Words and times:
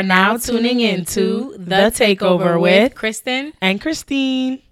Are 0.00 0.02
now 0.02 0.38
tuning 0.38 0.80
into 0.80 1.54
The 1.58 1.92
Takeover 1.92 2.58
with 2.58 2.94
Christin. 2.94 3.52
and 3.60 3.78
Christine. 3.78 4.62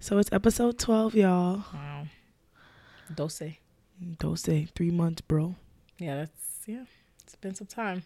So 0.00 0.18
it's 0.18 0.28
episode 0.32 0.76
12, 0.76 1.14
y'all. 1.14 1.62
Wow. 1.72 2.06
Dose. 3.14 3.42
Don't 4.18 4.36
three 4.74 4.90
months, 4.90 5.20
bro. 5.20 5.54
Yeah, 6.00 6.16
that's 6.16 6.64
yeah. 6.66 6.82
It's 7.22 7.36
been 7.36 7.54
some 7.54 7.68
time. 7.68 8.02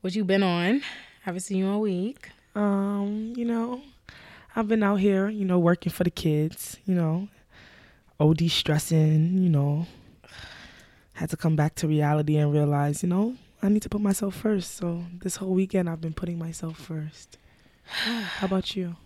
What 0.00 0.16
you 0.16 0.24
been 0.24 0.42
on? 0.42 0.82
Haven't 1.20 1.42
seen 1.42 1.58
you 1.58 1.68
all 1.68 1.82
week. 1.82 2.30
Um, 2.56 3.32
you 3.36 3.44
know, 3.44 3.80
I've 4.56 4.66
been 4.66 4.82
out 4.82 4.96
here, 4.96 5.28
you 5.28 5.44
know, 5.44 5.60
working 5.60 5.92
for 5.92 6.02
the 6.02 6.10
kids, 6.10 6.78
you 6.84 6.96
know, 6.96 7.28
OD 8.18 8.50
stressing, 8.50 9.38
you 9.38 9.50
know. 9.50 9.86
Had 11.12 11.30
to 11.30 11.36
come 11.36 11.54
back 11.54 11.76
to 11.76 11.86
reality 11.86 12.38
and 12.38 12.52
realize, 12.52 13.04
you 13.04 13.08
know, 13.08 13.36
I 13.62 13.68
need 13.68 13.82
to 13.82 13.88
put 13.88 14.00
myself 14.00 14.34
first. 14.34 14.74
So 14.76 15.04
this 15.20 15.36
whole 15.36 15.52
weekend 15.54 15.88
I've 15.88 16.00
been 16.00 16.14
putting 16.14 16.38
myself 16.38 16.78
first. 16.78 17.38
How 17.84 18.46
about 18.46 18.74
you? 18.76 18.96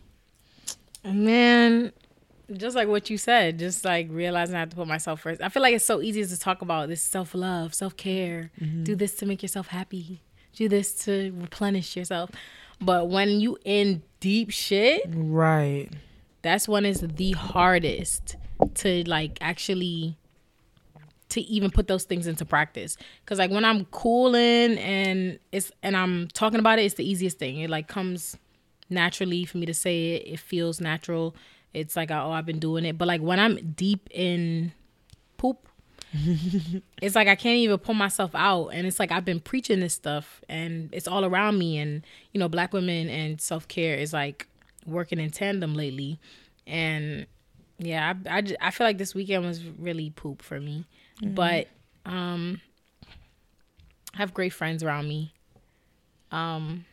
Man, 1.05 1.93
just 2.53 2.75
like 2.75 2.89
what 2.89 3.11
you 3.11 3.19
said, 3.19 3.59
just 3.59 3.85
like 3.85 4.09
realizing 4.11 4.57
I 4.57 4.61
have 4.61 4.71
to 4.71 4.77
put 4.77 4.89
myself 4.89 5.21
first. 5.21 5.41
I 5.41 5.49
feel 5.49 5.63
like 5.63 5.75
it's 5.75 5.85
so 5.85 6.01
easy 6.01 6.25
to 6.25 6.39
talk 6.39 6.63
about 6.63 6.89
this 6.89 7.03
self 7.03 7.35
love, 7.35 7.75
self 7.75 7.97
care. 7.97 8.51
Mm-hmm. 8.61 8.85
Do 8.85 8.97
this 8.97 9.15
to 9.17 9.27
make 9.27 9.43
yourself 9.43 9.69
happy. 9.69 10.23
Do 10.55 10.69
this 10.69 10.95
to 11.05 11.33
replenish 11.37 11.97
yourself. 11.97 12.31
But 12.81 13.09
when 13.09 13.41
you 13.41 13.59
in 13.65 14.03
deep 14.21 14.51
shit, 14.51 15.03
Right. 15.09 15.89
that's 16.43 16.69
when 16.69 16.85
it's 16.85 17.01
the 17.01 17.33
hardest 17.33 18.37
to 18.77 19.05
like 19.09 19.39
actually 19.41 20.17
to 21.37 21.43
even 21.43 21.71
put 21.71 21.87
those 21.87 22.05
things 22.05 22.27
into 22.27 22.45
practice. 22.45 22.97
Because 23.25 23.39
like 23.39 23.51
when 23.51 23.65
i'm 23.65 23.85
cooling 23.87 24.79
and 24.79 25.39
it's 25.53 25.71
and 25.83 25.97
i'm 25.97 26.29
talking 26.29 26.59
about 26.59 26.79
it 26.79 26.85
it's 26.85 26.95
the 26.95 27.09
easiest 27.09 27.39
thing. 27.39 27.59
It 27.59 27.71
like 27.71 27.89
comes 27.89 28.37
naturally 28.89 29.45
for 29.45 29.59
me 29.59 29.67
to 29.67 29.75
say 29.75 30.15
it. 30.15 30.27
It 30.27 30.41
feels 30.41 30.81
natural. 30.81 31.37
It's 31.75 31.95
like 31.95 32.11
oh 32.11 32.33
i've 32.33 32.47
been 32.47 32.59
doing 32.59 32.85
it. 32.85 32.99
But 32.99 33.07
like 33.07 33.21
when 33.21 33.39
i'm 33.39 33.73
deep 33.73 34.09
in 34.11 34.73
poop 35.37 35.69
it's 37.03 37.15
like 37.15 37.29
i 37.29 37.35
can't 37.35 37.59
even 37.59 37.79
pull 37.79 37.95
myself 37.95 38.31
out. 38.35 38.69
And 38.69 38.87
it's 38.87 38.99
like 38.99 39.13
i've 39.13 39.25
been 39.25 39.41
preaching 39.41 39.81
this 39.81 39.95
stuff 39.95 40.43
and 40.49 40.89
it's 40.93 41.07
all 41.07 41.25
around 41.25 41.59
me. 41.59 41.79
And 41.79 42.03
you 42.33 42.41
know 42.41 42.49
black 42.49 42.73
women 42.73 43.11
and 43.11 43.41
self-care 43.41 43.97
is 43.97 44.13
like 44.15 44.49
working 44.87 45.21
in 45.21 45.31
tandem 45.31 45.75
lately. 45.75 46.19
And 46.67 47.27
yeah 47.79 48.15
I, 48.27 48.39
I, 48.39 48.43
I 48.61 48.71
feel 48.71 48.87
like 48.87 48.97
this 48.97 49.15
weekend 49.15 49.45
was 49.45 49.63
really 49.79 50.09
poop 50.09 50.41
for 50.41 50.59
me 50.59 50.87
but 51.23 51.69
um 52.05 52.61
i 54.15 54.19
have 54.19 54.35
great 54.35 54.53
friends 54.53 54.83
around 54.83 55.09
me 55.09 55.33
um 56.31 56.85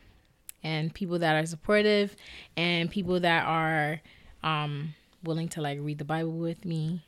and 0.64 0.94
people 0.94 1.20
that 1.20 1.36
are 1.36 1.46
supportive 1.46 2.16
and 2.56 2.90
people 2.90 3.20
that 3.20 3.46
are 3.46 4.00
um 4.44 4.94
willing 5.24 5.48
to 5.50 5.62
like 5.62 5.78
read 5.82 5.98
the 5.98 6.06
bible 6.06 6.32
with 6.32 6.64
me 6.66 7.02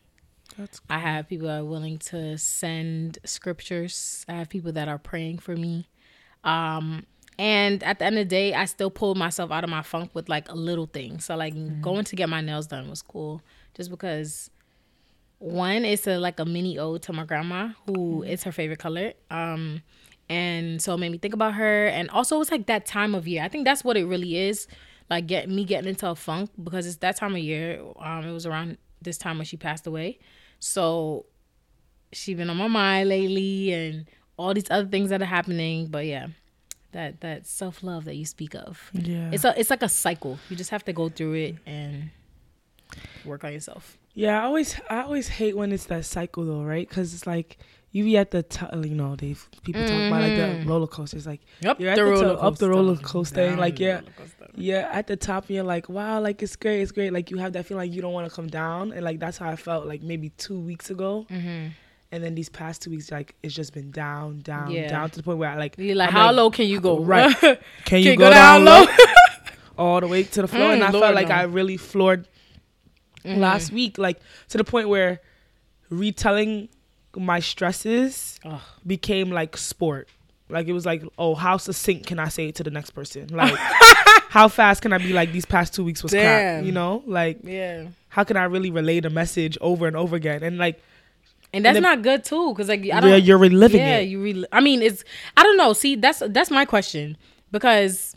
That's 0.58 0.80
I 0.90 1.00
have 1.00 1.28
people 1.28 1.48
that 1.48 1.60
are 1.62 1.66
willing 1.66 1.98
to 2.12 2.38
send 2.38 3.18
scriptures. 3.26 4.26
I 4.30 4.34
have 4.34 4.50
people 4.50 4.72
that 4.74 4.88
are 4.88 4.98
praying 5.00 5.40
for 5.40 5.56
me. 5.56 5.88
Um, 6.44 7.06
and 7.38 7.84
at 7.84 8.00
the 8.00 8.06
end 8.06 8.18
of 8.18 8.26
the 8.26 8.30
day, 8.30 8.54
I 8.54 8.66
still 8.66 8.90
pulled 8.90 9.18
myself 9.18 9.52
out 9.52 9.64
of 9.66 9.70
my 9.70 9.82
funk 9.82 10.12
with 10.14 10.30
like 10.30 10.48
a 10.50 10.56
little 10.56 10.86
thing. 10.86 11.20
So 11.20 11.36
like 11.36 11.54
going 11.82 12.06
to 12.06 12.16
get 12.16 12.30
my 12.30 12.40
nails 12.42 12.68
done 12.68 12.90
was 12.90 13.02
cool, 13.02 13.42
just 13.74 13.90
because 13.90 14.50
one, 15.40 15.86
is 15.86 16.08
a 16.08 16.18
like 16.18 16.40
a 16.40 16.46
mini 16.46 16.78
ode 16.80 17.02
to 17.04 17.14
my 17.14 17.26
grandma, 17.26 17.70
who 17.86 18.24
it's 18.24 18.44
her 18.44 18.52
favorite 18.52 18.80
color. 18.80 19.14
Um, 19.30 19.82
and 20.30 20.82
so 20.82 20.96
it 20.96 20.98
made 20.98 21.12
me 21.12 21.18
think 21.18 21.34
about 21.34 21.54
her, 21.56 21.88
and 21.88 22.10
also 22.10 22.42
it's 22.42 22.52
like 22.52 22.68
that 22.68 22.86
time 22.86 23.14
of 23.14 23.28
year. 23.28 23.44
I 23.44 23.48
think 23.48 23.66
that's 23.66 23.84
what 23.84 23.98
it 23.98 24.06
really 24.06 24.38
is, 24.38 24.68
like 25.10 25.28
get 25.28 25.50
me 25.50 25.66
getting 25.66 25.90
into 25.90 26.10
a 26.10 26.16
funk 26.16 26.50
because 26.64 26.88
it's 26.88 26.98
that 26.98 27.18
time 27.18 27.36
of 27.36 27.42
year. 27.42 27.82
Um, 28.00 28.26
it 28.26 28.32
was 28.32 28.46
around 28.46 28.78
this 29.02 29.18
time 29.18 29.38
when 29.38 29.46
she 29.46 29.58
passed 29.58 29.86
away. 29.88 30.20
So 30.60 31.26
she 32.12 32.34
been 32.34 32.50
on 32.50 32.58
my 32.58 32.68
mind 32.68 33.10
lately 33.10 33.72
and 33.74 34.06
all 34.38 34.54
these 34.54 34.70
other 34.72 34.88
things 34.88 35.10
that 35.10 35.22
are 35.22 35.26
happening. 35.26 35.88
But 35.88 36.06
yeah, 36.06 36.28
that 36.92 37.22
that 37.22 37.46
self 37.46 37.84
love 37.84 38.06
that 38.06 38.16
you 38.16 38.26
speak 38.26 38.56
of. 38.56 38.90
yeah. 38.94 39.30
It's 39.32 39.44
a 39.44 39.58
it's 39.60 39.70
like 39.70 39.84
a 39.84 39.90
cycle. 39.90 40.40
You 40.50 40.56
just 40.56 40.72
have 40.72 40.84
to 40.86 40.94
go 40.94 41.10
through 41.10 41.34
it 41.34 41.56
and 41.66 42.10
work 43.26 43.44
on 43.44 43.54
yourself. 43.54 43.98
Yeah, 44.16 44.42
I 44.42 44.46
always 44.46 44.80
I 44.90 45.02
always 45.02 45.28
hate 45.28 45.56
when 45.58 45.72
it's 45.72 45.86
that 45.88 46.06
cycle 46.06 46.46
though, 46.46 46.64
right? 46.64 46.88
Because 46.88 47.14
it's 47.14 47.28
like 47.28 47.58
you 47.92 48.04
be 48.04 48.18
at 48.18 48.32
the 48.32 48.44
top, 48.44 48.74
you 48.74 48.96
know, 48.96 49.16
they 49.16 49.36
people 49.64 49.82
talk 49.84 49.92
about 50.08 50.22
like 50.22 50.36
the 50.36 50.44
Mhm. 50.64 50.68
roller 50.68 50.88
coasters, 50.88 51.26
like 51.28 51.42
Up 51.66 51.80
You're 51.80 51.92
at 51.92 51.96
the 51.98 52.22
top- 52.34 52.44
up 52.44 52.58
the 52.58 52.70
roller 52.70 52.96
coaster, 52.98 53.42
and, 53.42 53.58
like, 53.60 53.80
yeah. 53.80 54.02
yeah, 54.56 54.90
at 54.92 55.08
the 55.08 55.16
top 55.16 55.48
and 55.48 55.56
you're 55.56 55.64
like, 55.64 55.88
wow, 55.90 56.20
like 56.20 56.42
it's 56.44 56.56
great, 56.58 56.82
it's 56.82 56.92
great. 56.92 57.14
Like 57.14 57.30
you 57.32 57.38
have 57.38 57.54
that 57.54 57.66
feeling 57.66 57.88
like 57.88 57.96
you 57.96 58.02
don't 58.02 58.12
want 58.14 58.28
to 58.30 58.36
come 58.36 58.48
down, 58.48 58.92
and 58.94 59.04
like 59.04 59.20
that's 59.20 59.38
how 59.38 59.50
I 59.50 59.56
felt 59.56 59.86
like 59.86 60.02
maybe 60.02 60.30
two 60.30 60.60
weeks 60.60 60.90
ago, 60.90 61.26
Mm-hmm. 61.30 61.68
and 62.12 62.24
then 62.24 62.36
these 62.36 62.50
past 62.50 62.82
two 62.82 62.90
weeks, 62.92 63.12
like 63.12 63.36
it's 63.44 63.54
just 63.54 63.74
been 63.74 63.92
down, 63.92 64.40
down, 64.40 64.72
Yeah. 64.72 64.88
down 64.90 65.10
to 65.10 65.18
the 65.18 65.24
point 65.24 65.38
where 65.40 65.50
I 65.50 65.56
like, 65.58 65.76
You're 65.78 65.96
like, 65.96 66.10
I'm 66.10 66.14
how 66.14 66.28
like, 66.28 66.36
low 66.38 66.52
can 66.52 66.68
you 66.68 66.80
go? 66.82 67.00
Right. 67.14 67.36
can 67.42 67.58
Can 67.86 68.00
you 68.02 68.12
you 68.12 68.18
go, 68.18 68.30
down, 68.30 68.64
low? 68.66 68.86
all 69.78 70.00
the 70.02 70.08
way 70.08 70.24
to 70.24 70.42
the 70.42 70.48
floor, 70.50 70.72
and 70.74 70.82
Mm, 70.82 70.88
I 70.88 70.92
Lord, 70.92 71.04
felt 71.04 71.16
like 71.16 71.30
no. 71.30 71.36
I 71.36 71.44
really 71.44 71.78
floored 71.78 72.28
Mhm. 73.26 73.38
last 73.40 73.72
week, 73.72 73.98
like 73.98 74.20
to 74.50 74.58
the 74.58 74.64
point 74.64 74.88
where 74.90 75.20
retelling 75.90 76.70
my 77.16 77.40
stresses 77.40 78.40
Ugh. 78.46 78.60
became 78.86 79.32
like 79.32 79.58
sport. 79.58 80.08
Like 80.50 80.68
it 80.68 80.74
was 80.74 80.86
like, 80.86 81.04
oh, 81.18 81.34
how 81.36 81.58
succinct 81.58 82.06
can 82.06 82.20
I 82.20 82.28
say 82.30 82.48
it 82.50 82.56
to 82.56 82.64
the 82.64 82.72
next 82.72 82.92
person? 82.92 83.28
Like, 83.34 83.56
how 84.30 84.48
fast 84.48 84.82
can 84.82 84.92
I 84.94 84.98
be 84.98 85.14
like 85.14 85.32
these 85.32 85.46
past 85.46 85.74
two 85.74 85.84
weeks 85.84 86.04
was 86.04 86.12
crap? 86.12 86.64
You 86.64 86.72
know, 86.72 87.04
like 87.08 87.40
Yeah. 87.44 87.86
how 88.10 88.24
can 88.24 88.38
I 88.38 88.44
really 88.44 88.70
relay 88.70 89.00
the 89.00 89.10
message 89.10 89.58
over 89.62 89.88
and 89.88 89.96
over 89.96 90.16
again? 90.16 90.44
And 90.44 90.58
like, 90.58 90.80
And 91.54 91.64
that's 91.64 91.76
then- 91.76 91.84
not 91.84 92.02
good 92.02 92.24
too, 92.26 92.52
because 92.54 92.68
like 92.68 92.82
I 92.82 92.84
yeah, 92.84 93.00
don't. 93.00 93.24
you're 93.24 93.38
reliving 93.38 93.80
yeah, 93.80 93.98
it. 93.98 94.04
Yeah, 94.04 94.10
you 94.10 94.22
re- 94.22 94.46
I 94.52 94.60
mean, 94.60 94.82
it's. 94.82 95.04
I 95.38 95.44
don't 95.44 95.56
know. 95.58 95.72
See, 95.74 95.96
that's 95.96 96.22
that's 96.30 96.52
my 96.52 96.66
question 96.66 97.16
because, 97.52 98.14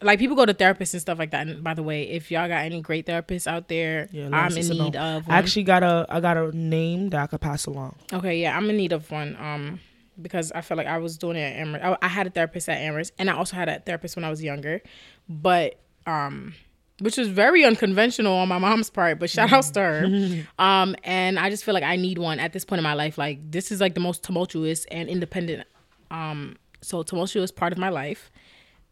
like, 0.00 0.18
people 0.18 0.36
go 0.36 0.46
to 0.46 0.54
therapists 0.54 0.92
and 0.92 1.00
stuff 1.00 1.18
like 1.18 1.30
that. 1.32 1.46
And 1.46 1.64
by 1.64 1.74
the 1.74 1.82
way, 1.82 2.08
if 2.08 2.30
y'all 2.30 2.48
got 2.48 2.64
any 2.64 2.80
great 2.80 3.06
therapists 3.06 3.46
out 3.46 3.68
there, 3.68 4.08
Yeah, 4.12 4.28
I'm 4.32 4.56
in 4.56 4.68
know. 4.68 4.84
need 4.84 4.96
of. 4.96 5.28
I 5.28 5.38
actually 5.38 5.64
got 5.64 5.82
a, 5.82 6.06
I 6.08 6.20
got 6.20 6.36
a 6.36 6.56
name 6.56 7.10
that 7.10 7.20
I 7.20 7.26
could 7.26 7.40
pass 7.40 7.66
along. 7.66 7.96
Okay, 8.12 8.40
yeah, 8.40 8.56
I'm 8.56 8.68
in 8.70 8.76
need 8.76 8.92
of 8.92 9.10
one. 9.10 9.36
Um, 9.40 9.80
because 10.20 10.52
I 10.52 10.60
feel 10.60 10.76
like 10.76 10.86
I 10.86 10.98
was 10.98 11.16
doing 11.16 11.36
it 11.36 11.40
at 11.40 11.60
Amherst. 11.60 11.84
I, 11.84 11.96
I 12.02 12.08
had 12.08 12.26
a 12.26 12.30
therapist 12.30 12.68
at 12.68 12.78
Amherst, 12.78 13.12
and 13.18 13.30
I 13.30 13.34
also 13.34 13.56
had 13.56 13.68
a 13.68 13.80
therapist 13.80 14.16
when 14.16 14.24
I 14.24 14.30
was 14.30 14.42
younger, 14.42 14.82
but 15.28 15.78
um, 16.06 16.54
which 17.00 17.16
was 17.16 17.28
very 17.28 17.64
unconventional 17.64 18.34
on 18.34 18.48
my 18.48 18.58
mom's 18.58 18.90
part. 18.90 19.18
But 19.18 19.30
shout 19.30 19.52
out 19.52 19.64
to 19.64 19.80
her. 19.80 20.44
um, 20.58 20.96
and 21.04 21.38
I 21.38 21.50
just 21.50 21.64
feel 21.64 21.74
like 21.74 21.84
I 21.84 21.96
need 21.96 22.18
one 22.18 22.40
at 22.40 22.52
this 22.52 22.64
point 22.64 22.78
in 22.78 22.84
my 22.84 22.94
life. 22.94 23.18
Like 23.18 23.50
this 23.50 23.70
is 23.70 23.80
like 23.80 23.94
the 23.94 24.00
most 24.00 24.24
tumultuous 24.24 24.84
and 24.86 25.08
independent, 25.08 25.66
um, 26.10 26.56
so 26.80 27.02
tumultuous 27.02 27.50
part 27.50 27.72
of 27.72 27.78
my 27.78 27.88
life 27.88 28.30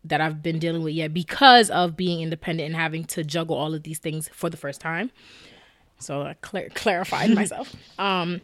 that 0.09 0.21
I've 0.21 0.43
been 0.43 0.59
dealing 0.59 0.83
with 0.83 0.95
yet 0.95 1.13
because 1.13 1.71
of 1.71 1.97
being 1.97 2.21
independent 2.21 2.67
and 2.67 2.77
having 2.77 3.05
to 3.07 3.25
juggle 3.25 3.57
all 3.57 3.75
of 3.75 3.83
these 3.83 3.99
things 3.99 4.29
for 4.33 4.49
the 4.51 4.57
first 4.57 4.81
time. 4.81 5.11
So 5.99 6.23
I 6.23 6.35
clar- 6.35 6.69
clarified 6.75 7.31
myself. 7.35 7.75
Um, 7.99 8.41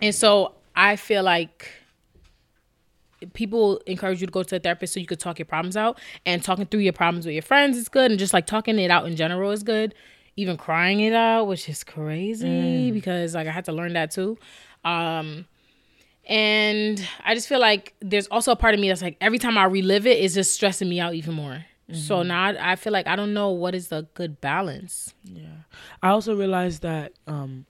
and 0.00 0.14
so 0.14 0.54
I 0.74 0.96
feel 0.96 1.22
like 1.22 1.70
people 3.34 3.78
encourage 3.86 4.20
you 4.20 4.26
to 4.26 4.32
go 4.32 4.42
to 4.42 4.56
a 4.56 4.58
therapist 4.58 4.94
so 4.94 5.00
you 5.00 5.06
could 5.06 5.20
talk 5.20 5.38
your 5.38 5.46
problems 5.46 5.76
out. 5.76 6.00
And 6.26 6.42
talking 6.42 6.66
through 6.66 6.80
your 6.80 6.92
problems 6.92 7.26
with 7.26 7.34
your 7.34 7.42
friends 7.42 7.76
is 7.76 7.88
good. 7.88 8.10
And 8.10 8.18
just 8.18 8.32
like 8.32 8.46
talking 8.46 8.78
it 8.78 8.90
out 8.90 9.06
in 9.06 9.16
general 9.16 9.50
is 9.50 9.62
good. 9.62 9.94
Even 10.36 10.56
crying 10.56 11.00
it 11.00 11.12
out, 11.12 11.44
which 11.44 11.68
is 11.68 11.84
crazy 11.84 12.90
because 12.92 13.34
like 13.34 13.46
I 13.46 13.50
had 13.50 13.66
to 13.66 13.72
learn 13.72 13.92
that 13.92 14.10
too. 14.10 14.38
Um, 14.84 15.46
and 16.30 17.06
I 17.24 17.34
just 17.34 17.48
feel 17.48 17.58
like 17.58 17.94
there's 18.00 18.28
also 18.28 18.52
a 18.52 18.56
part 18.56 18.72
of 18.72 18.80
me 18.80 18.88
that's 18.88 19.02
like 19.02 19.16
every 19.20 19.38
time 19.38 19.58
I 19.58 19.64
relive 19.64 20.06
it, 20.06 20.18
it's 20.18 20.34
just 20.34 20.54
stressing 20.54 20.88
me 20.88 21.00
out 21.00 21.14
even 21.14 21.34
more. 21.34 21.66
So 21.92 22.22
now 22.22 22.44
I 22.44 22.72
I 22.72 22.76
feel 22.76 22.92
like 22.92 23.08
I 23.08 23.16
don't 23.16 23.34
know 23.34 23.50
what 23.50 23.74
is 23.74 23.88
the 23.88 24.06
good 24.14 24.40
balance. 24.40 25.12
Yeah. 25.24 25.64
I 26.00 26.10
also 26.10 26.36
realized 26.36 26.82
that 26.82 27.14
um 27.26 27.66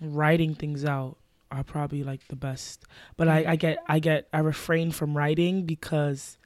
writing 0.00 0.54
things 0.54 0.84
out 0.84 1.16
are 1.50 1.64
probably 1.64 2.04
like 2.04 2.26
the 2.28 2.36
best. 2.36 2.84
But 3.16 3.26
I, 3.26 3.44
I 3.48 3.56
get 3.56 3.78
I 3.88 3.98
get 3.98 4.28
I 4.32 4.38
refrain 4.38 4.92
from 4.92 5.16
writing 5.16 5.66
because 5.66 6.38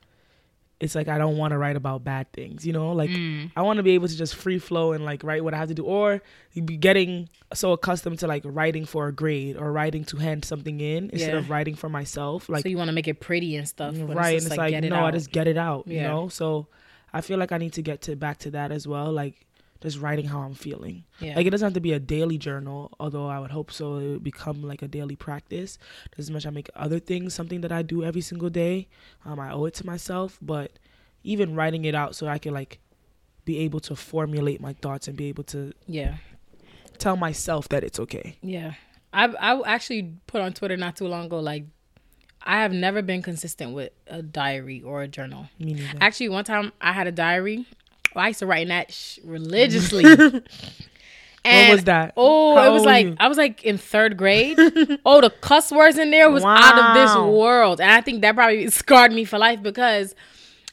it's 0.80 0.94
like 0.94 1.08
I 1.08 1.18
don't 1.18 1.36
want 1.36 1.50
to 1.52 1.58
write 1.58 1.74
about 1.74 2.04
bad 2.04 2.30
things, 2.32 2.64
you 2.64 2.72
know? 2.72 2.92
Like 2.92 3.10
Mm. 3.10 3.50
I 3.56 3.62
want 3.62 3.78
to 3.78 3.82
be 3.82 3.92
able 3.92 4.06
to 4.08 4.16
just 4.16 4.36
free 4.36 4.58
flow 4.60 4.92
and 4.92 5.04
like 5.04 5.24
write 5.24 5.42
what 5.42 5.52
I 5.52 5.56
have 5.56 5.68
to 5.68 5.74
do 5.74 5.84
or 5.84 6.22
be 6.54 6.76
getting 6.76 7.28
so 7.52 7.72
accustomed 7.72 8.20
to 8.20 8.26
like 8.28 8.42
writing 8.46 8.84
for 8.84 9.08
a 9.08 9.12
grade 9.12 9.56
or 9.56 9.72
writing 9.72 10.04
to 10.04 10.16
hand 10.18 10.44
something 10.44 10.80
in 10.80 11.10
instead 11.10 11.32
Yeah. 11.32 11.38
of 11.40 11.50
writing 11.50 11.74
for 11.74 11.88
myself. 11.88 12.48
Like 12.48 12.62
so 12.62 12.68
you 12.68 12.76
want 12.76 12.88
to 12.88 12.94
make 12.94 13.08
it 13.08 13.18
pretty 13.20 13.56
and 13.56 13.66
stuff, 13.66 13.94
right 13.98 14.36
It's 14.36 14.44
and 14.44 14.52
it's 14.52 14.58
like, 14.58 14.70
get 14.70 14.84
it 14.84 14.90
no 14.90 15.04
i 15.04 15.10
just 15.10 15.32
get 15.32 15.48
it 15.48 15.56
out 15.58 15.88
you 15.88 15.96
Yeah. 15.96 16.08
know 16.08 16.28
so 16.28 16.68
i 17.12 17.22
feel 17.22 17.38
like 17.38 17.50
i 17.52 17.58
need 17.58 17.72
to 17.72 17.82
get 17.82 18.02
to 18.02 18.14
back 18.16 18.38
to 18.40 18.50
that 18.52 18.70
as 18.70 18.86
well 18.86 19.10
like 19.10 19.46
just 19.80 19.98
writing 19.98 20.26
how 20.26 20.40
I'm 20.40 20.54
feeling. 20.54 21.04
Yeah. 21.20 21.36
Like 21.36 21.46
it 21.46 21.50
doesn't 21.50 21.66
have 21.66 21.74
to 21.74 21.80
be 21.80 21.92
a 21.92 22.00
daily 22.00 22.38
journal, 22.38 22.90
although 22.98 23.28
I 23.28 23.38
would 23.38 23.50
hope 23.50 23.70
so. 23.70 23.96
It 23.96 24.08
would 24.08 24.24
become 24.24 24.62
like 24.62 24.82
a 24.82 24.88
daily 24.88 25.16
practice. 25.16 25.78
As 26.16 26.30
much 26.30 26.46
I 26.46 26.50
make 26.50 26.68
other 26.74 26.98
things 26.98 27.34
something 27.34 27.60
that 27.60 27.72
I 27.72 27.82
do 27.82 28.04
every 28.04 28.20
single 28.20 28.50
day. 28.50 28.88
Um, 29.24 29.38
I 29.38 29.52
owe 29.52 29.66
it 29.66 29.74
to 29.74 29.86
myself, 29.86 30.38
but 30.42 30.78
even 31.22 31.54
writing 31.54 31.84
it 31.84 31.94
out 31.94 32.14
so 32.14 32.26
I 32.26 32.38
can 32.38 32.54
like 32.54 32.78
be 33.44 33.58
able 33.58 33.80
to 33.80 33.96
formulate 33.96 34.60
my 34.60 34.72
thoughts 34.74 35.08
and 35.08 35.16
be 35.16 35.26
able 35.26 35.44
to 35.44 35.72
yeah. 35.86 36.16
tell 36.98 37.16
myself 37.16 37.68
that 37.68 37.84
it's 37.84 38.00
okay. 38.00 38.36
Yeah. 38.42 38.74
I 39.12 39.26
I 39.26 39.60
actually 39.66 40.14
put 40.26 40.40
on 40.40 40.52
Twitter 40.52 40.76
not 40.76 40.96
too 40.96 41.06
long 41.06 41.26
ago 41.26 41.40
like 41.40 41.64
I 42.42 42.62
have 42.62 42.72
never 42.72 43.02
been 43.02 43.22
consistent 43.22 43.74
with 43.74 43.92
a 44.06 44.22
diary 44.22 44.82
or 44.82 45.02
a 45.02 45.08
journal. 45.08 45.48
Actually, 46.00 46.30
one 46.30 46.44
time 46.44 46.72
I 46.80 46.92
had 46.92 47.06
a 47.06 47.12
diary. 47.12 47.66
Well, 48.14 48.24
I 48.24 48.28
used 48.28 48.40
to 48.40 48.46
write 48.46 48.62
in 48.62 48.68
that 48.68 48.92
sh- 48.92 49.18
religiously. 49.24 50.04
and 51.44 51.68
what 51.68 51.74
was 51.76 51.84
that? 51.84 52.12
Oh, 52.16 52.56
How 52.56 52.68
it 52.68 52.72
was 52.72 52.84
like? 52.84 53.14
I 53.18 53.28
was 53.28 53.38
like 53.38 53.64
in 53.64 53.78
third 53.78 54.16
grade. 54.16 54.58
oh, 55.06 55.20
the 55.20 55.30
cuss 55.40 55.70
words 55.70 55.98
in 55.98 56.10
there 56.10 56.30
was 56.30 56.44
out 56.44 56.78
of 56.78 56.94
this 56.94 57.16
world, 57.16 57.80
and 57.80 57.90
I 57.90 58.00
think 58.00 58.22
that 58.22 58.34
probably 58.34 58.68
scarred 58.70 59.12
me 59.12 59.24
for 59.24 59.38
life 59.38 59.62
because 59.62 60.14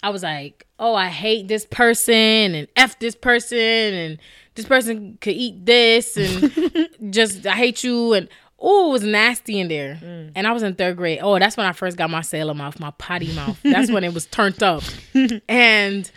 I 0.04 0.10
was 0.10 0.24
like, 0.24 0.66
oh, 0.80 0.96
I 0.96 1.08
hate 1.08 1.48
this 1.48 1.66
person 1.66 2.14
and 2.56 2.68
f 2.76 3.00
this 3.00 3.16
person 3.16 3.58
and 3.58 4.18
this 4.56 4.66
person 4.66 5.18
could 5.20 5.34
eat 5.34 5.66
this 5.66 6.18
and 6.18 6.90
just 7.14 7.46
I 7.46 7.56
hate 7.56 7.84
you 7.84 8.14
and 8.14 8.30
oh, 8.60 8.90
it 8.90 8.92
was 8.94 9.04
nasty 9.04 9.60
in 9.60 9.68
there. 9.68 10.00
Mm. 10.02 10.32
And 10.36 10.48
I 10.48 10.52
was 10.52 10.64
in 10.64 10.76
third 10.76 10.98
grade. 10.98 11.20
Oh, 11.22 11.38
that's 11.40 11.58
when 11.58 11.66
I 11.66 11.72
first 11.72 11.98
got 11.98 12.10
my 12.10 12.22
sailor 12.22 12.54
mouth, 12.54 12.80
my 12.80 12.92
potty 12.92 13.34
mouth. 13.34 13.60
That's 13.64 13.92
when 13.92 14.04
it 14.04 14.14
was 14.14 14.26
turned 14.26 14.64
up, 14.64 14.84
and. 15.48 16.10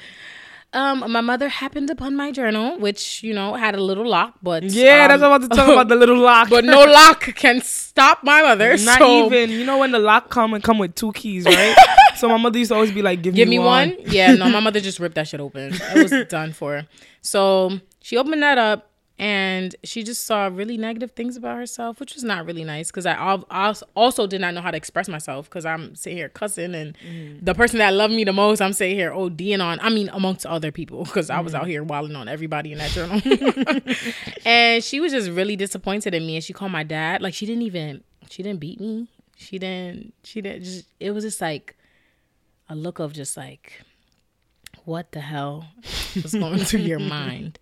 Um, 0.74 1.10
my 1.10 1.22
mother 1.22 1.48
happened 1.48 1.88
upon 1.88 2.14
my 2.14 2.30
journal, 2.30 2.78
which 2.78 3.22
you 3.22 3.32
know 3.32 3.54
had 3.54 3.74
a 3.74 3.82
little 3.82 4.06
lock, 4.06 4.34
but 4.42 4.64
yeah, 4.64 5.04
um, 5.04 5.08
that's 5.08 5.22
what 5.22 5.30
I'm 5.30 5.42
about 5.42 5.50
to 5.50 5.56
talk 5.56 5.68
about 5.70 5.88
the 5.88 5.96
little 6.02 6.18
lock. 6.18 6.50
but 6.50 6.62
no 6.62 6.84
lock 6.84 7.22
can 7.36 7.62
stop 7.62 8.22
my 8.22 8.42
mother. 8.42 8.76
Not 8.76 8.98
so 8.98 9.26
even. 9.26 9.48
You 9.50 9.64
know 9.64 9.78
when 9.78 9.92
the 9.92 9.98
lock 9.98 10.28
come 10.28 10.52
and 10.52 10.62
come 10.62 10.78
with 10.78 10.94
two 10.94 11.12
keys, 11.12 11.46
right? 11.46 11.74
so 12.16 12.28
my 12.28 12.36
mother 12.36 12.58
used 12.58 12.68
to 12.70 12.74
always 12.74 12.92
be 12.92 13.00
like, 13.00 13.22
"Give, 13.22 13.34
give 13.34 13.48
me, 13.48 13.58
me 13.58 13.64
one. 13.64 13.96
Yeah, 14.04 14.34
no, 14.34 14.50
my 14.50 14.60
mother 14.60 14.80
just 14.80 15.00
ripped 15.00 15.14
that 15.14 15.26
shit 15.28 15.40
open. 15.40 15.72
It 15.72 16.02
was 16.02 16.26
done 16.28 16.52
for. 16.52 16.84
So 17.22 17.80
she 18.02 18.18
opened 18.18 18.42
that 18.42 18.58
up 18.58 18.87
and 19.18 19.74
she 19.82 20.04
just 20.04 20.24
saw 20.24 20.46
really 20.46 20.76
negative 20.76 21.10
things 21.12 21.36
about 21.36 21.56
herself, 21.56 21.98
which 21.98 22.14
was 22.14 22.22
not 22.22 22.46
really 22.46 22.62
nice 22.62 22.88
because 22.90 23.04
I 23.04 23.14
al- 23.14 23.46
also 23.96 24.26
did 24.26 24.40
not 24.40 24.54
know 24.54 24.60
how 24.60 24.70
to 24.70 24.76
express 24.76 25.08
myself 25.08 25.50
because 25.50 25.66
I'm 25.66 25.96
sitting 25.96 26.16
here 26.16 26.28
cussing 26.28 26.74
and 26.74 26.96
mm. 26.98 27.44
the 27.44 27.54
person 27.54 27.78
that 27.80 27.94
loved 27.94 28.14
me 28.14 28.22
the 28.22 28.32
most, 28.32 28.60
I'm 28.60 28.72
sitting 28.72 28.96
here 28.96 29.10
ODing 29.10 29.62
on. 29.62 29.80
I 29.80 29.90
mean, 29.90 30.08
amongst 30.10 30.46
other 30.46 30.70
people 30.70 31.04
because 31.04 31.30
I 31.30 31.40
was 31.40 31.52
mm. 31.52 31.60
out 31.60 31.66
here 31.66 31.82
wilding 31.82 32.14
on 32.14 32.28
everybody 32.28 32.70
in 32.70 32.78
that 32.78 32.90
journal. 32.90 33.20
and 34.44 34.84
she 34.84 35.00
was 35.00 35.10
just 35.10 35.30
really 35.30 35.56
disappointed 35.56 36.14
in 36.14 36.24
me 36.24 36.36
and 36.36 36.44
she 36.44 36.52
called 36.52 36.72
my 36.72 36.84
dad. 36.84 37.20
Like 37.20 37.34
she 37.34 37.44
didn't 37.44 37.62
even, 37.62 38.04
she 38.30 38.42
didn't 38.44 38.60
beat 38.60 38.80
me. 38.80 39.08
She 39.36 39.58
didn't, 39.58 40.14
she 40.22 40.40
didn't 40.40 40.64
just, 40.64 40.86
it 41.00 41.10
was 41.10 41.24
just 41.24 41.40
like, 41.40 41.76
a 42.68 42.74
look 42.74 42.98
of 42.98 43.12
just 43.12 43.36
like, 43.36 43.82
what 44.84 45.12
the 45.12 45.20
hell 45.20 45.66
was 46.22 46.34
going 46.34 46.58
through 46.58 46.80
your 46.80 46.98
mind? 47.00 47.58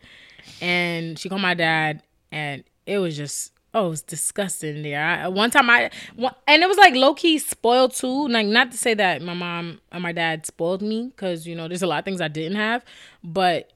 And 0.61 1.19
she 1.19 1.29
called 1.29 1.43
my 1.43 1.55
dad, 1.55 2.03
and 2.33 2.65
it 2.87 2.99
was 2.99 3.17
just, 3.17 3.53
oh, 3.75 3.87
it 3.87 3.91
was 3.91 4.03
disgusting 4.03 4.83
there. 4.83 5.05
I, 5.05 5.29
one 5.29 5.51
time 5.51 5.69
I, 5.69 5.91
one, 6.15 6.35
and 6.47 6.63
it 6.63 6.69
was 6.69 6.79
like 6.79 6.95
low 6.95 7.15
key 7.15 7.39
spoiled 7.39 7.95
too. 7.95 8.29
Like, 8.29 8.47
not 8.47 8.73
to 8.73 8.79
say 8.79 8.95
that 8.95 9.23
my 9.23 9.35
mom 9.35 9.81
and 9.93 10.03
my 10.03 10.13
dad 10.13 10.47
spoiled 10.47 10.83
me, 10.83 11.09
because, 11.09 11.47
you 11.47 11.55
know, 11.55 11.69
there's 11.69 11.83
a 11.83 11.87
lot 11.87 11.99
of 11.99 12.05
things 12.05 12.21
I 12.21 12.29
didn't 12.29 12.57
have, 12.57 12.85
but 13.23 13.73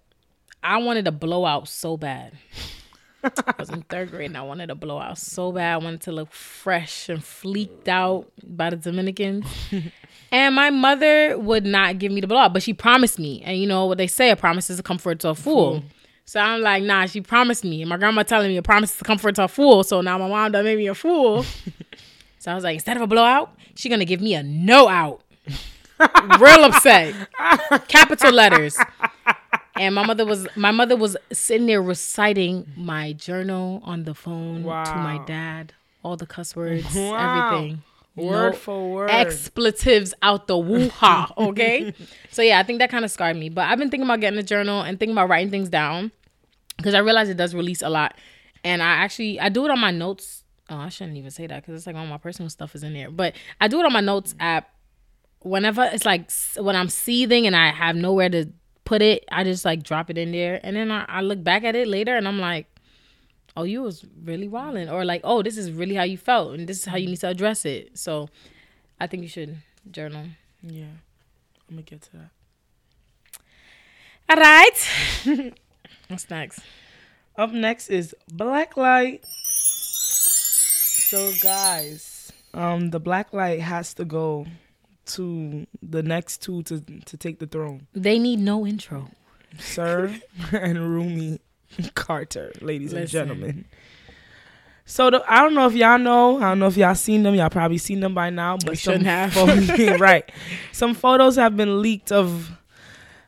I 0.62 0.79
wanted 0.79 1.06
a 1.06 1.12
blowout 1.12 1.69
so 1.69 1.97
bad. 1.97 2.32
I 3.23 3.55
was 3.59 3.71
in 3.71 3.83
third 3.83 4.11
grade 4.11 4.31
and 4.31 4.37
I 4.37 4.43
wanted 4.43 4.71
a 4.71 4.75
blowout 4.75 5.19
so 5.19 5.53
bad. 5.53 5.75
I 5.75 5.76
wanted 5.76 6.00
to 6.03 6.12
look 6.12 6.33
fresh 6.33 7.09
and 7.09 7.21
fleeked 7.21 7.88
out 7.88 8.31
by 8.43 8.71
the 8.71 8.76
Dominicans. 8.76 9.47
and 10.33 10.55
my 10.55 10.71
mother 10.71 11.38
would 11.38 11.67
not 11.67 11.99
give 11.99 12.12
me 12.12 12.21
the 12.21 12.26
blowout, 12.26 12.53
but 12.53 12.62
she 12.62 12.73
promised 12.73 13.19
me. 13.19 13.43
And 13.43 13.59
you 13.59 13.67
know 13.67 13.87
what 13.87 13.99
they 13.99 14.06
say, 14.06 14.31
a 14.31 14.37
promise 14.37 14.71
is 14.71 14.79
a 14.79 14.83
comfort 14.83 15.21
to 15.21 15.31
a 15.31 15.35
fool. 15.35 15.83
So 16.31 16.38
I'm 16.38 16.61
like, 16.61 16.85
nah, 16.85 17.06
she 17.06 17.21
promised 17.21 17.65
me. 17.65 17.82
And 17.82 17.88
my 17.88 17.97
grandma 17.97 18.23
telling 18.23 18.50
me 18.50 18.56
a 18.56 18.62
promise 18.62 18.94
is 18.94 19.00
a 19.00 19.05
comfort 19.05 19.35
to 19.35 19.44
a 19.44 19.49
fool. 19.49 19.82
So 19.82 20.00
now 20.00 20.17
my 20.17 20.29
mom 20.29 20.53
done 20.53 20.62
made 20.62 20.79
me 20.79 20.87
a 20.87 20.94
fool. 20.94 21.43
so 22.38 22.53
I 22.53 22.55
was 22.55 22.62
like, 22.62 22.75
instead 22.75 22.97
of 22.97 23.03
a 23.03 23.09
blowout, 23.09 23.53
she 23.75 23.88
gonna 23.88 24.05
give 24.05 24.21
me 24.21 24.35
a 24.35 24.43
no 24.44 24.87
out. 24.87 25.23
Real 26.38 26.62
upset. 26.67 27.17
Capital 27.88 28.31
letters. 28.31 28.79
And 29.75 29.93
my 29.93 30.06
mother 30.06 30.25
was 30.25 30.47
my 30.55 30.71
mother 30.71 30.94
was 30.94 31.17
sitting 31.32 31.67
there 31.67 31.82
reciting 31.82 32.65
my 32.76 33.12
journal 33.12 33.83
on 33.83 34.05
the 34.05 34.15
phone 34.15 34.62
to 34.62 34.94
my 34.94 35.21
dad, 35.26 35.73
all 36.05 36.17
the 36.17 36.26
cuss 36.26 36.55
words, 36.55 36.94
Wow. 36.94 37.17
everything. 37.50 37.83
Word 38.15 38.53
No 38.53 38.56
for 38.56 38.93
word. 38.93 39.11
Expletives 39.11 40.15
out 40.23 40.47
the 40.47 40.56
woo 40.56 40.91
ha. 40.91 41.33
Okay. 41.37 41.93
so 42.31 42.43
yeah, 42.43 42.61
I 42.61 42.62
think 42.62 42.79
that 42.79 42.91
kind 42.91 43.05
of 43.05 43.11
scarred 43.11 43.37
me. 43.37 43.49
But 43.49 43.62
I've 43.62 43.79
been 43.79 43.91
thinking 43.91 44.06
about 44.06 44.21
getting 44.21 44.38
a 44.38 44.44
journal 44.44 44.83
and 44.83 44.97
thinking 44.97 45.15
about 45.15 45.29
writing 45.29 45.50
things 45.50 45.69
down 45.69 46.12
because 46.81 46.94
I 46.94 46.99
realize 46.99 47.29
it 47.29 47.37
does 47.37 47.55
release 47.55 47.82
a 47.82 47.88
lot. 47.88 48.17
And 48.65 48.82
I 48.82 48.87
actually 48.87 49.38
I 49.41 49.49
do 49.49 49.65
it 49.65 49.71
on 49.71 49.79
my 49.79 49.91
notes. 49.91 50.44
Oh, 50.69 50.77
I 50.77 50.88
shouldn't 50.88 51.17
even 51.17 51.31
say 51.31 51.47
that 51.47 51.62
because 51.62 51.75
it's 51.77 51.87
like 51.87 51.97
all 51.97 52.06
my 52.06 52.19
personal 52.19 52.50
stuff 52.50 52.75
is 52.75 52.82
in 52.82 52.93
there. 52.93 53.11
But 53.11 53.35
I 53.61 53.69
do 53.69 53.81
it 53.81 53.87
on 53.87 53.93
my 53.93 54.00
notes 54.00 54.35
app. 54.38 54.71
Whenever 55.41 55.88
it's 55.93 56.05
like 56.05 56.31
when 56.56 56.77
I'm 56.77 56.88
seething 56.91 57.47
and 57.47 57.56
I 57.56 57.71
have 57.71 57.97
nowhere 57.97 58.29
to 58.29 58.53
put 58.85 59.03
it, 59.03 59.25
I 59.31 59.44
just 59.44 59.65
like 59.65 59.82
drop 59.85 60.11
it 60.11 60.19
in 60.19 60.32
there, 60.32 60.59
and 60.65 60.75
then 60.75 60.91
I, 60.91 61.05
I 61.09 61.21
look 61.21 61.44
back 61.44 61.62
at 61.62 61.77
it 61.77 61.87
later 61.87 62.17
and 62.17 62.27
I'm 62.27 62.41
like, 62.41 62.67
oh, 63.56 63.62
you 63.62 63.83
was 63.83 64.05
really 64.25 64.49
wilding, 64.49 64.88
or 64.91 65.05
like, 65.05 65.21
oh, 65.23 65.43
this 65.43 65.56
is 65.56 65.71
really 65.71 65.94
how 65.94 66.03
you 66.03 66.19
felt, 66.19 66.55
and 66.55 66.69
this 66.69 66.79
is 66.79 66.85
how 66.87 66.97
you 66.97 67.06
need 67.06 67.21
to 67.21 67.29
address 67.29 67.65
it. 67.65 67.97
So, 67.97 68.29
I 68.99 69.06
think 69.06 69.23
you 69.23 69.29
should 69.29 69.59
journal. 69.91 70.26
yeah, 70.61 70.85
I'm 71.69 71.76
gonna 71.76 71.83
get 71.83 72.03
to 72.03 72.12
that. 72.12 72.31
All 74.29 74.37
right. 74.37 75.53
What's 76.11 76.29
next? 76.29 76.59
Up 77.37 77.53
next 77.53 77.89
is 77.89 78.17
Black 78.33 78.77
Light. 78.77 79.25
So 79.25 81.31
guys, 81.41 82.33
um, 82.53 82.91
the 82.91 82.99
Black 82.99 83.33
Light 83.33 83.61
has 83.61 83.95
to 83.95 84.05
go 84.05 84.45
to 85.07 85.69
the 85.81 86.02
next 86.02 86.43
two 86.43 86.64
to 86.64 86.81
to 86.81 87.17
take 87.17 87.38
the 87.38 87.47
throne. 87.47 87.87
They 87.93 88.19
need 88.19 88.40
no 88.40 88.67
intro. 88.67 89.12
Sir 89.61 90.17
and 90.52 90.81
Rumi 90.81 91.38
Carter, 91.95 92.50
ladies 92.61 92.93
and 92.93 93.09
gentlemen. 93.09 93.67
So 94.85 95.11
the, 95.11 95.23
I 95.29 95.43
don't 95.43 95.55
know 95.55 95.69
if 95.69 95.75
y'all 95.75 95.97
know. 95.97 96.38
I 96.38 96.49
don't 96.49 96.59
know 96.59 96.67
if 96.67 96.76
y'all 96.76 96.97
seen 96.97 97.23
them. 97.23 97.37
Y'all 97.37 97.50
probably 97.50 97.79
seen 97.79 98.00
them 98.00 98.14
by 98.14 98.31
now. 98.31 98.57
But 98.57 98.71
We 98.71 98.75
some 98.75 99.05
shouldn't 99.05 99.37
have. 99.37 99.37
right. 100.00 100.29
Some 100.73 100.95
photos 100.95 101.37
have 101.37 101.57
been 101.57 101.81
leaked 101.81 102.11
of 102.11 102.50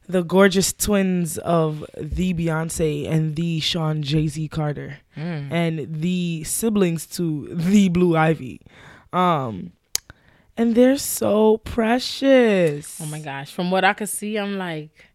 the 0.08 0.22
gorgeous 0.22 0.72
twins 0.72 1.38
of 1.38 1.84
the 1.96 2.34
Beyonce 2.34 3.08
and 3.08 3.36
the 3.36 3.60
Shawn 3.60 4.02
Jay 4.02 4.26
Z 4.28 4.48
Carter 4.48 4.98
and 5.16 5.86
the 6.02 6.42
siblings 6.44 7.06
to 7.16 7.48
the 7.52 7.88
Blue 7.88 8.16
Ivy. 8.16 8.60
Um, 9.12 9.72
and 10.56 10.74
they're 10.74 10.98
so 10.98 11.58
precious. 11.58 13.00
Oh 13.00 13.06
my 13.06 13.20
gosh! 13.20 13.52
From 13.52 13.70
what 13.70 13.84
I 13.84 13.92
could 13.94 14.08
see, 14.08 14.36
I'm 14.36 14.58
like, 14.58 15.06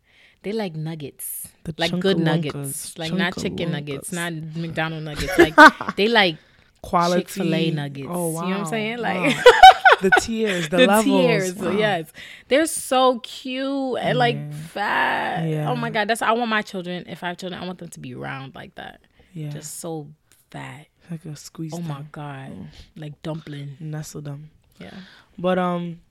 they 0.43 0.51
like 0.51 0.75
nuggets, 0.75 1.47
The 1.63 1.75
like 1.77 1.99
good 1.99 2.17
nuggets, 2.19 2.97
like 2.97 3.13
not 3.13 3.35
chicken 3.37 3.71
nuggets, 3.71 4.11
not 4.11 4.33
McDonald 4.55 5.03
nuggets. 5.03 5.37
Like 5.37 5.55
they 5.95 6.07
like 6.07 6.37
quality 6.81 7.21
Chick 7.23 7.29
Fil 7.29 7.53
A 7.53 7.71
nuggets. 7.71 8.07
Oh 8.11 8.29
wow! 8.29 8.43
You 8.43 8.49
know 8.49 8.57
what 8.59 8.65
I'm 8.65 8.69
saying? 8.71 8.97
Like- 8.99 9.35
Wow. 9.35 9.41
the 10.01 10.11
tears, 10.21 10.69
the, 10.69 10.77
the 10.77 10.87
levels. 10.87 11.05
tears. 11.05 11.53
Wow. 11.55 11.71
Yes, 11.71 12.11
they're 12.47 12.65
so 12.65 13.19
cute 13.19 13.97
and 13.99 14.17
like 14.17 14.53
fat. 14.53 15.47
Yeah. 15.47 15.69
Oh 15.69 15.75
my 15.75 15.89
god, 15.89 16.07
that's 16.07 16.21
I 16.21 16.31
want 16.31 16.49
my 16.49 16.61
children. 16.61 17.05
If 17.07 17.23
I 17.23 17.27
have 17.29 17.37
children, 17.37 17.61
I 17.61 17.65
want 17.65 17.79
them 17.79 17.89
to 17.89 17.99
be 17.99 18.13
round 18.15 18.55
like 18.55 18.75
that, 18.75 19.01
Yeah, 19.33 19.49
just 19.49 19.79
so 19.79 20.07
fat. 20.51 20.87
like 21.11 21.25
a 21.25 21.35
squeeze. 21.35 21.73
Oh 21.73 21.79
my 21.81 22.03
god, 22.11 22.51
like 22.95 23.21
dumpling. 23.21 23.77
nestle 23.79 24.21
them. 24.21 24.49
Yeah. 24.79 24.93
But 25.37 25.57
um, 25.59 26.01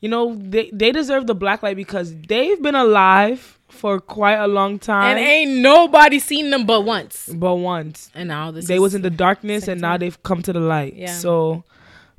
you 0.00 0.08
know 0.08 0.34
they 0.34 0.70
they 0.72 0.90
deserve 0.92 1.26
the 1.26 1.34
black 1.34 1.62
light 1.62 1.76
because 1.76 2.14
they've 2.26 2.60
been 2.60 2.74
alive 2.74 3.58
for 3.68 4.00
quite 4.00 4.34
a 4.36 4.46
long 4.46 4.78
time. 4.78 5.16
And 5.16 5.18
ain't 5.26 5.60
nobody 5.62 6.18
seen 6.18 6.50
them 6.50 6.66
but 6.66 6.82
once. 6.82 7.28
but 7.32 7.54
once 7.54 8.10
And 8.14 8.28
now 8.28 8.50
this 8.50 8.66
they 8.66 8.78
was 8.78 8.94
in 8.94 9.00
the 9.02 9.08
darkness 9.10 9.66
and 9.66 9.80
now 9.80 9.96
they've 9.96 10.20
come 10.22 10.42
to 10.42 10.52
the 10.52 10.60
light. 10.60 10.94
Yeah. 10.94 11.14
So 11.16 11.64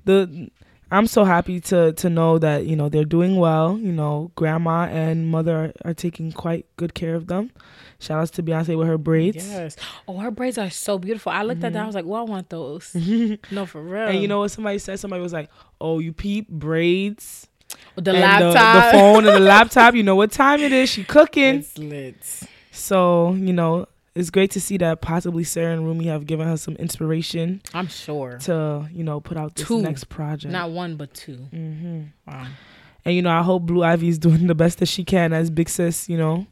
the 0.05 0.49
I'm 0.93 1.07
so 1.07 1.23
happy 1.23 1.59
to 1.61 1.93
to 1.93 2.09
know 2.09 2.37
that 2.37 2.65
you 2.65 2.75
know 2.75 2.87
they're 2.87 3.03
doing 3.03 3.37
well. 3.37 3.77
You 3.79 3.91
know, 3.91 4.31
grandma 4.35 4.85
and 4.85 5.27
mother 5.27 5.73
are, 5.83 5.89
are 5.89 5.93
taking 5.93 6.31
quite 6.31 6.65
good 6.77 6.93
care 6.93 7.15
of 7.15 7.27
them. 7.27 7.51
Shout 7.99 8.19
outs 8.19 8.31
to 8.31 8.43
Beyonce 8.43 8.77
with 8.77 8.87
her 8.87 8.99
braids. 8.99 9.47
Yes. 9.49 9.75
Oh, 10.07 10.17
her 10.17 10.29
braids 10.29 10.57
are 10.57 10.69
so 10.69 10.99
beautiful. 10.99 11.31
I 11.31 11.43
looked 11.43 11.63
at 11.63 11.73
that. 11.73 11.79
I 11.79 11.81
mm-hmm. 11.81 11.87
was 11.87 11.95
like, 11.95 12.05
well, 12.05 12.21
I 12.21 12.29
want 12.29 12.49
those. 12.49 12.93
no, 13.51 13.65
for 13.65 13.81
real. 13.81 14.07
And 14.07 14.21
you 14.21 14.27
know 14.27 14.39
what 14.39 14.51
somebody 14.51 14.77
said? 14.77 14.99
Somebody 14.99 15.23
was 15.23 15.33
like, 15.33 15.49
"Oh, 15.81 15.97
you 15.99 16.13
peep 16.13 16.47
braids, 16.47 17.47
the 17.95 18.11
and 18.11 18.19
laptop. 18.19 18.91
the, 18.91 18.97
phone, 18.97 19.25
and 19.25 19.35
the 19.35 19.39
laptop. 19.53 19.95
You 19.95 20.03
know 20.03 20.15
what 20.15 20.31
time 20.31 20.59
it 20.59 20.71
is? 20.71 20.89
She 20.89 21.03
cooking." 21.03 21.55
It's 21.55 21.77
lit. 21.77 22.41
So 22.71 23.33
you 23.33 23.53
know, 23.53 23.87
it's 24.15 24.29
great 24.29 24.51
to 24.51 24.61
see 24.61 24.77
that 24.77 25.01
possibly 25.01 25.43
Sir 25.43 25.71
and 25.71 25.85
Rumi 25.85 26.05
have 26.05 26.25
given 26.25 26.47
her 26.47 26.57
some 26.57 26.75
inspiration 26.75 27.61
I'm 27.73 27.87
sure. 27.87 28.37
to 28.43 28.87
you 28.91 29.03
know 29.03 29.19
put 29.19 29.37
out 29.37 29.55
this 29.55 29.67
Two. 29.67 29.81
next 29.81 30.09
project. 30.09 30.51
Not 30.51 30.71
one, 30.71 30.95
but 30.97 31.13
two. 31.13 31.35
hmm 31.51 32.03
Wow. 32.27 32.47
And 33.05 33.15
you 33.15 33.21
know, 33.21 33.31
I 33.31 33.41
hope 33.41 33.63
Blue 33.63 33.83
Ivy 33.83 34.07
is 34.07 34.17
doing 34.17 34.47
the 34.47 34.55
best 34.55 34.79
that 34.79 34.85
she 34.85 35.03
can 35.03 35.33
as 35.33 35.49
big 35.49 35.67
sis. 35.67 36.07
You 36.07 36.17
know, 36.17 36.47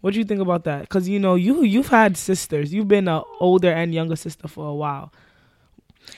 what 0.00 0.12
do 0.14 0.18
you 0.18 0.24
think 0.24 0.40
about 0.40 0.64
that? 0.64 0.80
Because 0.82 1.08
you 1.08 1.18
know, 1.20 1.34
you 1.36 1.62
you've 1.62 1.88
had 1.88 2.16
sisters. 2.16 2.72
You've 2.74 2.88
been 2.88 3.06
an 3.08 3.22
older 3.38 3.70
and 3.70 3.94
younger 3.94 4.16
sister 4.16 4.48
for 4.48 4.66
a 4.66 4.74
while. 4.74 5.12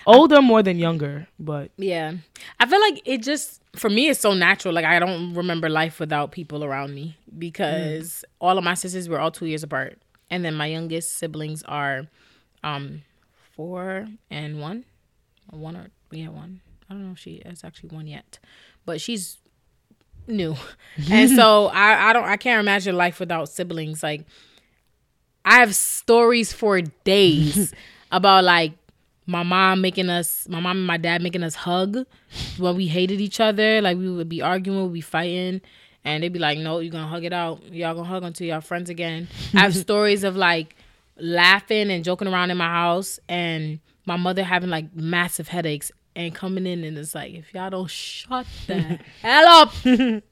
Older 0.07 0.40
more 0.40 0.62
than 0.62 0.78
younger, 0.78 1.26
but 1.38 1.71
Yeah. 1.76 2.14
I 2.61 2.66
feel 2.66 2.81
like 2.81 3.02
it 3.04 3.19
just 3.23 3.61
for 3.76 3.90
me 3.90 4.09
it's 4.09 4.21
so 4.21 4.33
natural. 4.33 4.73
Like 4.73 4.85
I 4.87 4.99
don't 4.99 5.35
remember 5.35 5.69
life 5.69 6.00
without 6.00 6.33
people 6.33 6.64
around 6.64 6.95
me 6.95 7.19
because 7.37 8.25
all 8.40 8.57
of 8.57 8.64
my 8.64 8.75
sisters 8.75 9.09
were 9.09 9.19
all 9.21 9.31
2 9.31 9.47
years 9.47 9.62
apart. 9.62 9.99
And 10.33 10.43
then 10.43 10.55
my 10.55 10.67
youngest 10.67 11.12
siblings 11.12 11.62
are 11.65 12.09
um 12.65 13.03
4 13.55 14.09
and 14.31 14.61
1. 14.61 14.85
One 15.51 15.77
or 15.77 15.89
we 16.11 16.21
yeah, 16.21 16.29
one. 16.29 16.62
I 16.89 16.95
don't 16.95 17.05
know 17.07 17.12
if 17.12 17.19
she 17.19 17.35
is 17.35 17.62
actually 17.62 17.91
one 17.91 18.07
yet. 18.07 18.39
But 18.87 19.01
she's 19.01 19.37
new. 20.27 20.57
and 21.11 21.31
so 21.31 21.67
I 21.67 22.11
I 22.11 22.12
don't 22.15 22.25
I 22.25 22.39
can't 22.39 22.61
imagine 22.61 22.97
life 22.97 23.21
without 23.21 23.51
siblings 23.51 24.03
like 24.03 24.25
I 25.45 25.57
have 25.57 25.75
stories 25.75 26.53
for 26.53 26.81
days 26.81 27.75
about 28.11 28.45
like 28.45 28.73
my 29.27 29.43
mom 29.43 29.81
making 29.81 30.09
us, 30.09 30.49
my 30.49 30.61
mom 30.61 30.79
and 30.79 30.87
my 30.87 30.97
dad 30.97 31.23
making 31.23 31.43
us 31.43 31.55
hug 31.55 32.07
when 32.59 32.77
we 32.77 32.87
hated 32.87 33.21
each 33.21 33.39
other. 33.39 33.83
Like 33.83 33.99
we 33.99 34.11
would 34.11 34.29
be 34.29 34.41
arguing, 34.41 34.85
we'd 34.85 34.95
be 34.95 35.01
fighting, 35.03 35.61
and 36.04 36.23
they'd 36.23 36.32
be 36.32 36.38
like, 36.38 36.59
"No, 36.59 36.78
you're 36.80 36.92
gonna 36.92 37.06
hug 37.06 37.25
it 37.25 37.32
out. 37.32 37.73
Y'all 37.73 37.94
gonna 37.94 38.09
hug 38.09 38.23
until 38.23 38.47
y'all 38.47 38.61
friends 38.61 38.90
again." 38.90 39.28
I 39.54 39.61
have 39.61 39.75
stories 39.88 40.25
of 40.25 40.37
like 40.37 40.76
laughing 41.16 41.90
and 41.90 42.04
joking 42.04 42.28
around 42.28 42.50
in 42.50 42.56
my 42.56 42.68
house, 42.68 43.21
and 43.28 43.80
my 44.06 44.16
mother 44.16 44.42
having 44.42 44.71
like 44.71 44.94
massive 44.94 45.49
headaches 45.49 45.92
and 46.14 46.35
coming 46.35 46.66
in 46.66 46.85
and 46.85 46.99
it's 46.99 47.14
like, 47.14 47.32
if 47.32 47.54
y'all 47.54 47.71
don't 47.71 47.90
shut 47.90 48.47
the 48.66 48.99
hell 49.23 49.47
up. 49.47 49.73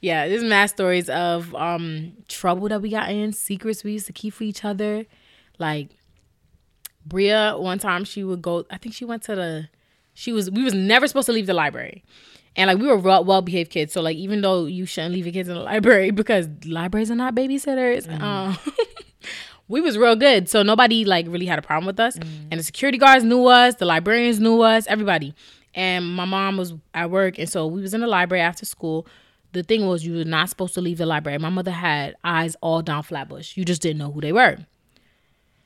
yeah, 0.00 0.28
there's 0.28 0.44
mass 0.44 0.70
stories 0.70 1.08
of 1.08 1.54
um 1.54 2.12
trouble 2.28 2.68
that 2.68 2.82
we 2.82 2.90
got 2.90 3.10
in, 3.10 3.32
secrets 3.32 3.84
we 3.84 3.92
used 3.92 4.06
to 4.06 4.12
keep 4.12 4.34
for 4.34 4.44
each 4.44 4.64
other, 4.64 5.06
like 5.58 5.88
Bria, 7.04 7.56
one 7.56 7.78
time 7.78 8.04
she 8.04 8.22
would 8.22 8.42
go. 8.42 8.64
I 8.70 8.78
think 8.78 8.94
she 8.94 9.04
went 9.04 9.22
to 9.24 9.34
the. 9.34 9.68
She 10.14 10.32
was. 10.32 10.50
We 10.50 10.62
was 10.62 10.74
never 10.74 11.06
supposed 11.06 11.26
to 11.26 11.32
leave 11.32 11.46
the 11.46 11.54
library, 11.54 12.04
and 12.58 12.66
like 12.66 12.78
we 12.78 12.88
were 12.88 12.98
well 12.98 13.40
behaved 13.40 13.70
kids. 13.70 13.92
So 13.92 14.02
like 14.02 14.16
even 14.16 14.42
though 14.42 14.66
you 14.66 14.84
shouldn't 14.84 15.14
leave 15.14 15.24
your 15.24 15.32
kids 15.32 15.48
in 15.48 15.54
the 15.54 15.62
library 15.62 16.10
because 16.22 16.48
libraries 16.66 17.10
are 17.10 17.14
not 17.14 17.34
babysitters, 17.34 18.10
um, 18.20 18.58
we 19.68 19.80
was 19.80 19.96
real 19.96 20.16
good. 20.16 20.48
So 20.48 20.62
nobody 20.62 21.04
like 21.04 21.26
really 21.28 21.46
had 21.46 21.58
a 21.58 21.62
problem 21.62 21.86
with 21.86 22.00
us. 22.00 22.16
And 22.16 22.58
the 22.58 22.64
security 22.64 22.98
guards 22.98 23.24
knew 23.24 23.46
us. 23.46 23.76
The 23.76 23.84
librarians 23.84 24.40
knew 24.40 24.60
us. 24.60 24.86
Everybody. 24.88 25.34
And 25.74 26.04
my 26.04 26.24
mom 26.24 26.56
was 26.56 26.74
at 26.92 27.10
work, 27.10 27.38
and 27.38 27.48
so 27.48 27.66
we 27.66 27.80
was 27.80 27.94
in 27.94 28.00
the 28.00 28.06
library 28.08 28.42
after 28.42 28.66
school. 28.66 29.06
The 29.52 29.62
thing 29.62 29.86
was, 29.86 30.04
you 30.04 30.16
were 30.16 30.24
not 30.24 30.48
supposed 30.48 30.74
to 30.74 30.80
leave 30.80 30.98
the 30.98 31.06
library. 31.06 31.38
My 31.38 31.50
mother 31.50 31.70
had 31.70 32.16
eyes 32.24 32.56
all 32.60 32.82
down 32.82 33.02
Flatbush. 33.04 33.56
You 33.56 33.64
just 33.64 33.80
didn't 33.80 33.98
know 33.98 34.10
who 34.10 34.20
they 34.20 34.32
were. 34.32 34.58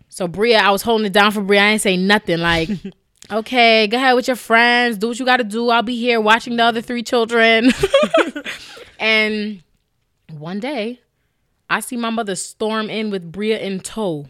So 0.08 0.28
Bria, 0.28 0.58
I 0.58 0.70
was 0.70 0.82
holding 0.82 1.06
it 1.06 1.12
down 1.14 1.32
for 1.32 1.40
Bria. 1.40 1.62
I 1.62 1.66
ain't 1.68 1.80
say 1.80 1.96
nothing. 1.96 2.38
Like, 2.38 2.68
okay, 3.30 3.86
go 3.86 3.96
ahead 3.96 4.14
with 4.14 4.26
your 4.26 4.36
friends. 4.36 4.98
Do 4.98 5.08
what 5.08 5.18
you 5.18 5.24
got 5.24 5.38
to 5.38 5.44
do. 5.44 5.70
I'll 5.70 5.82
be 5.82 5.96
here 5.96 6.20
watching 6.20 6.56
the 6.56 6.64
other 6.64 6.80
three 6.80 7.02
children. 7.02 7.72
and 8.98 9.62
one 10.30 10.60
day, 10.60 11.00
I 11.68 11.80
see 11.80 11.96
my 11.96 12.10
mother 12.10 12.34
storm 12.34 12.90
in 12.90 13.10
with 13.10 13.30
Bria 13.30 13.58
in 13.58 13.80
tow. 13.80 14.26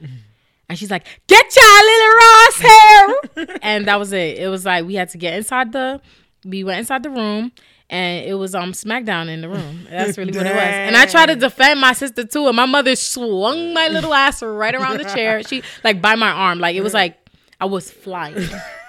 And 0.68 0.78
she's 0.78 0.90
like, 0.90 1.06
get 1.26 1.56
y'all 1.56 1.84
little 1.84 2.14
Ross 2.16 3.46
here. 3.46 3.58
and 3.62 3.86
that 3.86 3.98
was 3.98 4.12
it. 4.12 4.38
It 4.38 4.48
was 4.48 4.64
like 4.64 4.86
we 4.86 4.94
had 4.94 5.10
to 5.10 5.18
get 5.18 5.34
inside 5.34 5.72
the 5.72 6.00
we 6.44 6.64
went 6.64 6.80
inside 6.80 7.02
the 7.02 7.10
room 7.10 7.52
and 7.90 8.24
it 8.24 8.34
was 8.34 8.54
um 8.54 8.72
smackdown 8.72 9.28
in 9.28 9.42
the 9.42 9.48
room. 9.48 9.86
That's 9.90 10.16
really 10.16 10.32
what 10.32 10.46
it 10.46 10.54
was. 10.54 10.62
And 10.62 10.96
I 10.96 11.06
tried 11.06 11.26
to 11.26 11.36
defend 11.36 11.80
my 11.80 11.92
sister 11.92 12.24
too, 12.24 12.46
and 12.46 12.56
my 12.56 12.64
mother 12.66 12.96
swung 12.96 13.74
my 13.74 13.88
little 13.88 14.14
ass 14.14 14.42
right 14.42 14.74
around 14.74 14.98
the 14.98 15.04
chair. 15.04 15.42
She 15.42 15.62
like 15.84 16.00
by 16.00 16.14
my 16.14 16.30
arm. 16.30 16.58
Like 16.58 16.74
it 16.74 16.82
was 16.82 16.94
like 16.94 17.18
I 17.60 17.66
was 17.66 17.90
flying. 17.90 18.36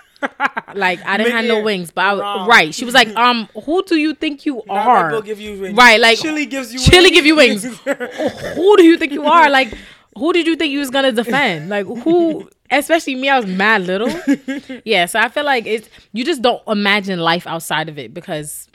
like 0.76 1.04
I 1.06 1.18
didn't 1.18 1.34
have 1.34 1.46
no 1.46 1.62
wings, 1.62 1.92
but 1.92 2.06
I 2.06 2.14
was 2.14 2.22
Wrong. 2.22 2.48
right. 2.48 2.74
She 2.74 2.86
was 2.86 2.94
like, 2.94 3.10
um, 3.16 3.48
who 3.66 3.84
do 3.84 3.96
you 3.98 4.14
think 4.14 4.46
you 4.46 4.62
Not 4.68 4.88
are? 4.88 5.22
Give 5.22 5.40
you 5.40 5.60
wings. 5.60 5.78
Right, 5.78 6.00
like 6.00 6.20
Chili 6.20 6.46
gives 6.46 6.74
you 6.74 6.80
Chili 6.80 7.04
wings. 7.12 7.14
give 7.16 7.26
you 7.26 7.36
wings. 7.36 7.64
who 8.56 8.78
do 8.78 8.84
you 8.84 8.98
think 8.98 9.12
you 9.14 9.24
are? 9.26 9.50
Like, 9.50 9.74
who 10.18 10.34
did 10.34 10.46
you 10.48 10.56
think 10.56 10.72
you 10.72 10.80
was 10.80 10.90
gonna 10.90 11.12
defend? 11.12 11.70
Like, 11.70 11.86
who? 11.86 12.50
Especially 12.72 13.14
me, 13.16 13.30
I 13.30 13.38
was 13.40 13.46
mad 13.46 13.84
little. 13.84 14.10
Yeah, 14.86 15.06
so 15.06 15.20
I 15.20 15.28
feel 15.30 15.44
like 15.46 15.66
it's 15.68 15.88
you 16.12 16.26
just 16.26 16.42
don't 16.42 16.62
imagine 16.68 17.20
life 17.20 17.46
outside 17.46 17.88
of 17.90 18.00
it 18.00 18.14
because, 18.14 18.68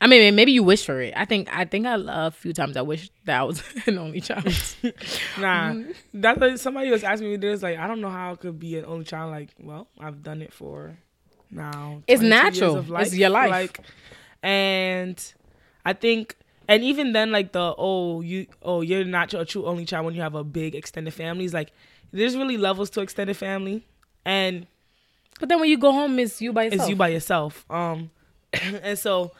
I 0.00 0.06
mean, 0.06 0.34
maybe 0.36 0.52
you 0.52 0.62
wish 0.62 0.84
for 0.86 1.00
it. 1.00 1.12
I 1.16 1.24
think 1.24 1.48
I 1.52 1.64
think 1.64 1.84
I 1.86 1.96
a 2.06 2.30
few 2.30 2.52
times 2.52 2.76
I 2.76 2.82
wish 2.82 3.10
that 3.24 3.40
I 3.40 3.42
was 3.42 3.62
an 3.86 3.98
only 3.98 4.20
child. 4.20 4.44
Nah, 5.38 5.72
Mm-hmm. 5.72 5.90
that's 6.14 6.38
what 6.40 6.60
somebody 6.60 6.90
was 6.90 7.02
asking 7.02 7.30
me 7.30 7.36
this. 7.36 7.62
Like, 7.62 7.78
I 7.78 7.86
don't 7.88 8.00
know 8.00 8.10
how 8.10 8.32
I 8.32 8.36
could 8.36 8.58
be 8.60 8.78
an 8.78 8.84
only 8.84 9.04
child. 9.04 9.30
Like, 9.32 9.50
well, 9.58 9.88
I've 9.98 10.22
done 10.22 10.40
it 10.42 10.52
for 10.52 10.96
now. 11.50 12.02
It's 12.06 12.20
22 12.20 12.26
years 12.26 12.42
natural. 12.44 12.76
of 12.78 12.90
It's 13.00 13.14
your 13.16 13.30
life. 13.30 13.50
Like, 13.50 13.80
and 14.42 15.32
I 15.84 15.92
think, 15.94 16.36
and 16.68 16.84
even 16.84 17.12
then, 17.12 17.32
like 17.32 17.52
the 17.52 17.74
oh 17.76 18.20
you 18.20 18.46
oh 18.62 18.82
you're 18.82 19.04
not 19.04 19.34
a 19.34 19.44
true 19.44 19.66
only 19.66 19.84
child 19.84 20.06
when 20.06 20.14
you 20.14 20.22
have 20.22 20.34
a 20.34 20.44
big 20.44 20.74
extended 20.74 21.12
family. 21.14 21.44
It's 21.44 21.54
like 21.54 21.72
there's 22.12 22.36
really 22.36 22.56
levels 22.56 22.90
to 22.90 23.00
extended 23.00 23.36
family, 23.36 23.84
and 24.24 24.66
but 25.40 25.48
then 25.48 25.58
when 25.60 25.68
you 25.68 25.78
go 25.78 25.90
home, 25.92 26.18
it's 26.18 26.40
you 26.40 26.52
by 26.52 26.64
yourself. 26.64 26.80
it's 26.82 26.88
you 26.90 26.96
by 26.96 27.08
yourself. 27.08 27.64
Um, 27.70 28.10
and 28.82 28.98
so 28.98 29.32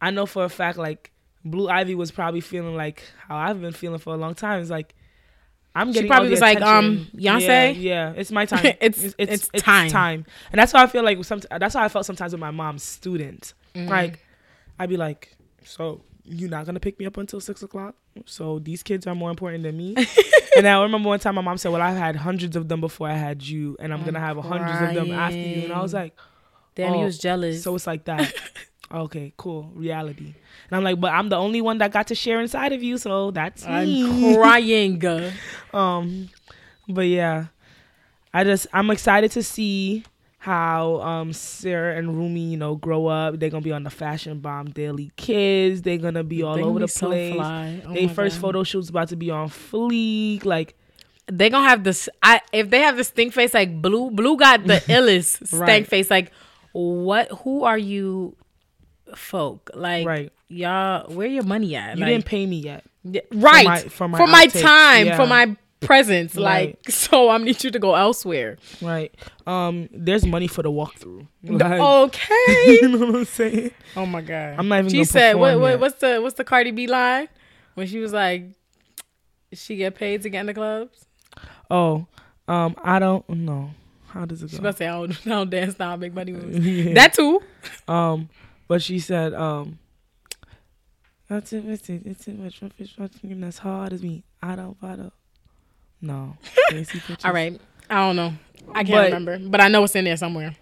I 0.00 0.10
know 0.10 0.26
for 0.26 0.44
a 0.44 0.48
fact, 0.48 0.78
like 0.78 1.10
Blue 1.44 1.68
Ivy 1.68 1.94
was 1.94 2.10
probably 2.10 2.40
feeling 2.40 2.76
like 2.76 3.02
how 3.28 3.36
I've 3.36 3.60
been 3.60 3.72
feeling 3.72 3.98
for 3.98 4.14
a 4.14 4.16
long 4.16 4.34
time. 4.34 4.60
It's 4.60 4.70
like 4.70 4.94
I'm 5.74 5.88
getting. 5.92 6.02
She 6.04 6.08
probably 6.08 6.30
was 6.30 6.40
like, 6.40 6.60
um, 6.60 7.06
Beyonce? 7.14 7.40
Yeah, 7.46 7.68
yeah, 7.70 8.12
it's 8.16 8.30
my 8.32 8.44
time. 8.46 8.64
It's- 8.80 9.14
it's 9.18 9.48
it's 9.52 9.62
time. 9.62 10.24
and 10.52 10.58
that's 10.58 10.72
how 10.72 10.82
I 10.82 10.86
feel 10.86 11.02
like. 11.04 11.22
Some 11.24 11.40
that's 11.58 11.74
how 11.74 11.82
I 11.84 11.88
felt 11.88 12.06
sometimes 12.06 12.32
with 12.32 12.40
my 12.40 12.50
mom's 12.50 12.82
student. 12.82 13.54
Mm-hmm. 13.74 13.88
Like 13.88 14.20
I'd 14.78 14.88
be 14.88 14.96
like, 14.96 15.36
so 15.64 16.02
you're 16.24 16.50
not 16.50 16.66
gonna 16.66 16.80
pick 16.80 16.98
me 16.98 17.06
up 17.06 17.16
until 17.16 17.40
six 17.40 17.62
o'clock. 17.62 17.94
So 18.26 18.58
these 18.58 18.82
kids 18.82 19.06
are 19.06 19.14
more 19.14 19.30
important 19.30 19.62
than 19.62 19.76
me. 19.76 19.94
and 20.56 20.66
I 20.66 20.82
remember 20.82 21.08
one 21.08 21.20
time 21.20 21.36
my 21.36 21.42
mom 21.42 21.56
said, 21.58 21.70
"Well, 21.72 21.80
I've 21.82 21.96
had 21.96 22.16
hundreds 22.16 22.56
of 22.56 22.68
them 22.68 22.80
before 22.80 23.08
I 23.08 23.14
had 23.14 23.42
you, 23.42 23.76
and 23.78 23.92
I'm, 23.92 24.00
I'm 24.00 24.04
gonna 24.04 24.20
have 24.20 24.36
hundreds 24.38 24.88
of 24.88 24.94
them 24.94 25.12
after 25.12 25.36
you." 25.38 25.64
And 25.64 25.72
I 25.72 25.80
was 25.82 25.94
like. 25.94 26.14
Damn, 26.76 26.94
you 26.94 27.00
Oh, 27.00 27.04
was 27.06 27.18
jealous. 27.18 27.64
So 27.64 27.74
it's 27.74 27.86
like 27.86 28.04
that. 28.04 28.32
okay, 28.92 29.32
cool. 29.36 29.70
Reality. 29.74 30.34
And 30.70 30.76
I'm 30.76 30.84
like, 30.84 31.00
but 31.00 31.12
I'm 31.12 31.28
the 31.28 31.36
only 31.36 31.60
one 31.60 31.78
that 31.78 31.92
got 31.92 32.08
to 32.08 32.14
share 32.14 32.40
inside 32.40 32.72
of 32.72 32.82
you, 32.82 32.98
so 32.98 33.30
that's 33.30 33.66
me. 33.66 34.02
I'm 34.02 34.36
crying. 34.36 35.02
Um, 35.72 36.28
but 36.88 37.06
yeah, 37.06 37.46
I 38.34 38.42
just 38.44 38.66
I'm 38.72 38.90
excited 38.90 39.30
to 39.32 39.42
see 39.42 40.02
how 40.38 41.00
um 41.02 41.32
Sir 41.32 41.90
and 41.90 42.16
Rumi, 42.16 42.40
you 42.40 42.56
know, 42.56 42.74
grow 42.74 43.06
up. 43.06 43.38
They're 43.38 43.50
gonna 43.50 43.62
be 43.62 43.72
on 43.72 43.84
the 43.84 43.90
Fashion 43.90 44.40
Bomb 44.40 44.70
Daily 44.70 45.12
Kids. 45.16 45.82
They're 45.82 45.98
gonna 45.98 46.24
be 46.24 46.42
all 46.42 46.56
They 46.56 46.62
over 46.62 46.80
the 46.80 46.88
place. 46.88 47.34
fly. 47.34 47.82
Oh 47.86 47.92
they 47.92 48.08
first 48.08 48.36
God. 48.36 48.40
photo 48.42 48.64
shoot's 48.64 48.88
about 48.88 49.08
to 49.10 49.16
be 49.16 49.30
on 49.30 49.48
fleek. 49.48 50.44
Like 50.44 50.74
they 51.26 51.50
gonna 51.50 51.68
have 51.68 51.84
this. 51.84 52.08
I 52.22 52.40
if 52.52 52.70
they 52.70 52.80
have 52.80 52.96
the 52.96 53.04
stink 53.04 53.32
face 53.32 53.54
like 53.54 53.80
blue. 53.80 54.10
Blue 54.10 54.36
got 54.36 54.66
the 54.66 54.74
illest 54.88 55.46
stank 55.46 55.60
Right. 55.60 55.86
face. 55.86 56.10
Like 56.10 56.32
what? 56.72 57.30
Who 57.44 57.62
are 57.64 57.78
you, 57.78 58.34
folk? 59.16 59.70
Like 59.74 60.06
Right. 60.06 60.32
y'all, 60.48 61.10
where 61.12 61.26
your 61.26 61.42
money 61.44 61.74
at? 61.76 61.96
you 61.96 62.02
like, 62.04 62.10
didn't 62.12 62.24
pay 62.26 62.46
me 62.46 62.56
yet. 62.58 62.84
Yeah, 63.02 63.22
right 63.32 63.64
my- 63.64 63.80
for 63.80 64.08
my 64.08 64.18
for 64.18 64.26
my 64.26 64.46
time 64.46 65.06
yeah. 65.06 65.16
for 65.16 65.26
my 65.26 65.56
presence 65.80 66.34
Right. 66.36 66.76
like 66.84 66.90
so 66.90 67.30
i 67.30 67.38
need 67.38 67.64
you 67.64 67.70
to 67.70 67.78
go 67.78 67.94
elsewhere 67.94 68.58
Right. 68.82 69.14
Um. 69.46 69.88
There's 69.90 70.26
money 70.26 70.46
for 70.48 70.62
the 70.62 70.70
walkthrough. 70.70 71.26
Like, 71.42 71.80
okay 71.80 72.54
you 72.82 72.88
know 72.88 73.06
what 73.06 73.14
I'm 73.16 73.24
saying? 73.24 73.70
oh 73.96 74.04
my 74.04 74.20
god 74.20 74.56
I'm 74.58 74.68
not 74.68 74.80
even 74.80 74.90
she 74.90 75.04
said 75.04 75.36
what, 75.36 75.58
what 75.58 75.80
what's 75.80 75.94
the 76.00 76.18
what's 76.20 76.34
the 76.36 76.44
cardi 76.44 76.70
b 76.72 76.86
line 76.86 77.28
when 77.74 77.86
she 77.86 77.98
was 78.00 78.12
like 78.12 78.50
she 79.54 79.76
get 79.76 79.94
paid 79.94 80.20
to 80.22 80.28
get 80.28 80.40
in 80.40 80.46
the 80.46 80.54
clubs 80.54 81.06
Oh. 81.70 82.06
Um. 82.48 82.74
I 82.82 82.98
don't 82.98 83.26
know. 83.30 83.70
How 84.08 84.24
does 84.26 84.42
it 84.42 84.50
go? 84.50 84.56
she 84.56 84.62
to 84.62 84.72
say 84.74 84.88
i 84.88 84.90
don't, 84.90 85.12
I 85.26 85.30
don't 85.30 85.48
dance 85.50 85.78
now 85.78 85.92
I 85.92 85.96
make 85.96 86.12
money 86.12 86.32
moves 86.32 86.58
Yeah. 86.66 86.94
that 86.94 87.14
too 87.14 87.40
Um, 87.88 88.28
but 88.70 88.80
she 88.80 89.00
said, 89.00 89.34
um, 89.34 89.80
that's 91.28 91.52
it, 91.52 91.64
it's 91.66 91.88
it, 91.90 92.02
it's 92.04 92.28
it, 92.28 92.38
much 92.38 92.60
fish 92.76 92.94
fucking 92.96 93.42
as 93.42 93.58
hard 93.58 93.92
as 93.92 94.00
me. 94.00 94.22
I 94.40 94.54
don't 94.54 94.78
follow. 94.78 95.10
No. 96.00 96.36
Can 96.68 96.78
you 96.78 96.84
see 96.84 97.00
pictures? 97.00 97.24
all 97.24 97.32
right 97.32 97.60
i 97.90 97.96
don't 98.06 98.14
know 98.14 98.32
i 98.72 98.84
can't 98.84 98.90
But- 98.90 99.04
remember 99.12 99.50
but 99.50 99.60
i 99.60 99.66
know 99.66 99.82
it's 99.82 99.96
in 99.96 100.04
there 100.04 100.16
somewhere 100.16 100.54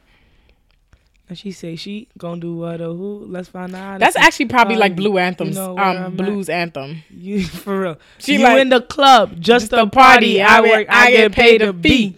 And 1.28 1.36
she 1.36 1.52
say 1.52 1.76
she 1.76 2.08
gonna 2.16 2.40
do 2.40 2.56
what 2.56 2.80
or 2.80 2.94
who? 2.94 3.26
Let's 3.28 3.50
find 3.50 3.74
out. 3.74 4.00
That's 4.00 4.16
actually 4.16 4.46
probably 4.46 4.76
like 4.76 4.96
blue 4.96 5.18
anthems. 5.18 5.56
You 5.56 5.62
know 5.62 5.78
um, 5.78 5.96
at. 5.96 6.16
blues 6.16 6.48
anthem. 6.48 7.02
you 7.10 7.44
for 7.64 7.80
real. 7.82 7.96
She 8.16 8.36
you 8.36 8.38
like- 8.44 8.60
in 8.62 8.70
the 8.70 8.80
club 8.80 9.38
just, 9.38 9.70
a 9.74 9.86
party. 9.86 10.40
I 10.40 10.62
work. 10.62 10.86
I, 10.88 11.10
get 11.10 11.32
paid 11.32 11.60
a 11.60 11.74
fee. 11.74 12.16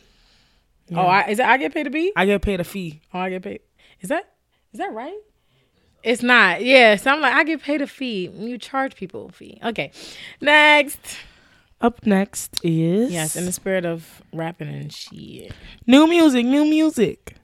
fee. 0.87 0.95
Oh, 0.95 1.01
I, 1.01 1.27
is 1.27 1.41
it 1.41 1.45
I 1.45 1.57
get 1.57 1.75
paid 1.75 1.89
a 1.89 1.91
fee. 1.91 2.13
I 2.15 2.25
get 2.27 2.41
paid 2.41 2.61
a 2.61 2.65
fee. 2.65 3.01
Oh, 3.13 3.19
I 3.19 3.31
get 3.31 3.43
paid. 3.43 3.61
Is 4.01 4.11
that 4.11 4.31
is 4.73 4.79
that 4.79 4.93
right? 4.93 5.19
It's 6.02 6.23
not. 6.23 6.62
Yeah. 6.64 6.97
So 6.97 7.11
I'm 7.11 7.21
like, 7.21 7.35
I 7.35 7.45
get 7.45 7.62
paid 7.62 7.83
a 7.83 7.87
fee. 7.87 8.30
You 8.35 8.57
charge 8.59 8.97
people 8.97 9.26
a 9.26 9.33
fee. 9.33 9.59
Okay. 9.64 9.92
Next. 10.40 10.99
Up 11.83 12.04
next 12.07 12.61
is 12.62 13.11
Yes, 13.11 13.37
in 13.37 13.47
the 13.47 13.52
spirit 13.52 13.87
of 13.87 14.21
rapping 14.35 14.69
and 14.69 14.92
shit. 14.92 15.52
new 15.87 16.07
music. 16.07 16.45
New 16.45 16.66
music. 16.66 17.37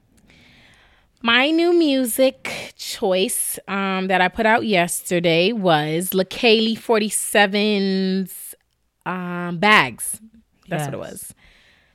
My 1.22 1.50
new 1.50 1.72
music 1.72 2.74
choice 2.76 3.58
um, 3.66 4.08
that 4.08 4.20
I 4.20 4.28
put 4.28 4.44
out 4.46 4.66
yesterday 4.66 5.52
was 5.52 6.10
Leikeli47's 6.10 8.54
um, 9.06 9.58
Bags. 9.58 10.20
That's 10.68 10.84
what 10.84 10.94
it 10.94 10.98
was. 10.98 11.34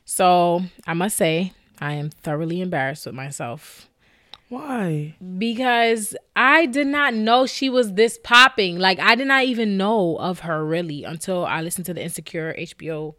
So 0.05 0.63
I 0.87 0.93
must 0.93 1.17
say, 1.17 1.53
I 1.79 1.93
am 1.93 2.09
thoroughly 2.09 2.61
embarrassed 2.61 3.05
with 3.05 3.15
myself 3.15 3.87
Why? 4.51 5.15
because 5.37 6.13
I 6.35 6.65
did 6.65 6.87
not 6.87 7.13
know 7.13 7.45
she 7.45 7.69
was 7.69 7.93
this 7.93 8.19
popping. 8.21 8.79
Like, 8.79 8.99
I 8.99 9.15
did 9.15 9.27
not 9.27 9.45
even 9.45 9.77
know 9.77 10.17
of 10.17 10.41
her 10.41 10.65
really 10.65 11.05
until 11.05 11.45
I 11.45 11.61
listened 11.61 11.85
to 11.85 11.93
the 11.93 12.03
Insecure 12.03 12.53
HBO 12.59 13.15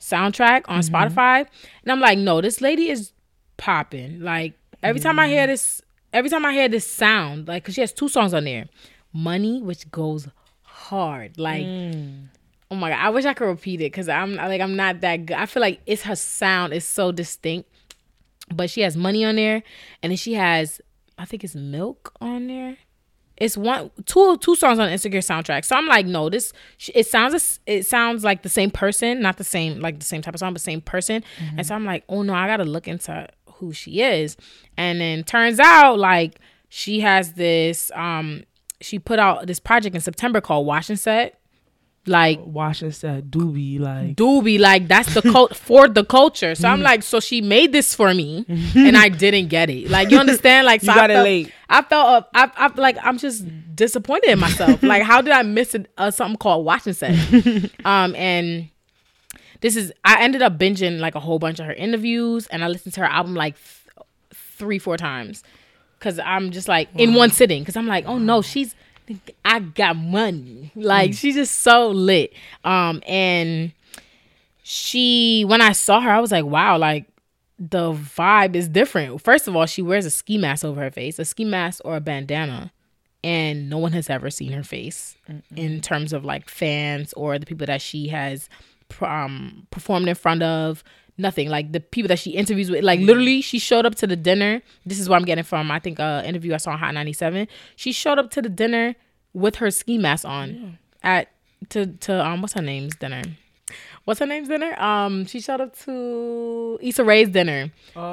soundtrack 0.00 0.64
on 0.66 0.80
mm-hmm. 0.80 0.92
Spotify. 0.92 1.46
And 1.82 1.92
I'm 1.92 2.00
like, 2.00 2.18
no, 2.18 2.40
this 2.40 2.60
lady 2.60 2.90
is 2.90 3.12
popping. 3.58 4.22
Like, 4.22 4.54
every 4.82 5.00
time 5.00 5.20
I 5.20 5.28
hear 5.28 5.46
this, 5.46 5.82
every 6.12 6.28
time 6.28 6.44
I 6.44 6.52
hear 6.52 6.68
this 6.68 6.90
sound, 6.90 7.46
like, 7.46 7.62
because 7.62 7.76
she 7.76 7.80
has 7.80 7.92
two 7.92 8.08
songs 8.08 8.34
on 8.34 8.42
there 8.42 8.66
Money, 9.12 9.62
which 9.62 9.88
goes 9.92 10.26
hard. 10.62 11.38
Like, 11.38 11.64
mm. 11.64 12.24
oh 12.72 12.74
my 12.74 12.90
God, 12.90 12.98
I 12.98 13.10
wish 13.10 13.24
I 13.24 13.34
could 13.34 13.46
repeat 13.46 13.80
it 13.80 13.92
because 13.92 14.08
I'm 14.08 14.34
like, 14.34 14.60
I'm 14.60 14.74
not 14.74 15.00
that 15.02 15.26
good. 15.26 15.36
I 15.36 15.46
feel 15.46 15.60
like 15.60 15.80
it's 15.86 16.02
her 16.02 16.16
sound 16.16 16.72
is 16.72 16.84
so 16.84 17.12
distinct 17.12 17.70
but 18.56 18.70
she 18.70 18.80
has 18.82 18.96
money 18.96 19.24
on 19.24 19.36
there 19.36 19.62
and 20.02 20.10
then 20.10 20.16
she 20.16 20.34
has 20.34 20.80
i 21.18 21.24
think 21.24 21.44
it's 21.44 21.54
milk 21.54 22.12
on 22.20 22.46
there. 22.46 22.76
It's 23.38 23.56
one 23.56 23.90
two 24.04 24.36
two 24.38 24.54
songs 24.54 24.78
on 24.78 24.86
the 24.86 24.92
insecure 24.92 25.20
soundtrack. 25.20 25.64
So 25.64 25.74
i'm 25.74 25.86
like 25.88 26.06
no 26.06 26.28
this 26.28 26.52
it 26.94 27.06
sounds 27.06 27.58
it 27.66 27.86
sounds 27.86 28.22
like 28.24 28.42
the 28.42 28.48
same 28.48 28.70
person 28.70 29.20
not 29.20 29.36
the 29.38 29.44
same 29.44 29.80
like 29.80 29.98
the 29.98 30.04
same 30.04 30.22
type 30.22 30.34
of 30.34 30.40
song 30.40 30.52
but 30.52 30.60
same 30.62 30.80
person. 30.80 31.24
And 31.56 31.66
so 31.66 31.74
i'm 31.74 31.84
like 31.84 32.04
oh 32.08 32.22
no 32.22 32.34
i 32.34 32.46
gotta 32.46 32.64
look 32.64 32.86
into 32.86 33.26
who 33.54 33.72
she 33.72 34.00
is. 34.02 34.36
And 34.76 35.00
then 35.00 35.24
turns 35.24 35.58
out 35.58 35.98
like 35.98 36.38
she 36.68 37.00
has 37.00 37.32
this 37.32 37.90
um 37.94 38.44
she 38.80 38.98
put 38.98 39.18
out 39.18 39.46
this 39.46 39.60
project 39.60 39.94
in 39.94 40.00
september 40.00 40.40
called 40.40 40.66
wash 40.66 40.88
and 40.90 40.98
set 41.00 41.40
like 42.04 42.40
Washington 42.44 42.92
said 42.92 43.30
doobie 43.30 43.78
like 43.78 44.16
doobie 44.16 44.58
like 44.58 44.88
that's 44.88 45.14
the 45.14 45.22
cult 45.22 45.54
for 45.68 45.86
the 45.86 46.04
culture. 46.04 46.54
So 46.56 46.68
i'm 46.68 46.80
like 46.80 47.02
so 47.04 47.20
she 47.20 47.40
made 47.40 47.70
this 47.72 47.94
for 47.94 48.12
me 48.12 48.44
and 48.74 48.96
i 48.96 49.08
didn't 49.08 49.48
get 49.48 49.70
it. 49.70 49.88
Like 49.88 50.10
you 50.10 50.18
understand? 50.18 50.66
Like 50.66 50.80
so 50.80 50.90
You 50.92 50.96
got 50.98 51.10
I 51.10 51.12
it 51.12 51.16
felt, 51.16 51.24
late. 51.24 51.52
i 51.68 51.82
felt 51.82 52.06
uh, 52.08 52.22
I, 52.34 52.50
I 52.56 52.66
like 52.80 52.96
i'm 53.04 53.18
just 53.18 53.44
disappointed 53.76 54.30
in 54.30 54.38
myself. 54.40 54.82
Like 54.92 55.02
how 55.04 55.22
did 55.22 55.32
i 55.32 55.42
miss 55.42 55.76
uh, 55.96 56.10
something 56.10 56.38
called 56.38 56.64
watching 56.66 56.92
set 56.92 57.14
um 57.84 58.14
and 58.16 58.68
this 59.60 59.76
is 59.76 59.92
i 60.04 60.20
ended 60.24 60.42
up 60.42 60.58
binging 60.58 60.98
like 60.98 61.14
a 61.14 61.20
whole 61.20 61.38
bunch 61.38 61.60
of 61.60 61.66
her 61.66 61.72
interviews 61.72 62.48
and 62.48 62.64
i 62.64 62.68
listened 62.68 62.94
to 62.94 63.00
her 63.00 63.06
album 63.06 63.34
like 63.36 63.54
th- 63.56 64.06
three 64.34 64.80
four 64.80 64.96
times. 64.96 65.44
Because 66.00 66.18
i'm 66.18 66.50
just 66.50 66.66
like 66.66 66.88
in 66.96 67.14
one 67.14 67.30
sitting. 67.30 67.62
Because 67.62 67.76
i'm 67.76 67.86
like 67.86 68.06
oh 68.08 68.18
no 68.18 68.42
she's 68.42 68.74
i 69.44 69.60
got 69.60 69.96
money. 69.96 70.70
Like 70.74 71.14
she's 71.14 71.34
just 71.34 71.60
so 71.60 71.88
lit. 71.88 72.32
Um 72.64 73.02
and 73.06 73.72
she 74.64 75.44
when 75.46 75.60
i 75.60 75.72
saw 75.72 76.00
her 76.00 76.10
i 76.10 76.20
was 76.20 76.30
like 76.30 76.44
wow 76.44 76.78
like 76.78 77.06
the 77.58 77.92
vibe 77.92 78.56
is 78.56 78.68
different. 78.68 79.20
First 79.20 79.46
of 79.46 79.54
all 79.54 79.66
she 79.66 79.82
wears 79.82 80.06
a 80.06 80.10
ski 80.10 80.38
mask 80.38 80.64
over 80.64 80.80
her 80.80 80.90
face 80.90 81.18
a 81.18 81.24
ski 81.24 81.44
mask 81.44 81.80
or 81.84 81.96
a 81.96 82.00
bandana 82.00 82.72
and 83.24 83.70
no 83.70 83.78
one 83.78 83.92
has 83.92 84.10
ever 84.10 84.30
seen 84.30 84.52
her 84.52 84.64
face 84.64 85.16
in 85.54 85.80
terms 85.80 86.12
of 86.12 86.24
like 86.24 86.48
fans 86.48 87.12
or 87.12 87.38
the 87.38 87.46
people 87.46 87.66
that 87.66 87.80
she 87.80 88.08
has 88.08 88.48
um, 89.00 89.66
performed 89.70 90.08
in 90.08 90.14
front 90.14 90.42
of 90.42 90.82
nothing 91.18 91.48
like 91.48 91.72
the 91.72 91.80
people 91.80 92.08
that 92.08 92.18
she 92.18 92.30
interviews 92.30 92.70
with 92.70 92.82
like 92.82 92.98
literally 93.00 93.40
she 93.42 93.58
showed 93.58 93.84
up 93.84 93.94
to 93.94 94.06
the 94.06 94.16
dinner 94.16 94.62
this 94.86 94.98
is 94.98 95.08
what 95.08 95.16
i'm 95.16 95.24
getting 95.24 95.44
from 95.44 95.70
i 95.70 95.78
think 95.78 95.98
a 95.98 96.22
interview 96.24 96.54
i 96.54 96.56
saw 96.56 96.70
on 96.72 96.78
hot 96.78 96.94
97 96.94 97.46
she 97.76 97.92
showed 97.92 98.18
up 98.18 98.30
to 98.30 98.40
the 98.40 98.48
dinner 98.48 98.94
with 99.34 99.56
her 99.56 99.70
ski 99.70 99.98
mask 99.98 100.24
on 100.24 100.78
at 101.02 101.28
to 101.68 101.86
to 101.86 102.24
um 102.26 102.40
what's 102.40 102.54
her 102.54 102.62
name's 102.62 102.96
dinner 102.96 103.22
what's 104.04 104.20
her 104.20 104.26
name's 104.26 104.48
dinner 104.48 104.74
um 104.82 105.26
she 105.26 105.40
showed 105.40 105.60
up 105.60 105.78
to 105.80 106.78
Issa 106.82 107.04
Rae's 107.04 107.28
dinner 107.28 107.70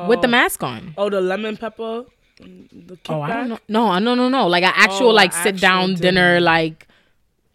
with 0.08 0.22
the 0.22 0.28
mask 0.28 0.62
on 0.62 0.94
oh 0.98 1.10
the 1.10 1.22
lemon 1.22 1.58
pepper. 1.58 2.06
The 2.42 2.98
Oh, 3.10 3.20
I 3.22 3.34
don't 3.34 3.50
know. 3.50 3.60
No, 3.68 4.00
no, 4.00 4.16
no, 4.16 4.30
no. 4.30 4.48
Like 4.48 4.64
an 4.64 4.72
actual 4.74 5.08
Oh, 5.10 5.12
like 5.12 5.34
sit 5.34 5.60
down 5.60 5.96
dinner. 5.96 6.36
dinner. 6.36 6.40
Like, 6.40 6.88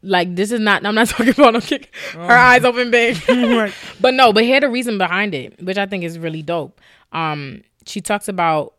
like 0.05 0.37
this 0.37 0.53
is 0.53 0.61
not. 0.61 0.85
I'm 0.85 0.95
not 0.95 1.09
talking 1.09 1.31
about 1.31 1.55
no 1.55 1.61
kick. 1.61 1.95
Her 2.13 2.31
eyes 2.31 2.65
open 2.65 2.91
big. 2.91 3.17
Right. 3.29 3.75
but 4.01 4.15
no. 4.15 4.33
But 4.33 4.45
here 4.45 4.61
the 4.61 4.69
reason 4.69 4.99
behind 4.99 5.35
it, 5.35 5.63
which 5.63 5.79
I 5.79 5.87
think 5.87 6.05
is 6.05 6.19
really 6.19 6.43
dope. 6.43 6.81
Um, 7.13 7.63
she 7.87 8.01
talks 8.01 8.29
about. 8.29 8.75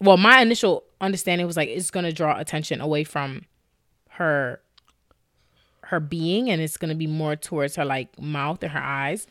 Well, 0.00 0.16
my 0.16 0.40
initial 0.40 0.84
understanding 1.00 1.46
was 1.46 1.56
like 1.56 1.68
it's 1.68 1.90
gonna 1.90 2.12
draw 2.12 2.38
attention 2.38 2.80
away 2.80 3.04
from 3.04 3.46
her 4.10 4.60
her 5.82 6.00
being 6.00 6.50
and 6.50 6.60
it's 6.60 6.76
to 6.90 6.94
be 6.94 7.06
more 7.06 7.34
towards 7.34 7.76
her 7.76 7.84
like 7.84 8.20
mouth 8.20 8.62
and 8.62 8.72
her 8.72 8.82
eyes 8.82 9.26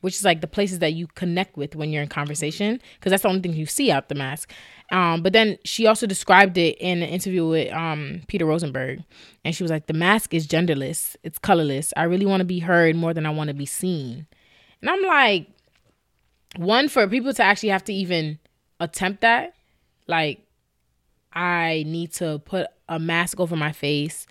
which 0.00 0.14
is 0.14 0.24
like 0.24 0.40
the 0.40 0.46
places 0.46 0.78
that 0.78 0.92
you 0.92 1.06
connect 1.08 1.56
with 1.56 1.74
when 1.74 1.90
you're 1.90 2.02
in 2.02 2.08
conversation 2.08 2.80
because 2.98 3.10
that's 3.10 3.22
the 3.22 3.28
only 3.28 3.40
thing 3.40 3.52
you 3.52 3.66
see 3.66 3.90
out 3.90 4.08
the 4.08 4.14
mask. 4.14 4.52
Um, 4.90 5.22
but 5.22 5.32
then 5.32 5.58
she 5.64 5.86
also 5.86 6.06
described 6.06 6.56
it 6.56 6.76
in 6.78 7.02
an 7.02 7.08
interview 7.08 7.46
with 7.46 7.72
um, 7.72 8.22
peter 8.26 8.46
rosenberg 8.46 9.02
and 9.44 9.54
she 9.54 9.62
was 9.62 9.70
like 9.70 9.86
the 9.86 9.92
mask 9.92 10.32
is 10.32 10.46
genderless. 10.46 11.16
It's 11.22 11.38
colorless. 11.38 11.92
I 11.96 12.04
really 12.04 12.26
want 12.26 12.40
to 12.40 12.46
be 12.46 12.60
heard 12.60 12.96
more 12.96 13.12
than 13.12 13.26
i 13.26 13.30
want 13.30 13.48
to 13.48 13.54
be 13.54 13.66
seen. 13.66 14.26
And 14.80 14.90
i'm 14.90 15.02
like 15.02 15.48
one 16.56 16.88
for 16.88 17.06
people 17.06 17.34
to 17.34 17.42
actually 17.42 17.68
have 17.70 17.84
to 17.84 17.92
even 17.92 18.38
attempt 18.80 19.20
that 19.20 19.54
like 20.06 20.40
i 21.32 21.84
need 21.86 22.12
to 22.12 22.38
put 22.44 22.68
a 22.88 22.98
mask 22.98 23.38
over 23.38 23.56
my 23.56 23.72
face 23.72 24.26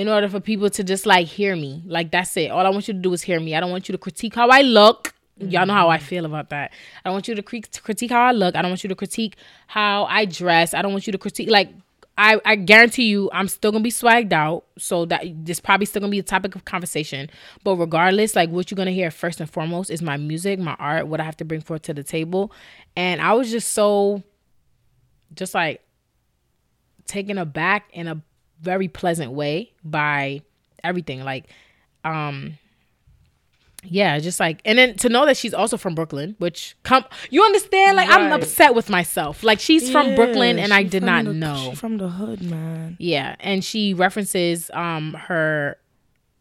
in 0.00 0.08
order 0.08 0.30
for 0.30 0.40
people 0.40 0.70
to 0.70 0.82
just 0.82 1.04
like 1.04 1.26
hear 1.26 1.54
me. 1.54 1.82
Like 1.84 2.10
that's 2.10 2.34
it. 2.38 2.50
All 2.50 2.64
I 2.64 2.70
want 2.70 2.88
you 2.88 2.94
to 2.94 3.00
do 3.00 3.12
is 3.12 3.20
hear 3.20 3.38
me. 3.38 3.54
I 3.54 3.60
don't 3.60 3.70
want 3.70 3.86
you 3.86 3.92
to 3.92 3.98
critique 3.98 4.34
how 4.34 4.48
I 4.48 4.62
look. 4.62 5.12
Y'all 5.36 5.66
know 5.66 5.74
how 5.74 5.90
I 5.90 5.98
feel 5.98 6.24
about 6.24 6.48
that. 6.50 6.72
I 7.04 7.08
don't 7.10 7.12
want 7.12 7.28
you 7.28 7.34
to 7.34 7.42
critique 7.42 8.10
how 8.10 8.22
I 8.22 8.32
look. 8.32 8.56
I 8.56 8.62
don't 8.62 8.70
want 8.70 8.82
you 8.82 8.88
to 8.88 8.94
critique 8.94 9.36
how 9.66 10.06
I 10.06 10.24
dress. 10.24 10.72
I 10.72 10.80
don't 10.80 10.92
want 10.92 11.06
you 11.06 11.12
to 11.12 11.18
critique 11.18 11.50
like 11.50 11.68
I, 12.16 12.40
I 12.46 12.56
guarantee 12.56 13.08
you 13.08 13.28
I'm 13.34 13.46
still 13.46 13.72
gonna 13.72 13.84
be 13.84 13.90
swagged 13.90 14.32
out. 14.32 14.64
So 14.78 15.04
that 15.04 15.22
this 15.44 15.60
probably 15.60 15.84
still 15.84 16.00
gonna 16.00 16.10
be 16.10 16.18
a 16.18 16.22
topic 16.22 16.54
of 16.54 16.64
conversation. 16.64 17.28
But 17.62 17.76
regardless, 17.76 18.34
like 18.34 18.48
what 18.48 18.70
you're 18.70 18.76
gonna 18.76 18.92
hear 18.92 19.10
first 19.10 19.38
and 19.38 19.50
foremost 19.50 19.90
is 19.90 20.00
my 20.00 20.16
music, 20.16 20.58
my 20.58 20.76
art, 20.78 21.08
what 21.08 21.20
I 21.20 21.24
have 21.24 21.36
to 21.38 21.44
bring 21.44 21.60
forth 21.60 21.82
to 21.82 21.92
the 21.92 22.04
table. 22.04 22.52
And 22.96 23.20
I 23.20 23.34
was 23.34 23.50
just 23.50 23.74
so 23.74 24.22
just 25.34 25.52
like 25.52 25.82
taken 27.06 27.36
aback 27.36 27.90
in 27.92 28.08
a 28.08 28.22
very 28.60 28.88
pleasant 28.88 29.32
way 29.32 29.72
by 29.84 30.42
everything 30.84 31.22
like 31.24 31.46
um 32.04 32.58
yeah 33.82 34.18
just 34.18 34.38
like 34.38 34.60
and 34.66 34.76
then 34.78 34.94
to 34.96 35.08
know 35.08 35.24
that 35.24 35.36
she's 35.36 35.54
also 35.54 35.76
from 35.78 35.94
brooklyn 35.94 36.34
which 36.38 36.76
come 36.82 37.04
you 37.30 37.42
understand 37.42 37.96
like 37.96 38.08
i'm 38.10 38.30
upset 38.32 38.74
with 38.74 38.90
myself 38.90 39.42
like 39.42 39.58
she's 39.58 39.90
from 39.90 40.14
brooklyn 40.14 40.58
and 40.58 40.72
i 40.72 40.82
did 40.82 41.02
not 41.02 41.24
the- 41.24 41.32
know 41.32 41.72
from 41.74 41.96
the 41.96 42.08
hood, 42.08 42.42
man. 42.42 42.96
yeah 42.98 43.36
and 43.40 43.64
she 43.64 43.94
references 43.94 44.70
um 44.74 45.14
her 45.14 45.76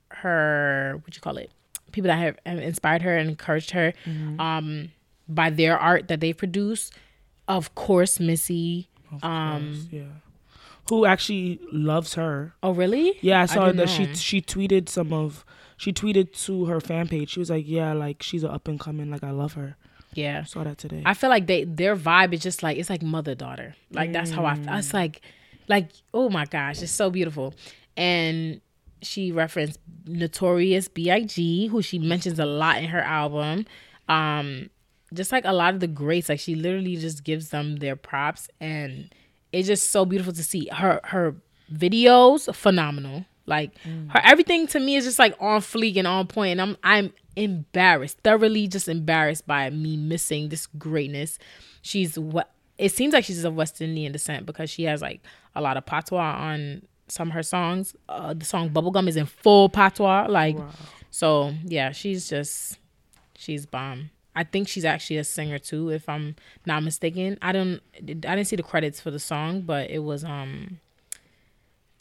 her 0.10 1.00
what 1.06 1.16
you 1.16 1.22
call 1.22 1.38
it 1.38 1.50
people 1.92 2.08
that 2.10 2.18
have, 2.46 2.60
inspired 2.60 3.02
her 3.02 3.16
and 3.18 3.30
encouraged 3.30 3.72
her 3.72 3.94
Mm-hmm. 4.06 4.40
um 4.40 4.92
by 5.28 5.50
their 5.50 5.78
art 5.78 6.08
that 6.10 6.20
they 6.20 6.34
produce 6.34 6.92
of 7.48 7.74
course 7.76 8.20
missy 8.20 8.90
um 9.24 9.88
Yeah. 9.92 10.04
Who 10.90 11.06
actually 11.06 11.60
loves 11.72 12.16
her? 12.16 12.54
oh 12.64 12.72
really 12.72 13.18
Yeah, 13.22 13.42
I 13.42 13.46
saw 13.46 13.66
didn't 13.68 13.78
that 13.78 13.90
she 13.90 14.06
know. 14.08 14.14
she 14.14 14.42
tweeted 14.42 14.90
some 14.90 15.14
of 15.14 15.46
she 15.78 15.94
tweeted 15.94 16.34
to 16.46 16.66
her 16.66 16.82
fan 16.82 17.08
page. 17.08 17.30
She 17.32 17.40
was 17.40 17.50
like, 17.50 17.66
"Yeah, 17.68 17.94
like 17.94 18.22
she's 18.22 18.44
an 18.44 18.50
up 18.52 18.68
and 18.68 18.80
coming. 18.80 19.10
Like 19.12 19.24
I 19.24 19.32
love 19.32 19.54
her." 19.54 19.76
yeah 20.16 20.40
I 20.42 20.44
saw 20.46 20.64
that 20.64 20.80
today. 20.80 21.04
I 21.06 21.14
feel 21.14 21.30
like 21.30 21.46
they 21.46 21.64
their 21.66 21.96
vibe 21.96 22.34
is 22.34 22.42
just 22.42 22.64
like 22.64 22.78
it's 22.78 22.90
like 22.90 23.04
mother 23.04 23.36
daughter. 23.36 23.76
Like 23.92 24.12
that's 24.12 24.32
how 24.32 24.44
I 24.46 24.56
feel. 24.56 24.74
It's 24.74 24.94
like 24.94 25.22
like 25.68 25.90
oh 26.14 26.30
my 26.30 26.46
gosh, 26.46 26.82
it's 26.82 26.92
so 26.92 27.10
beautiful. 27.12 27.54
And 27.96 28.60
she 29.02 29.32
referenced 29.32 29.80
Notorious 30.06 30.88
B.I.G., 30.90 31.68
who 31.68 31.82
she 31.82 32.00
mentions 32.00 32.40
a 32.40 32.46
lot 32.46 32.78
in 32.80 32.86
her 32.90 33.00
album. 33.02 33.66
Um, 34.10 34.70
just 35.14 35.32
like 35.32 35.46
a 35.46 35.54
lot 35.54 35.74
of 35.74 35.80
the 35.80 35.88
greats, 35.88 36.28
like 36.30 36.40
she 36.40 36.56
literally 36.56 36.96
just 36.98 37.24
gives 37.24 37.50
them 37.50 37.78
their 37.78 37.96
props 37.96 38.50
and 38.60 39.14
it's 39.52 39.68
just 39.68 39.92
so 39.92 40.06
beautiful 40.06 40.34
to 40.34 40.44
see 40.44 40.70
her 40.72 41.00
her 41.06 41.36
videos 41.74 42.54
phenomenal. 42.54 43.26
Like 43.46 43.72
her 44.10 44.22
everything 44.24 44.68
to 44.68 44.80
me 44.80 44.96
is 44.96 45.06
just 45.06 45.18
like 45.20 45.36
on 45.40 45.62
fleek 45.62 45.98
and 45.98 46.08
on 46.08 46.28
point. 46.28 46.60
and 46.60 46.62
I'm 46.62 46.78
I'm 46.84 47.14
embarrassed, 47.36 48.20
thoroughly 48.24 48.68
just 48.68 48.88
embarrassed 48.88 49.48
by 49.48 49.70
me 49.70 49.98
missing 49.98 50.50
this 50.50 50.68
greatness. 50.68 51.40
She's 51.82 52.18
what 52.20 52.52
it 52.78 52.92
seems 52.92 53.14
like 53.14 53.26
she's 53.26 53.44
of 53.44 53.56
West 53.56 53.82
Indian 53.82 54.12
descent 54.12 54.46
because 54.46 54.70
she 54.70 54.84
has 54.84 55.02
like 55.02 55.22
a 55.56 55.62
lot 55.62 55.78
of 55.78 55.86
patois 55.86 56.36
on 56.36 56.84
some 57.08 57.30
of 57.30 57.34
her 57.34 57.44
songs. 57.44 57.96
Uh, 58.08 58.34
the 58.34 58.46
song 58.46 58.70
Bubblegum 58.70 59.08
is 59.08 59.16
in 59.16 59.26
full 59.26 59.68
patois, 59.70 60.28
like 60.30 60.56
so. 61.10 61.54
Yeah, 61.66 61.92
she's 61.92 62.30
just 62.30 62.78
she's 63.36 63.66
bomb. 63.66 64.12
I 64.36 64.44
think 64.44 64.68
she's 64.68 64.86
actually 64.86 65.18
a 65.18 65.24
singer 65.24 65.60
too, 65.60 65.90
if 65.90 66.08
I'm 66.08 66.36
not 66.66 66.84
mistaken. 66.84 67.38
I 67.42 67.52
don't 67.52 67.82
I 67.96 68.02
didn't 68.36 68.46
see 68.46 68.56
the 68.56 68.64
credits 68.64 69.00
for 69.02 69.12
the 69.12 69.20
song, 69.20 69.62
but 69.62 69.90
it 69.90 70.00
was 70.00 70.24
um 70.24 70.80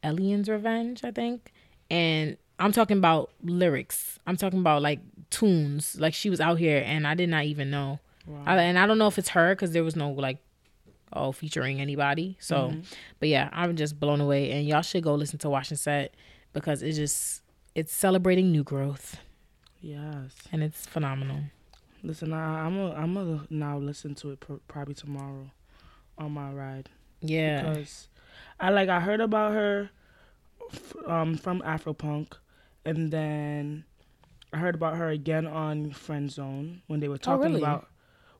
Elian's 0.02 0.48
Revenge, 0.48 1.04
I 1.04 1.10
think. 1.10 1.52
And 1.90 2.36
I'm 2.58 2.72
talking 2.72 2.98
about 2.98 3.30
lyrics. 3.42 4.18
I'm 4.26 4.36
talking 4.36 4.60
about 4.60 4.82
like 4.82 5.00
tunes. 5.30 5.96
Like 5.98 6.14
she 6.14 6.30
was 6.30 6.40
out 6.40 6.58
here 6.58 6.82
and 6.84 7.06
I 7.06 7.14
did 7.14 7.28
not 7.28 7.44
even 7.44 7.70
know. 7.70 7.98
I, 8.46 8.56
and 8.58 8.78
I 8.78 8.86
don't 8.86 8.98
know 8.98 9.06
if 9.06 9.16
it's 9.18 9.30
her 9.30 9.54
because 9.54 9.72
there 9.72 9.82
was 9.84 9.96
no 9.96 10.10
like 10.10 10.38
oh 11.14 11.32
featuring 11.32 11.80
anybody. 11.80 12.36
So, 12.40 12.74
but 13.20 13.28
yeah, 13.30 13.48
I'm 13.52 13.74
just 13.74 13.98
blown 13.98 14.20
away. 14.20 14.50
And 14.52 14.66
y'all 14.68 14.82
should 14.82 15.02
go 15.02 15.14
listen 15.14 15.38
to 15.40 15.48
Wash 15.48 15.70
and 15.70 15.78
Set 15.80 16.14
because 16.52 16.82
it's 16.82 16.98
just 16.98 17.42
it's 17.74 17.92
celebrating 17.92 18.50
new 18.52 18.64
growth 18.64 19.18
Yes. 19.80 20.34
and 20.52 20.62
it's 20.62 20.84
phenomenal. 20.84 21.40
Listen, 22.02 22.32
I, 22.32 22.64
I'm 22.66 22.78
a, 22.78 22.92
I'm 22.92 23.14
gonna 23.14 23.46
now 23.50 23.78
listen 23.78 24.14
to 24.16 24.30
it 24.30 24.40
pr- 24.40 24.54
probably 24.68 24.94
tomorrow 24.94 25.50
on 26.16 26.32
my 26.32 26.50
ride 26.52 26.88
Yeah. 27.20 27.62
because 27.62 28.08
I 28.60 28.70
like 28.70 28.88
I 28.88 29.00
heard 29.00 29.20
about 29.20 29.52
her 29.52 29.90
f- 30.72 30.94
um 31.06 31.36
from 31.36 31.60
Afropunk, 31.62 32.34
and 32.84 33.10
then 33.10 33.84
I 34.52 34.58
heard 34.58 34.74
about 34.76 34.96
her 34.96 35.08
again 35.08 35.46
on 35.46 35.90
Friend 35.92 36.30
Zone 36.30 36.82
when 36.86 37.00
they 37.00 37.08
were 37.08 37.18
talking 37.18 37.46
really? 37.52 37.62
about 37.62 37.88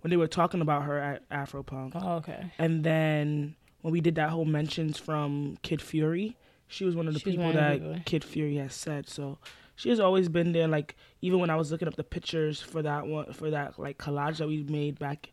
when 0.00 0.10
they 0.10 0.16
were 0.16 0.28
talking 0.28 0.60
about 0.60 0.84
her 0.84 0.98
at 0.98 1.28
Afropunk, 1.28 1.92
Oh, 1.96 2.16
okay. 2.18 2.52
and 2.58 2.84
then 2.84 3.56
when 3.82 3.92
we 3.92 4.00
did 4.00 4.14
that 4.16 4.30
whole 4.30 4.44
mentions 4.44 4.98
from 4.98 5.58
Kid 5.62 5.82
Fury, 5.82 6.36
she 6.68 6.84
was 6.84 6.94
one 6.94 7.08
of 7.08 7.14
the 7.14 7.20
She's 7.20 7.32
people 7.32 7.46
one 7.46 7.56
of 7.56 7.80
the 7.82 7.88
that. 7.88 8.06
Kid 8.06 8.22
Fury 8.24 8.56
has 8.56 8.74
said. 8.74 9.08
So 9.08 9.38
she 9.78 9.90
has 9.90 10.00
always 10.00 10.28
been 10.28 10.52
there. 10.52 10.66
Like 10.68 10.96
even 11.22 11.38
when 11.38 11.50
I 11.50 11.56
was 11.56 11.70
looking 11.70 11.88
up 11.88 11.94
the 11.94 12.04
pictures 12.04 12.60
for 12.60 12.82
that 12.82 13.06
one 13.06 13.32
for 13.32 13.50
that 13.50 13.78
like 13.78 13.96
collage 13.96 14.38
that 14.38 14.48
we 14.48 14.64
made 14.64 14.98
back 14.98 15.30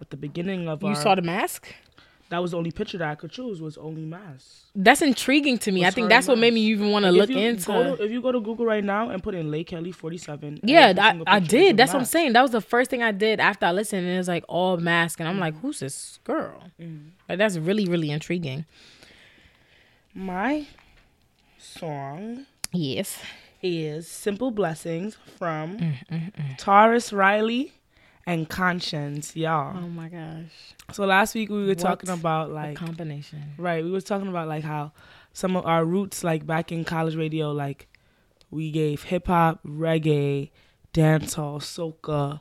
at 0.00 0.10
the 0.10 0.16
beginning 0.16 0.68
of 0.68 0.82
You 0.82 0.90
our, 0.90 0.94
saw 0.94 1.14
the 1.14 1.22
mask? 1.22 1.66
that 2.28 2.42
was 2.42 2.50
the 2.50 2.58
only 2.58 2.72
picture 2.72 2.98
that 2.98 3.08
I 3.08 3.14
could 3.14 3.30
choose 3.30 3.62
was 3.62 3.78
only 3.78 4.04
mask. 4.04 4.64
That's 4.74 5.00
intriguing 5.00 5.58
to 5.58 5.72
me. 5.72 5.86
I 5.86 5.90
think 5.90 6.08
that's 6.10 6.28
what 6.28 6.38
made 6.38 6.52
me 6.52 6.60
even 6.62 6.90
want 6.90 7.04
to 7.04 7.10
look 7.10 7.30
into. 7.30 7.66
go 7.66 7.96
to, 7.96 8.04
if 8.04 8.10
you 8.10 8.20
go 8.20 8.32
to 8.32 8.40
Google 8.40 8.66
right 8.66 8.84
now 8.84 9.08
and 9.08 9.22
put 9.22 9.34
in 9.34 9.50
Leikeli 9.50 9.94
forty 9.94 10.18
seven. 10.18 10.60
yeah, 10.62 10.92
I, 10.98 11.22
I 11.26 11.40
did. 11.40 11.78
That's 11.78 11.94
what 11.94 12.00
I'm 12.00 12.04
saying. 12.04 12.34
That 12.34 12.42
was 12.42 12.50
the 12.50 12.60
first 12.60 12.90
thing 12.90 13.02
I 13.02 13.12
did 13.12 13.40
after 13.40 13.64
I 13.64 13.72
listened, 13.72 14.04
and 14.04 14.14
it 14.14 14.18
was 14.18 14.28
like 14.28 14.44
all 14.46 14.76
mask, 14.76 15.20
and 15.20 15.28
I'm 15.28 15.38
like, 15.38 15.58
who's 15.60 15.80
this 15.80 16.18
girl? 16.24 16.64
Mm-hmm. 16.78 17.08
Like 17.30 17.38
that's 17.38 17.56
really, 17.56 17.86
really 17.86 18.10
intriguing. 18.10 18.66
My 20.14 20.66
song 21.58 22.46
Yes. 22.72 23.18
Is 23.66 24.06
Simple 24.08 24.50
Blessings 24.50 25.16
from 25.38 25.78
Mm, 25.78 26.56
Tarrus 26.58 27.12
Riley 27.12 27.72
and 28.26 28.48
Konshens, 28.48 29.34
y'all. 29.36 29.76
Oh 29.76 29.88
my 29.88 30.08
gosh. 30.08 30.52
So 30.92 31.04
last 31.04 31.34
week 31.34 31.48
we 31.50 31.66
were 31.66 31.74
talking 31.74 32.08
What 32.10 32.18
about 32.20 32.50
A 32.50 32.52
like 32.52 32.76
combination. 32.76 33.42
right, 33.58 33.82
we 33.84 33.90
were 33.90 34.00
talking 34.00 34.28
about 34.28 34.48
like 34.48 34.64
how 34.64 34.92
some 35.32 35.56
of 35.56 35.66
our 35.66 35.84
roots 35.84 36.22
like 36.24 36.46
back 36.46 36.70
in 36.72 36.84
college 36.84 37.16
radio 37.16 37.52
like 37.52 37.88
we 38.50 38.70
gave 38.70 39.02
hip 39.02 39.26
hop, 39.26 39.60
reggae, 39.64 40.50
dancehall, 40.94 41.60
soca, 41.60 42.40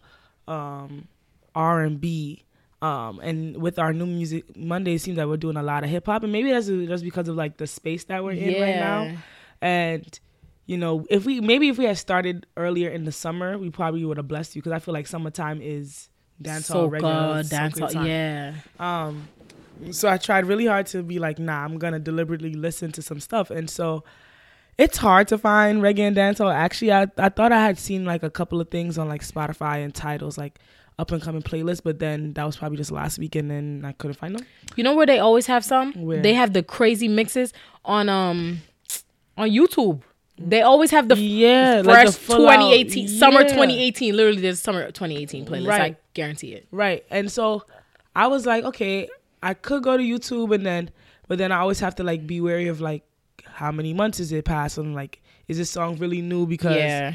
um, 0.51 1.07
R 1.55 1.81
and 1.81 1.99
B. 1.99 2.43
Um, 2.81 3.19
and 3.19 3.57
with 3.57 3.79
our 3.79 3.93
new 3.93 4.05
music 4.05 4.55
Monday, 4.55 4.93
it 4.95 4.99
seems 5.01 5.17
like 5.17 5.25
we're 5.27 5.37
doing 5.37 5.57
a 5.57 5.63
lot 5.63 5.83
of 5.83 5.89
hip 5.89 6.05
hop, 6.05 6.21
and 6.23 6.31
maybe 6.31 6.51
that's 6.51 6.67
just 6.67 7.03
because 7.03 7.27
of 7.27 7.35
like 7.35 7.57
the 7.57 7.65
space 7.65 8.03
that 8.05 8.23
we're 8.23 8.33
in 8.33 8.61
right 8.61 8.75
now. 8.75 9.17
And 9.61 10.19
you 10.65 10.77
know, 10.77 11.05
if 11.09 11.25
we 11.25 11.41
maybe 11.41 11.69
if 11.69 11.77
we 11.77 11.85
had 11.85 11.97
started 11.97 12.45
earlier 12.57 12.89
in 12.89 13.05
the 13.05 13.11
summer, 13.11 13.57
we 13.57 13.69
probably 13.69 14.03
would 14.03 14.17
have 14.17 14.27
blessed 14.27 14.55
you 14.55 14.61
because 14.61 14.71
I 14.71 14.79
feel 14.79 14.93
like 14.93 15.07
summertime 15.07 15.61
is 15.61 16.09
dancehall, 16.41 16.89
soca 16.89 17.47
dancehall. 17.49 18.05
Yeah. 18.05 18.53
Um, 18.79 19.27
so 19.91 20.09
I 20.09 20.17
tried 20.17 20.45
really 20.45 20.65
hard 20.65 20.87
to 20.87 21.03
be 21.03 21.19
like, 21.19 21.37
nah, 21.37 21.63
I'm 21.63 21.77
gonna 21.77 21.99
deliberately 21.99 22.53
listen 22.53 22.91
to 22.93 23.01
some 23.01 23.19
stuff, 23.19 23.51
and 23.51 23.69
so 23.69 24.03
it's 24.77 24.97
hard 24.97 25.27
to 25.29 25.37
find 25.37 25.81
reggae 25.81 25.99
and 25.99 26.15
dancehall. 26.15 26.53
Actually, 26.53 26.93
I 26.93 27.07
I 27.17 27.29
thought 27.29 27.51
I 27.51 27.63
had 27.63 27.77
seen 27.77 28.05
like 28.05 28.23
a 28.23 28.29
couple 28.29 28.59
of 28.59 28.69
things 28.69 28.97
on 28.97 29.07
like 29.07 29.21
Spotify 29.21 29.83
and 29.83 29.93
titles 29.93 30.37
like 30.37 30.59
up 30.97 31.11
and 31.11 31.21
coming 31.21 31.41
playlists, 31.41 31.81
but 31.83 31.99
then 31.99 32.33
that 32.33 32.45
was 32.45 32.57
probably 32.57 32.77
just 32.77 32.91
last 32.91 33.19
week, 33.19 33.35
and 33.35 33.51
then 33.51 33.83
I 33.85 33.91
couldn't 33.91 34.15
find 34.15 34.35
them. 34.35 34.45
You 34.75 34.83
know 34.83 34.95
where 34.95 35.05
they 35.05 35.19
always 35.19 35.45
have 35.45 35.63
some? 35.63 35.93
Where? 35.93 36.21
They 36.21 36.33
have 36.33 36.53
the 36.53 36.63
crazy 36.63 37.07
mixes 37.07 37.53
on 37.83 38.09
um 38.09 38.61
on 39.37 39.49
YouTube. 39.49 40.01
They 40.37 40.61
always 40.61 40.91
have 40.91 41.07
the 41.07 41.15
Yeah, 41.17 41.81
like 41.85 42.09
fresh 42.09 42.29
out- 42.31 42.37
2018 42.37 43.07
summer 43.07 43.41
yeah. 43.41 43.47
2018. 43.47 44.15
Literally, 44.15 44.41
there's 44.41 44.61
summer 44.61 44.85
2018 44.91 45.45
playlist. 45.45 45.69
I 45.71 45.95
guarantee 46.13 46.53
it. 46.53 46.67
Right. 46.71 47.05
And 47.09 47.31
so 47.31 47.63
I 48.15 48.27
was 48.27 48.45
like, 48.45 48.63
okay, 48.65 49.07
I 49.41 49.53
could 49.53 49.83
go 49.83 49.95
to 49.97 50.03
YouTube 50.03 50.53
and 50.53 50.65
then 50.65 50.89
but 51.27 51.37
then 51.37 51.51
I 51.51 51.57
always 51.59 51.79
have 51.79 51.95
to 51.95 52.03
like 52.03 52.27
be 52.27 52.41
wary 52.41 52.67
of 52.67 52.81
like 52.81 53.03
how 53.45 53.71
many 53.71 53.93
months 53.93 54.19
is 54.19 54.31
it 54.31 54.43
past 54.45 54.77
and 54.77 54.93
like 54.93 55.21
is 55.47 55.57
this 55.57 55.69
song 55.69 55.97
really 55.97 56.21
new 56.21 56.45
because 56.45 56.75
Yeah. 56.75 57.13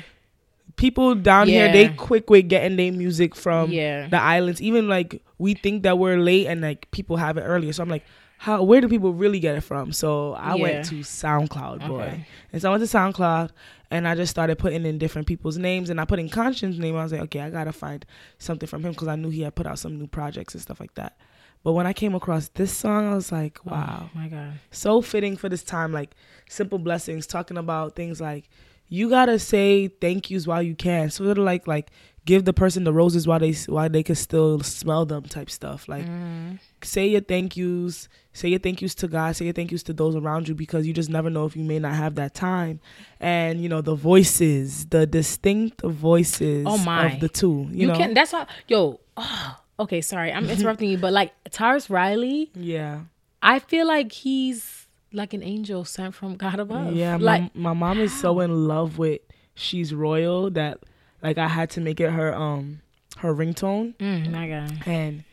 people 0.76 1.14
down 1.14 1.48
here 1.48 1.70
they 1.70 1.88
quick 1.90 2.30
with 2.30 2.48
getting 2.48 2.76
their 2.76 2.92
music 2.92 3.34
from 3.34 3.70
Yeah. 3.70 4.08
the 4.08 4.20
islands 4.20 4.62
even 4.62 4.88
like 4.88 5.22
we 5.38 5.54
think 5.54 5.82
that 5.82 5.98
we're 5.98 6.18
late 6.18 6.46
and 6.46 6.60
like 6.60 6.90
people 6.92 7.16
have 7.16 7.36
it 7.36 7.42
earlier 7.42 7.72
so 7.72 7.82
i'm 7.82 7.88
like 7.88 8.04
how 8.44 8.62
where 8.62 8.80
do 8.80 8.88
people 8.88 9.12
really 9.12 9.38
get 9.38 9.54
it 9.54 9.60
from 9.60 9.92
so 9.92 10.32
i 10.34 10.54
Yeah. 10.54 10.62
went 10.62 10.84
to 10.86 10.94
soundcloud 10.96 11.86
boy 11.86 12.00
Okay. 12.02 12.26
and 12.52 12.62
so 12.62 12.68
i 12.68 12.76
went 12.76 12.88
to 12.88 12.96
soundcloud 12.96 13.50
and 13.90 14.08
i 14.08 14.14
just 14.14 14.30
started 14.30 14.58
putting 14.58 14.86
in 14.86 14.96
different 14.98 15.26
people's 15.28 15.58
names 15.58 15.90
and 15.90 16.00
i 16.00 16.04
put 16.06 16.18
in 16.18 16.28
Konshens 16.30 16.78
name 16.78 16.96
i 16.96 17.02
was 17.02 17.12
like 17.12 17.20
okay 17.22 17.40
i 17.40 17.50
gotta 17.50 17.72
find 17.72 18.06
something 18.38 18.66
from 18.66 18.82
him 18.84 18.92
because 18.92 19.08
i 19.08 19.16
knew 19.16 19.28
he 19.28 19.42
had 19.42 19.54
put 19.54 19.66
out 19.66 19.78
some 19.78 19.98
new 19.98 20.06
projects 20.06 20.54
and 20.54 20.62
stuff 20.62 20.80
like 20.80 20.94
that 20.94 21.18
but 21.64 21.72
when 21.72 21.86
i 21.86 21.92
came 21.92 22.14
across 22.14 22.48
this 22.54 22.72
song 22.74 23.06
i 23.12 23.14
was 23.14 23.30
like 23.30 23.58
oh 23.66 23.70
wow 23.72 24.08
Oh 24.14 24.18
my 24.18 24.28
god. 24.28 24.52
so 24.70 25.02
fitting 25.02 25.36
for 25.36 25.50
this 25.50 25.62
time 25.62 25.92
like 25.92 26.14
simple 26.48 26.78
blessings 26.78 27.26
talking 27.26 27.58
about 27.58 27.94
things 27.94 28.20
like 28.22 28.48
you 28.88 29.08
gotta 29.10 29.38
say 29.38 29.88
thank 29.88 30.30
yous 30.30 30.46
while 30.46 30.62
you 30.62 30.74
can 30.74 31.10
So 31.10 31.24
sort 31.24 31.36
of 31.38 31.44
like 31.44 31.66
like 31.66 31.90
give 32.26 32.44
the 32.44 32.52
person 32.52 32.84
the 32.84 32.92
roses 32.92 33.26
while 33.26 33.38
they 33.38 33.52
while 33.66 33.88
they 33.88 34.02
can 34.02 34.14
still 34.14 34.60
smell 34.60 35.06
them 35.06 35.22
type 35.24 35.48
stuff 35.50 35.88
like 35.88 36.04
Mm-hmm. 36.04 36.56
say 36.82 37.06
your 37.08 37.20
thank 37.22 37.56
yous 37.56 38.08
say 38.32 38.48
your 38.48 38.58
thank 38.58 38.82
yous 38.82 38.94
to 38.96 39.08
god 39.08 39.34
say 39.36 39.46
your 39.46 39.54
thank 39.54 39.70
yous 39.72 39.82
to 39.84 39.92
those 39.92 40.14
around 40.14 40.46
you 40.48 40.54
because 40.54 40.86
you 40.86 40.92
just 40.92 41.08
never 41.10 41.30
know 41.30 41.46
if 41.46 41.56
you 41.56 41.64
may 41.64 41.78
not 41.78 41.94
have 41.94 42.14
that 42.16 42.34
time 42.34 42.78
and 43.20 43.62
you 43.62 43.68
know 43.68 43.80
the 43.80 43.94
voices 43.94 44.86
the 44.86 45.06
distinct 45.06 45.80
voices 45.82 46.64
Oh, 46.68 46.78
my. 46.78 47.12
of 47.12 47.20
the 47.20 47.28
two 47.28 47.66
you, 47.70 47.80
You, 47.82 47.86
know 47.88 47.96
can. 47.96 48.14
That's 48.14 48.32
why. 48.32 48.46
Yo. 48.68 49.00
Oh, 49.16 49.56
okay. 49.80 50.00
Sorry, 50.00 50.32
I'm 50.32 50.48
interrupting 50.54 50.90
you, 50.90 50.98
but 50.98 51.12
like 51.12 51.32
Tarrus 51.50 51.88
Riley, 51.90 52.50
yeah 52.54 53.00
I 53.42 53.58
feel 53.58 53.86
like 53.86 54.12
he's 54.12 54.86
like 55.12 55.32
an 55.32 55.42
angel 55.42 55.84
sent 55.84 56.14
from 56.14 56.36
God 56.36 56.60
above. 56.60 56.92
Yeah, 56.94 57.16
Like 57.18 57.54
my, 57.56 57.72
my 57.72 57.72
mom 57.72 57.98
is 57.98 58.12
so 58.18 58.40
in 58.40 58.68
love 58.68 58.98
with 58.98 59.20
She's 59.54 59.92
Royal 59.94 60.50
that 60.50 60.78
like 61.22 61.38
I 61.38 61.48
had 61.48 61.70
to 61.70 61.80
make 61.80 62.00
it 62.00 62.10
her 62.10 62.34
um 62.34 62.80
her 63.18 63.34
ringtone 63.34 63.96
mm, 63.96 64.30
my 64.30 64.48
God. 64.48 64.82
and 64.86 65.24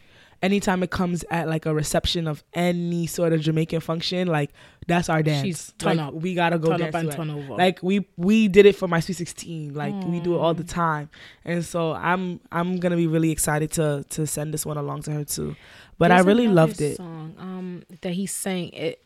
anytime 0.42 0.84
it 0.84 0.92
comes 0.92 1.24
at 1.32 1.48
like 1.48 1.66
a 1.66 1.74
reception 1.74 2.28
of 2.28 2.44
any 2.54 3.08
sort 3.08 3.34
of 3.34 3.42
Jamaican 3.42 3.80
function 3.80 4.28
like 4.28 4.52
that's 4.88 5.10
our 5.10 5.22
dance. 5.22 5.46
She's 5.46 5.74
turn 5.78 5.98
like, 5.98 6.08
up. 6.08 6.14
We 6.14 6.34
gotta 6.34 6.58
go 6.58 6.70
Turn 6.70 6.80
dance 6.80 6.96
up 6.96 7.02
and 7.02 7.10
to 7.10 7.14
it. 7.14 7.18
turn 7.18 7.30
over. 7.30 7.56
Like 7.56 7.84
we 7.84 8.08
we 8.16 8.48
did 8.48 8.66
it 8.66 8.76
for 8.76 8.88
my 8.88 9.02
sweet 9.02 9.16
sixteen. 9.18 9.74
Like 9.74 9.94
we 10.06 10.22
do 10.22 10.36
it 10.36 10.38
all 10.38 10.54
the 10.54 10.64
time, 10.64 11.10
and 11.44 11.64
so 11.64 11.92
I'm 11.92 12.40
I'm 12.54 12.78
gonna 12.78 12.96
be 12.96 13.06
really 13.06 13.30
excited 13.30 13.70
to 13.74 14.06
to 14.12 14.26
send 14.26 14.54
this 14.54 14.66
one 14.66 14.78
along 14.78 15.04
to 15.04 15.12
her 15.12 15.26
too. 15.26 15.58
But 15.98 16.12
I 16.12 16.20
really 16.22 16.48
loved 16.48 16.80
it. 16.80 16.98
Song 16.98 17.36
um 17.38 17.84
that 18.02 18.14
he 18.14 18.26
sang 18.26 18.70
it. 18.70 19.04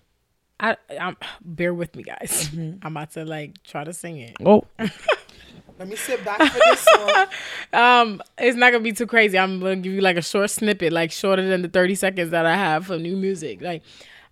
I 0.59 0.77
I'm, 0.99 1.17
bear 1.43 1.73
with 1.73 1.95
me, 1.95 2.03
guys. 2.03 2.49
Mm-hmm. 2.49 2.85
I'm 2.85 2.95
about 2.95 3.11
to 3.13 3.25
like 3.25 3.63
try 3.63 3.83
to 3.83 3.93
sing 3.93 4.17
it. 4.17 4.37
Oh, 4.45 4.65
let 5.81 5.89
me 5.89 5.95
sit 5.95 6.23
back 6.23 6.37
for 6.37 6.59
this 6.59 6.85
one. 6.95 7.27
Um, 7.73 8.21
it's 8.37 8.55
not 8.57 8.71
gonna 8.71 8.83
be 8.83 8.91
too 8.91 9.07
crazy. 9.07 9.39
I'm 9.39 9.59
gonna 9.59 9.77
give 9.77 9.93
you 9.93 10.01
like 10.01 10.17
a 10.17 10.21
short 10.21 10.51
snippet, 10.51 10.93
like 10.93 11.11
shorter 11.11 11.47
than 11.47 11.63
the 11.63 11.69
30 11.69 11.95
seconds 11.95 12.29
that 12.31 12.45
I 12.45 12.55
have 12.55 12.85
for 12.85 12.99
new 12.99 13.15
music. 13.15 13.61
Like, 13.61 13.81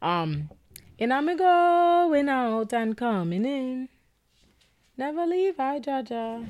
um, 0.01 0.49
and 0.99 1.11
I'm 1.11 1.25
going 1.37 2.29
out 2.29 2.73
and 2.73 2.95
coming 2.95 3.45
in. 3.45 3.89
Never 4.95 5.25
leave 5.25 5.59
I 5.59 5.79
Jah 5.79 6.03
Jah. 6.03 6.43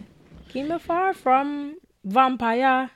Keep 0.50 0.68
me 0.68 0.80
far 0.80 1.14
from 1.14 1.76
vampire. 2.04 2.90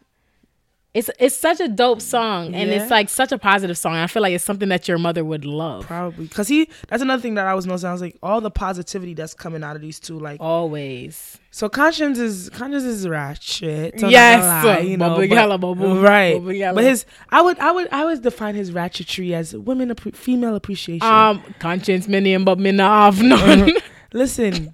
It's 0.93 1.10
it's 1.19 1.36
such 1.36 1.60
a 1.60 1.67
dope 1.67 2.01
song, 2.01 2.53
and 2.53 2.69
Yeah. 2.69 2.82
it's 2.84 2.91
like 2.91 3.10
such 3.10 3.32
a 3.32 3.39
positive 3.39 3.75
song. 3.79 3.95
I 3.95 4.06
feel 4.06 4.21
like 4.21 4.34
it's 4.34 4.43
something 4.43 4.69
that 4.69 4.88
your 4.88 4.99
mother 4.99 5.25
would 5.25 5.43
love. 5.43 5.88
Probably 5.88 6.27
because 6.27 6.47
he. 6.47 6.69
That's 6.88 7.01
another 7.01 7.19
thing 7.19 7.34
that 7.34 7.47
I 7.47 7.56
was 7.56 7.65
noticing. 7.65 7.89
I 7.89 7.93
was 7.93 8.01
like, 8.01 8.15
all 8.21 8.41
the 8.41 8.51
positivity 8.51 9.15
that's 9.15 9.34
coming 9.34 9.63
out 9.63 9.75
of 9.75 9.82
these 9.82 9.99
two. 9.99 10.19
Like, 10.19 10.39
Always. 10.39 11.39
so 11.49 11.67
Konshens 11.67 12.19
is 12.19 12.51
Konshens 12.51 12.86
is 12.86 13.08
ratchet. 13.08 13.95
Yes, 13.97 14.43
lie, 14.65 14.79
you 14.82 14.97
know, 14.97 15.15
but- 15.15 15.29
Yellow, 15.29 15.58
right. 15.99 16.39
But 16.75 16.84
his, 16.84 17.06
I 17.29 17.41
would, 17.41 17.58
I 17.58 17.71
would, 17.71 17.89
I 17.91 18.06
would 18.06 18.21
define 18.21 18.53
his 18.53 18.69
ratchetry 18.71 19.34
as 19.34 19.56
women, 19.56 19.89
appre- 19.89 20.15
female 20.15 20.56
appreciation. 20.56 21.08
Um, 21.08 21.41
conscience 21.58 22.08
many 22.08 22.38
but 22.38 22.60
me 22.60 22.71
not 22.71 23.15
have 23.15 23.23
none. 23.23 23.71
Listen, 24.13 24.73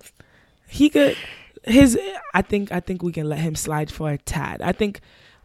he 0.68 0.90
could 0.90 1.16
his 1.64 1.98
I 2.34 2.42
think 2.42 2.74
I 2.74 2.82
think 2.82 3.04
we 3.04 3.14
can 3.14 3.30
let 3.30 3.40
him 3.40 3.56
slide 3.56 3.90
for 3.90 4.12
a 4.12 4.18
tad. 4.18 4.62
I 4.62 4.74
think 4.74 5.00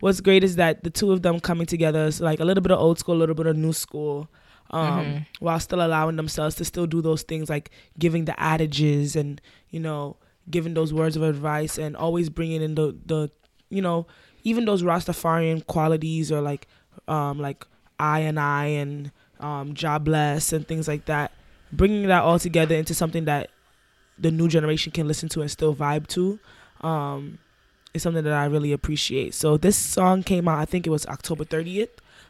what's 0.04 0.20
great 0.20 0.44
is 0.44 0.56
that 0.56 0.84
the 0.84 0.90
two 0.90 1.10
of 1.12 1.22
them 1.22 1.40
coming 1.40 1.64
together 1.64 2.04
is 2.04 2.20
like 2.20 2.38
a 2.38 2.44
little 2.44 2.60
bit 2.60 2.70
of 2.72 2.78
old 2.78 2.98
school, 2.98 3.14
a 3.14 3.20
little 3.22 3.34
bit 3.34 3.46
of 3.46 3.56
new 3.56 3.72
school. 3.72 4.28
Um, 4.70 5.06
Mhm. 5.06 5.26
while 5.40 5.60
still 5.60 5.80
allowing 5.86 6.16
themselves 6.16 6.54
to 6.56 6.64
still 6.64 6.86
do 6.86 7.00
those 7.00 7.22
things 7.22 7.48
like 7.48 7.70
giving 7.98 8.24
the 8.24 8.34
adages 8.38 9.14
and 9.14 9.40
you 9.70 9.78
know 9.80 10.16
giving 10.50 10.74
those 10.74 10.92
words 10.92 11.16
of 11.16 11.22
advice 11.22 11.78
and 11.78 11.96
always 11.96 12.28
bringing 12.28 12.60
in 12.62 12.74
the 12.74 12.86
the 13.06 13.30
you 13.70 13.82
know 13.82 14.06
even 14.42 14.64
those 14.64 14.82
Rastafarian 14.82 15.66
qualities 15.66 16.32
or 16.32 16.40
like 16.40 16.66
um 17.08 17.38
like 17.38 17.66
I 18.00 18.20
and 18.20 18.40
I 18.40 18.64
and 18.82 19.12
um 19.38 19.74
Jah 19.74 19.98
bless 19.98 20.52
and 20.52 20.66
things 20.66 20.88
like 20.88 21.04
that 21.06 21.30
bringing 21.72 22.08
that 22.08 22.22
all 22.22 22.38
together 22.38 22.74
into 22.74 22.94
something 22.94 23.26
that 23.26 23.50
the 24.18 24.30
new 24.30 24.48
generation 24.48 24.92
can 24.92 25.06
listen 25.06 25.28
to 25.30 25.40
and 25.42 25.50
still 25.50 25.74
vibe 25.74 26.06
to 26.16 26.38
um 26.80 27.38
is 27.94 28.02
something 28.02 28.24
that 28.24 28.32
I 28.32 28.44
really 28.46 28.72
appreciate. 28.72 29.34
So 29.34 29.56
this 29.56 29.76
song 29.76 30.22
came 30.22 30.48
out 30.48 30.58
I 30.58 30.64
think 30.64 30.86
it 30.86 30.90
was 30.90 31.06
October 31.06 31.44
30th. 31.44 31.88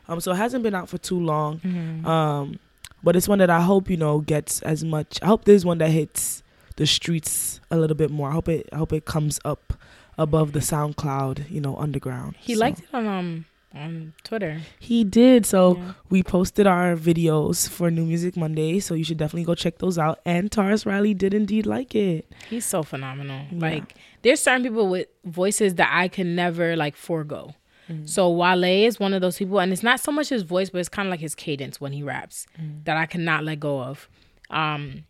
Um 0.08 0.20
so 0.20 0.32
it 0.32 0.36
hasn't 0.36 0.62
been 0.62 0.74
out 0.74 0.88
for 0.88 0.98
too 0.98 1.18
long. 1.18 1.58
Mhm. 1.60 2.06
Um 2.06 2.58
but 3.02 3.16
it's 3.16 3.28
one 3.28 3.38
that 3.38 3.50
I 3.50 3.60
hope, 3.62 3.90
you 3.90 3.96
know, 3.96 4.20
gets 4.20 4.62
as 4.62 4.84
much 4.84 5.18
I 5.22 5.26
hope 5.26 5.44
this 5.44 5.64
one 5.64 5.78
that 5.78 5.90
hits 5.90 6.42
the 6.76 6.86
streets 6.86 7.60
a 7.70 7.76
little 7.78 7.96
bit 7.96 8.10
more. 8.10 8.28
I 8.30 8.32
hope 8.32 8.48
it 8.48 8.68
I 8.72 8.76
hope 8.76 8.92
it 8.92 9.04
comes 9.06 9.40
up 9.44 9.72
above 10.18 10.52
the 10.52 10.60
SoundCloud, 10.60 11.50
you 11.50 11.60
know, 11.60 11.76
underground. 11.76 12.36
he 12.38 12.54
So- 12.54 12.60
liked 12.60 12.80
it 12.80 12.88
on 12.92 13.06
um 13.06 13.44
on 13.74 14.12
Twitter. 14.22 14.60
He 14.78 15.04
did. 15.04 15.44
So 15.46 15.76
Yeah. 15.76 15.92
we 16.10 16.22
posted 16.22 16.66
our 16.66 16.94
videos 16.96 17.68
for 17.68 17.90
New 17.90 18.04
Music 18.06 18.36
Monday, 18.36 18.80
so 18.80 18.94
you 18.94 19.04
should 19.04 19.18
definitely 19.18 19.44
go 19.44 19.54
check 19.54 19.78
those 19.78 19.98
out. 19.98 20.20
And 20.24 20.50
Tarrus 20.50 20.86
Riley 20.86 21.14
did 21.14 21.34
indeed 21.34 21.66
like 21.66 21.94
it. 21.94 22.32
He's 22.48 22.64
so 22.64 22.82
phenomenal. 22.82 23.42
Yeah. 23.50 23.58
Like 23.58 23.94
there's 24.22 24.40
certain 24.40 24.62
people 24.62 24.88
with 24.88 25.08
voices 25.24 25.74
that 25.74 25.90
I 25.92 26.08
can 26.08 26.34
never 26.34 26.76
like 26.76 26.96
forego. 26.96 27.54
Mm. 27.90 28.08
So 28.08 28.30
Wale 28.30 28.64
is 28.86 28.98
one 28.98 29.12
of 29.12 29.20
those 29.20 29.36
people, 29.36 29.58
and 29.60 29.70
it's 29.72 29.82
not 29.82 30.00
so 30.00 30.10
much 30.10 30.30
his 30.30 30.42
voice, 30.42 30.70
but 30.70 30.78
it's 30.78 30.88
kind 30.88 31.06
of 31.06 31.10
like 31.10 31.20
his 31.20 31.34
cadence 31.34 31.80
when 31.80 31.92
he 31.92 32.02
raps 32.02 32.46
Mm. 32.60 32.84
that 32.84 32.96
I 32.96 33.04
cannot 33.06 33.44
let 33.44 33.60
go 33.60 33.82
of. 33.82 34.08
Um, 34.48 35.04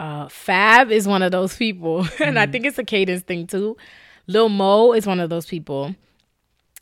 uh, 0.00 0.28
Fab 0.28 0.90
is 0.90 1.06
one 1.06 1.22
of 1.22 1.32
those 1.32 1.56
people, 1.56 2.00
and 2.20 2.36
Mm. 2.36 2.38
I 2.38 2.46
think 2.46 2.66
it's 2.66 2.78
a 2.78 2.84
cadence 2.84 3.22
thing 3.22 3.46
too. 3.46 3.76
Lil 4.26 4.48
Mo 4.48 4.92
is 4.92 5.06
one 5.06 5.20
of 5.20 5.30
those 5.30 5.46
people. 5.46 5.94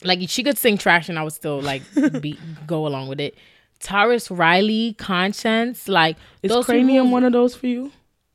Like 0.05 0.19
she 0.29 0.43
could 0.43 0.57
sing 0.57 0.77
trash, 0.77 1.09
and 1.09 1.17
I 1.19 1.23
would 1.23 1.33
still 1.33 1.61
like 1.61 1.81
be, 2.21 2.37
go 2.67 2.85
along 2.87 3.07
with 3.07 3.19
it. 3.19 3.35
Tarrus 3.79 4.29
Riley, 4.35 4.95
Konshens, 4.97 5.87
like 5.89 6.15
Is 6.41 6.49
those 6.51 6.65
Cranium 6.65 7.11
one 7.11 7.23
of 7.23 7.33
those 7.33 7.55
for 7.55 7.67
you? 7.67 7.91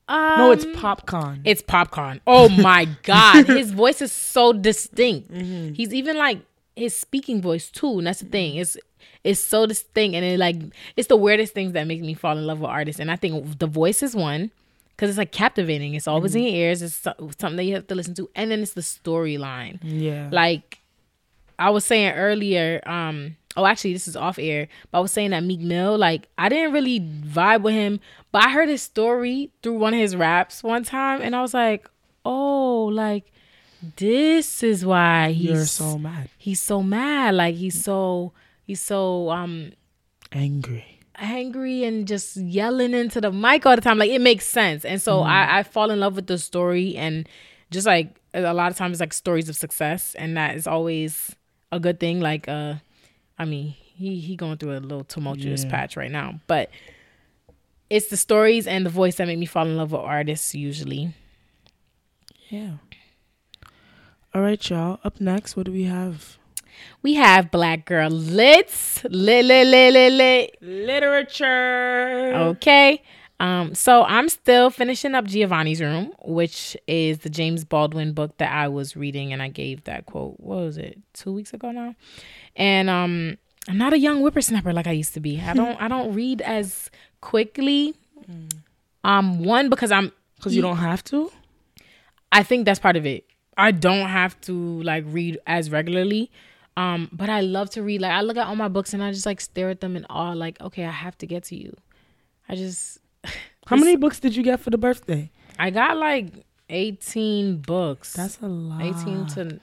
Um, 0.06 0.38
no, 0.38 0.50
it's 0.52 0.64
Popcaan. 0.64 1.40
it's 1.44 1.62
Popcaan. 1.62 2.20
Oh 2.26 2.48
my 2.48 2.86
god, 3.02 3.46
his 3.46 3.72
voice 3.72 4.00
is 4.02 4.12
so 4.12 4.52
distinct. 4.52 5.30
Mm-hmm. 5.32 5.74
He's 5.74 5.92
even 5.94 6.16
like 6.16 6.40
his 6.76 6.96
speaking 6.96 7.40
voice 7.42 7.70
too, 7.70 7.98
and 7.98 8.06
that's 8.06 8.20
the 8.20 8.26
thing. 8.28 8.56
It's 8.56 8.76
it's 9.24 9.40
so 9.40 9.66
distinct, 9.66 10.14
and 10.16 10.24
it 10.24 10.38
like 10.38 10.56
it's 10.96 11.08
the 11.08 11.16
weirdest 11.16 11.52
things 11.54 11.72
that 11.72 11.86
make 11.86 12.00
me 12.00 12.14
fall 12.14 12.36
in 12.38 12.46
love 12.46 12.60
with 12.60 12.70
artists. 12.70 13.00
And 13.00 13.10
I 13.10 13.16
think 13.16 13.58
the 13.58 13.66
voice 13.66 14.02
is 14.02 14.14
one 14.16 14.50
because 14.96 15.10
it's 15.10 15.18
like 15.18 15.32
captivating. 15.32 15.94
It's 15.94 16.08
always 16.08 16.32
Mm-hmm. 16.32 16.38
in 16.46 16.54
your 16.54 16.54
ears. 16.68 16.82
It's 16.82 16.94
so- 16.94 17.30
something 17.38 17.56
that 17.56 17.64
you 17.64 17.74
have 17.74 17.86
to 17.88 17.94
listen 17.94 18.14
to, 18.14 18.30
and 18.34 18.50
then 18.50 18.60
it's 18.60 18.72
the 18.72 18.80
storyline. 18.82 19.78
yeah. 19.82 20.28
Like 20.32 20.77
I 21.58 21.70
was 21.70 21.84
saying 21.84 22.12
earlier, 22.12 22.80
um, 22.86 23.36
oh 23.56 23.66
actually 23.66 23.92
this 23.92 24.06
is 24.08 24.16
off 24.16 24.38
air, 24.38 24.68
but 24.90 24.98
I 24.98 25.00
was 25.00 25.12
saying 25.12 25.30
that 25.30 25.42
Meek 25.42 25.60
Mill, 25.60 25.98
like 25.98 26.28
I 26.38 26.48
didn't 26.48 26.72
really 26.72 27.00
vibe 27.00 27.62
with 27.62 27.74
him, 27.74 28.00
but 28.32 28.44
I 28.44 28.50
heard 28.50 28.68
his 28.68 28.82
story 28.82 29.50
through 29.62 29.78
one 29.78 29.94
of 29.94 30.00
his 30.00 30.14
raps 30.16 30.62
one 30.62 30.84
time 30.84 31.20
and 31.22 31.34
I 31.34 31.42
was 31.42 31.54
like, 31.54 31.88
Oh, 32.24 32.84
like 32.86 33.32
this 33.96 34.62
is 34.62 34.84
why 34.84 35.32
he's 35.32 35.50
You're 35.50 35.66
so 35.66 35.98
mad. 35.98 36.28
he's 36.36 36.60
so 36.60 36.82
mad. 36.82 37.34
Like 37.34 37.54
he's 37.54 37.82
so 37.82 38.32
he's 38.64 38.80
so 38.80 39.30
um 39.30 39.72
Angry. 40.32 40.84
angry 41.16 41.84
and 41.84 42.06
just 42.06 42.36
yelling 42.36 42.92
into 42.92 43.20
the 43.20 43.32
mic 43.32 43.64
all 43.66 43.74
the 43.76 43.82
time. 43.82 43.98
Like 43.98 44.10
it 44.10 44.20
makes 44.20 44.46
sense. 44.46 44.84
And 44.84 45.00
so 45.00 45.20
I, 45.20 45.58
I 45.58 45.62
fall 45.62 45.90
in 45.90 46.00
love 46.00 46.16
with 46.16 46.26
the 46.26 46.38
story 46.38 46.96
and 46.96 47.28
just 47.70 47.86
like 47.86 48.20
a 48.34 48.52
lot 48.52 48.70
of 48.70 48.76
times 48.76 49.00
like 49.00 49.12
stories 49.12 49.48
of 49.48 49.56
success 49.56 50.14
and 50.16 50.36
that 50.36 50.54
is 50.56 50.66
always 50.66 51.34
a 51.72 51.78
good 51.80 51.98
thing. 52.00 52.20
Like 52.20 52.48
uh 52.48 52.74
I 53.38 53.44
mean 53.44 53.74
he 53.94 54.20
he 54.20 54.36
going 54.36 54.58
through 54.58 54.76
a 54.76 54.80
little 54.80 55.04
tumultuous 55.04 55.64
Yeah. 55.64 55.70
patch 55.70 55.96
right 55.96 56.10
now. 56.10 56.40
But 56.46 56.70
it's 57.90 58.08
the 58.08 58.16
stories 58.16 58.66
and 58.66 58.84
the 58.84 58.90
voice 58.90 59.16
that 59.16 59.26
make 59.26 59.38
me 59.38 59.46
fall 59.46 59.66
in 59.66 59.76
love 59.76 59.92
with 59.92 60.00
artists 60.02 60.54
usually. 60.54 61.14
Yeah. 62.48 62.72
All 64.34 64.42
right, 64.42 64.68
y'all. 64.70 65.00
Up 65.04 65.20
next, 65.20 65.56
what 65.56 65.66
do 65.66 65.72
we 65.72 65.84
have? 65.84 66.36
We 67.02 67.14
have 67.14 67.50
Black 67.50 67.86
Girl 67.86 68.10
Lits. 68.10 69.02
Lit 69.04 69.44
lit 69.44 69.66
lit 69.66 69.92
lit 69.94 70.12
lit. 70.12 70.56
Literature. 70.60 72.32
Okay. 72.34 73.02
Um, 73.40 73.74
so 73.74 74.02
I'm 74.02 74.28
still 74.28 74.68
finishing 74.70 75.14
up 75.14 75.24
Giovanni's 75.24 75.80
Room, 75.80 76.12
which 76.24 76.76
is 76.86 77.18
the 77.18 77.30
James 77.30 77.64
Baldwin 77.64 78.12
book 78.12 78.36
that 78.38 78.52
I 78.52 78.66
was 78.68 78.96
reading, 78.96 79.32
and 79.32 79.40
I 79.40 79.48
gave 79.48 79.84
that 79.84 80.06
quote. 80.06 80.40
What 80.40 80.58
was 80.58 80.76
it? 80.76 80.98
Two 81.12 81.32
weeks 81.32 81.52
ago 81.54 81.70
now. 81.70 81.94
And 82.56 82.90
um, 82.90 83.38
I'm 83.68 83.78
not 83.78 83.92
a 83.92 83.98
young 83.98 84.22
whippersnapper 84.22 84.72
like 84.72 84.88
I 84.88 84.92
used 84.92 85.14
to 85.14 85.20
be. 85.20 85.40
I 85.40 85.54
don't. 85.54 85.76
I 85.80 85.88
don't 85.88 86.14
read 86.14 86.40
as 86.42 86.90
quickly. 87.20 87.94
Um, 89.04 89.44
one 89.44 89.68
because 89.68 89.92
I'm. 89.92 90.12
Because 90.36 90.54
you 90.54 90.62
don't 90.62 90.76
have 90.76 91.02
to? 91.04 91.30
I 92.30 92.42
think 92.42 92.64
that's 92.64 92.78
part 92.78 92.96
of 92.96 93.06
it. 93.06 93.24
I 93.56 93.70
don't 93.72 94.08
have 94.08 94.40
to 94.42 94.82
like 94.82 95.04
read 95.06 95.38
as 95.46 95.70
regularly. 95.70 96.30
Um, 96.76 97.08
but 97.12 97.28
I 97.28 97.40
love 97.40 97.70
to 97.70 97.82
read. 97.82 98.00
Like 98.00 98.12
I 98.12 98.20
look 98.20 98.36
at 98.36 98.46
all 98.46 98.54
my 98.54 98.68
books 98.68 98.94
and 98.94 99.02
I 99.02 99.10
just 99.12 99.26
like 99.26 99.40
stare 99.40 99.70
at 99.70 99.80
them 99.80 99.96
in 99.96 100.04
awe. 100.06 100.32
Like, 100.32 100.60
okay, 100.60 100.84
I 100.84 100.92
have 100.92 101.18
to 101.18 101.26
get 101.26 101.44
to 101.44 101.56
you. 101.56 101.76
I 102.48 102.54
just 102.54 103.00
How 103.66 103.76
many 103.76 103.96
books 103.96 104.18
did 104.18 104.34
you 104.34 104.42
get 104.42 104.60
for 104.60 104.70
the 104.70 104.78
birthday? 104.78 105.30
I 105.58 105.70
got 105.70 105.96
like 105.96 106.32
18 106.70 107.58
books. 107.58 108.14
That's 108.14 108.38
a 108.40 108.46
lot. 108.46 108.82
18 108.82 109.26
to 109.26 109.60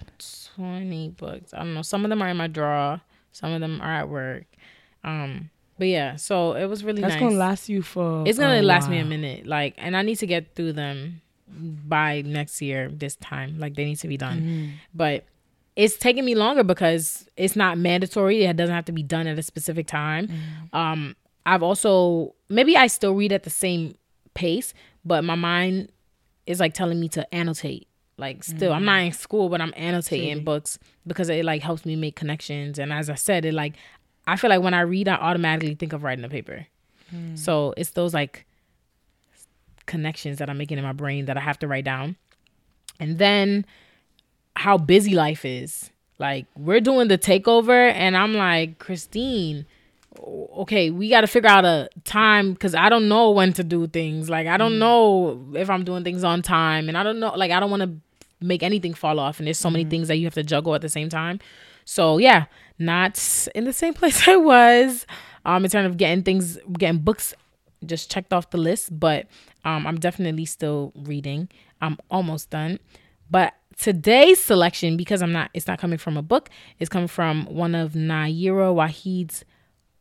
20 0.55 1.09
books. 1.09 1.53
I 1.53 1.59
don't 1.59 1.73
know. 1.73 1.81
Some 1.81 2.03
of 2.03 2.09
them 2.09 2.21
are 2.21 2.29
in 2.29 2.37
my 2.37 2.47
drawer. 2.47 3.01
Some 3.31 3.51
of 3.51 3.61
them 3.61 3.81
are 3.81 3.91
at 3.91 4.09
work. 4.09 4.45
Um, 5.03 5.49
but 5.77 5.87
yeah, 5.87 6.15
so 6.15 6.53
it 6.53 6.65
was 6.67 6.83
really 6.83 7.01
That's 7.01 7.15
nice. 7.15 7.21
gonna 7.21 7.35
last 7.35 7.67
you 7.67 7.81
for. 7.81 8.23
it's 8.25 8.39
gonna 8.39 8.61
last 8.61 8.89
me 8.89 8.99
a 8.99 9.05
minute. 9.05 9.45
Like, 9.45 9.75
and 9.77 9.95
I 9.95 10.03
need 10.03 10.15
to 10.17 10.27
get 10.27 10.55
through 10.55 10.73
them 10.73 11.21
by 11.47 12.21
next 12.21 12.61
year. 12.61 12.89
This 12.89 13.15
time, 13.17 13.59
like 13.59 13.75
they 13.75 13.85
need 13.85 13.97
to 13.97 14.07
be 14.07 14.17
done. 14.17 14.39
Mm-hmm. 14.39 14.69
But 14.93 15.25
it's 15.75 15.97
taking 15.97 16.23
me 16.23 16.33
longer 16.33 16.63
because 16.63 17.27
it's 17.35 17.55
not 17.55 17.77
mandatory. 17.77 18.45
It 18.45 18.55
doesn't 18.55 18.73
have 18.73 18.85
to 18.85 18.93
be 18.93 19.03
done 19.03 19.27
at 19.27 19.37
a 19.37 19.43
specific 19.43 19.87
time. 19.87 20.27
Mm-hmm. 20.27 20.75
Um, 20.75 21.15
I've 21.45 21.63
also 21.63 22.35
maybe 22.49 22.75
I 22.75 22.87
still 22.87 23.13
read 23.13 23.31
at 23.31 23.43
the 23.43 23.49
same 23.49 23.95
pace, 24.33 24.73
but 25.03 25.23
my 25.23 25.35
mind 25.35 25.91
is 26.45 26.59
like 26.59 26.73
telling 26.73 26.99
me 26.99 27.09
to 27.09 27.33
annotate. 27.33 27.87
Like 28.17 28.43
still, 28.43 28.71
I'm 28.71 28.85
not 28.85 28.99
mm. 28.99 29.07
in 29.07 29.11
school, 29.11 29.49
but 29.49 29.59
I'm 29.59 29.73
annotating 29.75 30.37
Same. 30.37 30.43
books 30.45 30.79
because 31.05 31.27
it 31.29 31.43
like 31.43 31.61
helps 31.61 31.85
me 31.85 31.97
make 31.97 32.15
connections. 32.15 32.79
And 32.79 32.93
as 32.93 33.09
I 33.09 33.15
said, 33.15 33.43
it 33.43 33.53
like 33.53 33.73
I 34.25 34.37
feel 34.37 34.49
like 34.49 34.61
when 34.61 34.73
I 34.73 34.81
read, 34.81 35.07
I 35.07 35.15
automatically 35.15 35.75
think 35.75 35.91
of 35.91 36.03
writing 36.03 36.23
a 36.23 36.29
paper. 36.29 36.65
Mm. 37.13 37.37
So 37.37 37.73
it's 37.75 37.91
those 37.91 38.13
like 38.13 38.45
connections 39.85 40.37
that 40.37 40.49
I'm 40.49 40.57
making 40.57 40.77
in 40.77 40.83
my 40.83 40.93
brain 40.93 41.25
that 41.25 41.37
I 41.37 41.41
have 41.41 41.59
to 41.59 41.67
write 41.67 41.85
down. 41.85 42.15
And 42.99 43.17
then 43.17 43.65
how 44.55 44.77
busy 44.77 45.13
life 45.13 45.43
is. 45.43 45.91
Like 46.17 46.45
we're 46.55 46.79
doing 46.79 47.09
the 47.09 47.17
takeover 47.17 47.91
and 47.91 48.15
I'm 48.15 48.33
like, 48.33 48.79
Christine, 48.79 49.65
okay, 50.19 50.89
we 50.89 51.09
got 51.09 51.21
to 51.21 51.27
figure 51.27 51.49
out 51.49 51.65
a 51.65 51.89
time 52.03 52.55
cuz 52.55 52.75
I 52.75 52.89
don't 52.89 53.07
know 53.07 53.31
when 53.31 53.53
to 53.53 53.63
do 53.63 53.87
things. 53.87 54.29
Like 54.29 54.47
I 54.47 54.57
don't 54.57 54.79
know 54.79 55.51
if 55.55 55.69
I'm 55.69 55.83
doing 55.83 56.03
things 56.03 56.23
on 56.23 56.41
time 56.41 56.87
and 56.87 56.97
I 56.97 57.03
don't 57.03 57.19
know 57.19 57.33
like 57.35 57.51
I 57.51 57.59
don't 57.59 57.71
want 57.71 57.83
to 57.83 57.91
make 58.41 58.63
anything 58.63 58.93
fall 58.93 59.19
off 59.19 59.39
and 59.39 59.47
there's 59.47 59.57
so 59.57 59.69
many 59.69 59.85
things 59.85 60.07
that 60.07 60.17
you 60.17 60.25
have 60.25 60.33
to 60.35 60.43
juggle 60.43 60.75
at 60.75 60.81
the 60.81 60.89
same 60.89 61.09
time. 61.09 61.39
So, 61.85 62.17
yeah, 62.17 62.45
not 62.79 63.47
in 63.55 63.65
the 63.65 63.73
same 63.73 63.93
place 64.01 64.27
I 64.27 64.35
was 64.35 65.05
um 65.45 65.63
in 65.63 65.71
terms 65.71 65.87
of 65.87 65.97
getting 65.97 66.23
things 66.23 66.57
getting 66.77 66.99
books 66.99 67.33
just 67.85 68.11
checked 68.11 68.33
off 68.33 68.49
the 68.49 68.57
list, 68.57 68.97
but 68.97 69.27
um, 69.63 69.85
I'm 69.87 69.99
definitely 69.99 70.45
still 70.45 70.91
reading. 70.95 71.49
I'm 71.81 71.97
almost 72.09 72.49
done. 72.49 72.79
But 73.29 73.53
today's 73.77 74.39
selection, 74.39 74.97
because 74.97 75.21
I'm 75.21 75.31
not, 75.31 75.49
it's 75.53 75.67
not 75.67 75.79
coming 75.79 75.97
from 75.97 76.17
a 76.17 76.21
book, 76.21 76.49
it's 76.79 76.89
coming 76.89 77.07
from 77.07 77.45
one 77.45 77.75
of 77.75 77.93
Nayyirah 77.93 78.73
Waheed's 78.75 79.43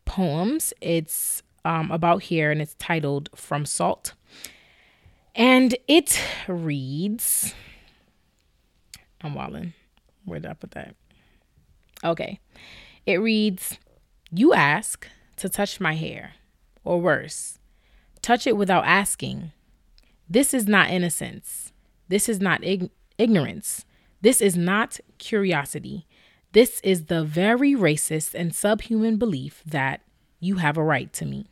poems. 0.04 0.72
It's 0.80 1.42
um, 1.64 1.90
about 1.90 2.22
here 2.24 2.50
and 2.50 2.60
it's 2.60 2.74
titled 2.74 3.30
From 3.34 3.64
Salt. 3.64 4.14
And 5.34 5.76
it 5.88 6.20
reads, 6.46 7.54
I'm 9.20 9.34
walling. 9.34 9.72
Where 10.24 10.38
did 10.38 10.50
I 10.50 10.54
put 10.54 10.72
that? 10.72 10.94
Okay. 12.04 12.38
It 13.06 13.16
reads, 13.16 13.78
You 14.30 14.54
ask 14.54 15.08
to 15.36 15.48
touch 15.48 15.80
my 15.80 15.94
hair, 15.94 16.34
or 16.84 17.00
worse, 17.00 17.58
touch 18.22 18.46
it 18.46 18.56
without 18.56 18.84
asking. 18.84 19.52
This 20.28 20.54
is 20.54 20.66
not 20.66 20.90
innocence. 20.90 21.72
This 22.08 22.28
is 22.28 22.40
not 22.40 22.62
ig- 22.62 22.90
ignorance. 23.18 23.84
This 24.20 24.40
is 24.40 24.56
not 24.56 25.00
curiosity. 25.18 26.06
This 26.54 26.80
is 26.84 27.06
the 27.06 27.24
very 27.24 27.72
racist 27.72 28.32
and 28.32 28.54
subhuman 28.54 29.16
belief 29.16 29.60
that 29.66 30.02
you 30.38 30.56
have 30.56 30.76
a 30.76 30.84
right 30.84 31.12
to 31.14 31.26
me. 31.26 31.46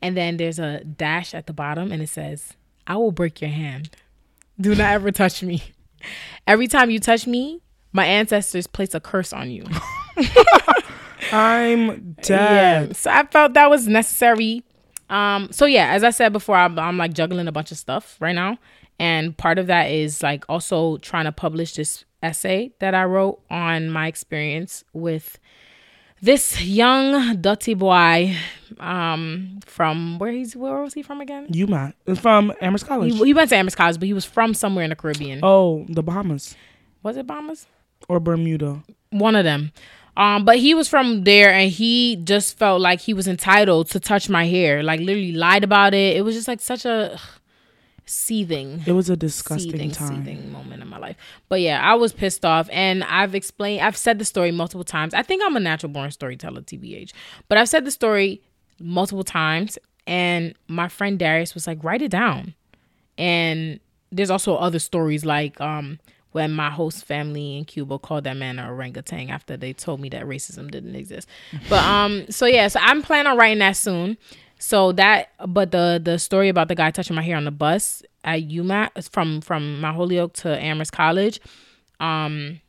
And 0.00 0.16
then 0.16 0.38
there's 0.38 0.58
a 0.58 0.82
dash 0.82 1.34
at 1.34 1.46
the 1.46 1.52
bottom 1.52 1.92
and 1.92 2.00
it 2.00 2.08
says, 2.08 2.54
I 2.86 2.96
will 2.96 3.12
break 3.12 3.42
your 3.42 3.50
hand. 3.50 3.90
Do 4.58 4.74
not 4.74 4.94
ever 4.94 5.12
touch 5.12 5.42
me. 5.42 5.62
Every 6.46 6.66
time 6.66 6.88
you 6.88 6.98
touch 6.98 7.26
me, 7.26 7.60
my 7.92 8.06
ancestors 8.06 8.66
place 8.66 8.94
a 8.94 9.00
curse 9.00 9.34
on 9.34 9.50
you. 9.50 9.66
I'm 11.30 12.12
dead. 12.22 12.88
Yeah. 12.88 12.92
So 12.94 13.10
I 13.10 13.26
felt 13.26 13.52
that 13.52 13.68
was 13.68 13.86
necessary. 13.86 14.62
Um, 15.10 15.48
so 15.52 15.66
yeah, 15.66 15.92
as 15.92 16.04
I 16.04 16.10
said 16.10 16.32
before, 16.32 16.56
I'm, 16.56 16.78
I'm 16.78 16.96
like 16.96 17.12
juggling 17.12 17.48
a 17.48 17.52
bunch 17.52 17.70
of 17.70 17.76
stuff 17.76 18.16
right 18.18 18.34
now. 18.34 18.56
And 18.98 19.36
part 19.36 19.58
of 19.58 19.66
that 19.66 19.90
is 19.90 20.22
like 20.22 20.46
also 20.48 20.96
trying 20.98 21.26
to 21.26 21.32
publish 21.32 21.74
this 21.74 22.06
essay 22.24 22.72
that 22.80 22.94
I 22.94 23.04
wrote 23.04 23.40
on 23.50 23.90
my 23.90 24.06
experience 24.08 24.82
with 24.92 25.38
this 26.22 26.62
young 26.62 27.36
dirty 27.40 27.74
boy 27.74 28.34
um, 28.78 29.60
from 29.66 30.18
where 30.18 30.32
he's 30.32 30.56
where 30.56 30.80
was 30.80 30.94
he 30.94 31.02
from 31.02 31.20
again? 31.20 31.48
UMass. 31.48 31.92
From 32.18 32.52
Amherst 32.60 32.86
College. 32.86 33.12
He, 33.12 33.24
he 33.26 33.34
went 33.34 33.50
to 33.50 33.56
Amherst 33.56 33.76
College, 33.76 33.98
but 33.98 34.06
he 34.06 34.14
was 34.14 34.24
from 34.24 34.54
somewhere 34.54 34.84
in 34.84 34.90
the 34.90 34.96
Caribbean. 34.96 35.40
oh, 35.42 35.84
the 35.88 36.02
Bahamas 36.02 36.56
Was 37.02 37.16
it 37.16 37.26
Bahamas? 37.26 37.66
or 38.08 38.20
Bermuda. 38.20 38.82
one 39.10 39.36
of 39.36 39.44
them. 39.44 39.72
Um, 40.16 40.44
but 40.44 40.58
he 40.58 40.74
was 40.74 40.88
from 40.88 41.24
there 41.24 41.52
and 41.52 41.70
he 41.72 42.16
just 42.16 42.56
felt 42.56 42.80
like 42.80 43.00
he 43.00 43.12
was 43.14 43.26
entitled 43.26 43.88
to 43.90 43.98
touch 44.00 44.28
my 44.28 44.46
hair. 44.46 44.82
Like 44.82 45.00
literally 45.00 45.32
lied 45.32 45.64
about 45.64 45.92
it. 45.92 46.16
It 46.16 46.20
was 46.22 46.34
just 46.36 46.46
like 46.48 46.60
such 46.60 46.84
a 46.84 47.14
ugh, 47.14 47.20
seething 48.06 48.82
It 48.86 48.92
was 48.92 49.08
a 49.10 49.16
disgusting 49.16 49.70
seething, 49.72 49.90
time. 49.90 50.24
seething 50.24 50.52
moment 50.52 50.82
in 50.82 50.88
my 50.88 50.98
life. 50.98 51.16
But 51.48 51.60
yeah, 51.60 51.80
I 51.82 51.94
was 51.94 52.12
pissed 52.12 52.44
off 52.44 52.68
and 52.72 53.02
I've 53.04 53.34
explained 53.34 53.82
I've 53.82 53.96
said 53.96 54.18
the 54.18 54.24
story 54.24 54.50
multiple 54.52 54.84
times. 54.84 55.14
I 55.14 55.22
think 55.22 55.42
I'm 55.44 55.56
a 55.56 55.60
natural 55.60 55.92
born 55.92 56.10
storyteller, 56.10 56.60
TBH. 56.62 57.12
But 57.48 57.58
I've 57.58 57.68
said 57.68 57.84
the 57.84 57.90
story 57.90 58.42
multiple 58.78 59.24
times 59.24 59.78
and 60.06 60.54
my 60.68 60.88
friend 60.88 61.18
Darius 61.18 61.54
was 61.54 61.66
like, 61.66 61.82
write 61.82 62.02
it 62.02 62.10
down. 62.10 62.54
And 63.16 63.80
there's 64.12 64.30
also 64.30 64.54
other 64.56 64.78
stories 64.78 65.24
like 65.24 65.60
um 65.60 65.98
when 66.32 66.50
my 66.50 66.68
host 66.68 67.04
family 67.04 67.56
in 67.56 67.64
Cuba 67.64 67.96
called 67.98 68.24
that 68.24 68.36
man 68.36 68.58
an 68.58 68.68
orangutan 68.68 69.30
after 69.30 69.56
they 69.56 69.72
told 69.72 70.00
me 70.00 70.08
that 70.08 70.24
racism 70.24 70.68
didn't 70.70 70.94
exist. 70.96 71.28
But 71.68 71.82
um 71.84 72.26
so 72.30 72.46
yeah, 72.46 72.68
so 72.68 72.80
I'm 72.82 73.02
planning 73.02 73.30
on 73.30 73.38
writing 73.38 73.58
that 73.60 73.76
soon. 73.76 74.16
So 74.64 74.92
that 74.92 75.28
but 75.46 75.72
the 75.72 76.00
the 76.02 76.18
story 76.18 76.48
about 76.48 76.68
the 76.68 76.74
guy 76.74 76.90
touching 76.90 77.14
my 77.14 77.20
hair 77.20 77.36
on 77.36 77.44
the 77.44 77.50
bus 77.50 78.02
at 78.24 78.48
UMass 78.48 79.10
from 79.10 79.42
from 79.42 79.82
Mount 79.82 79.94
Holyoke 79.94 80.32
to 80.36 80.58
Amherst 80.58 80.90
College. 80.90 81.38
Um 82.00 82.62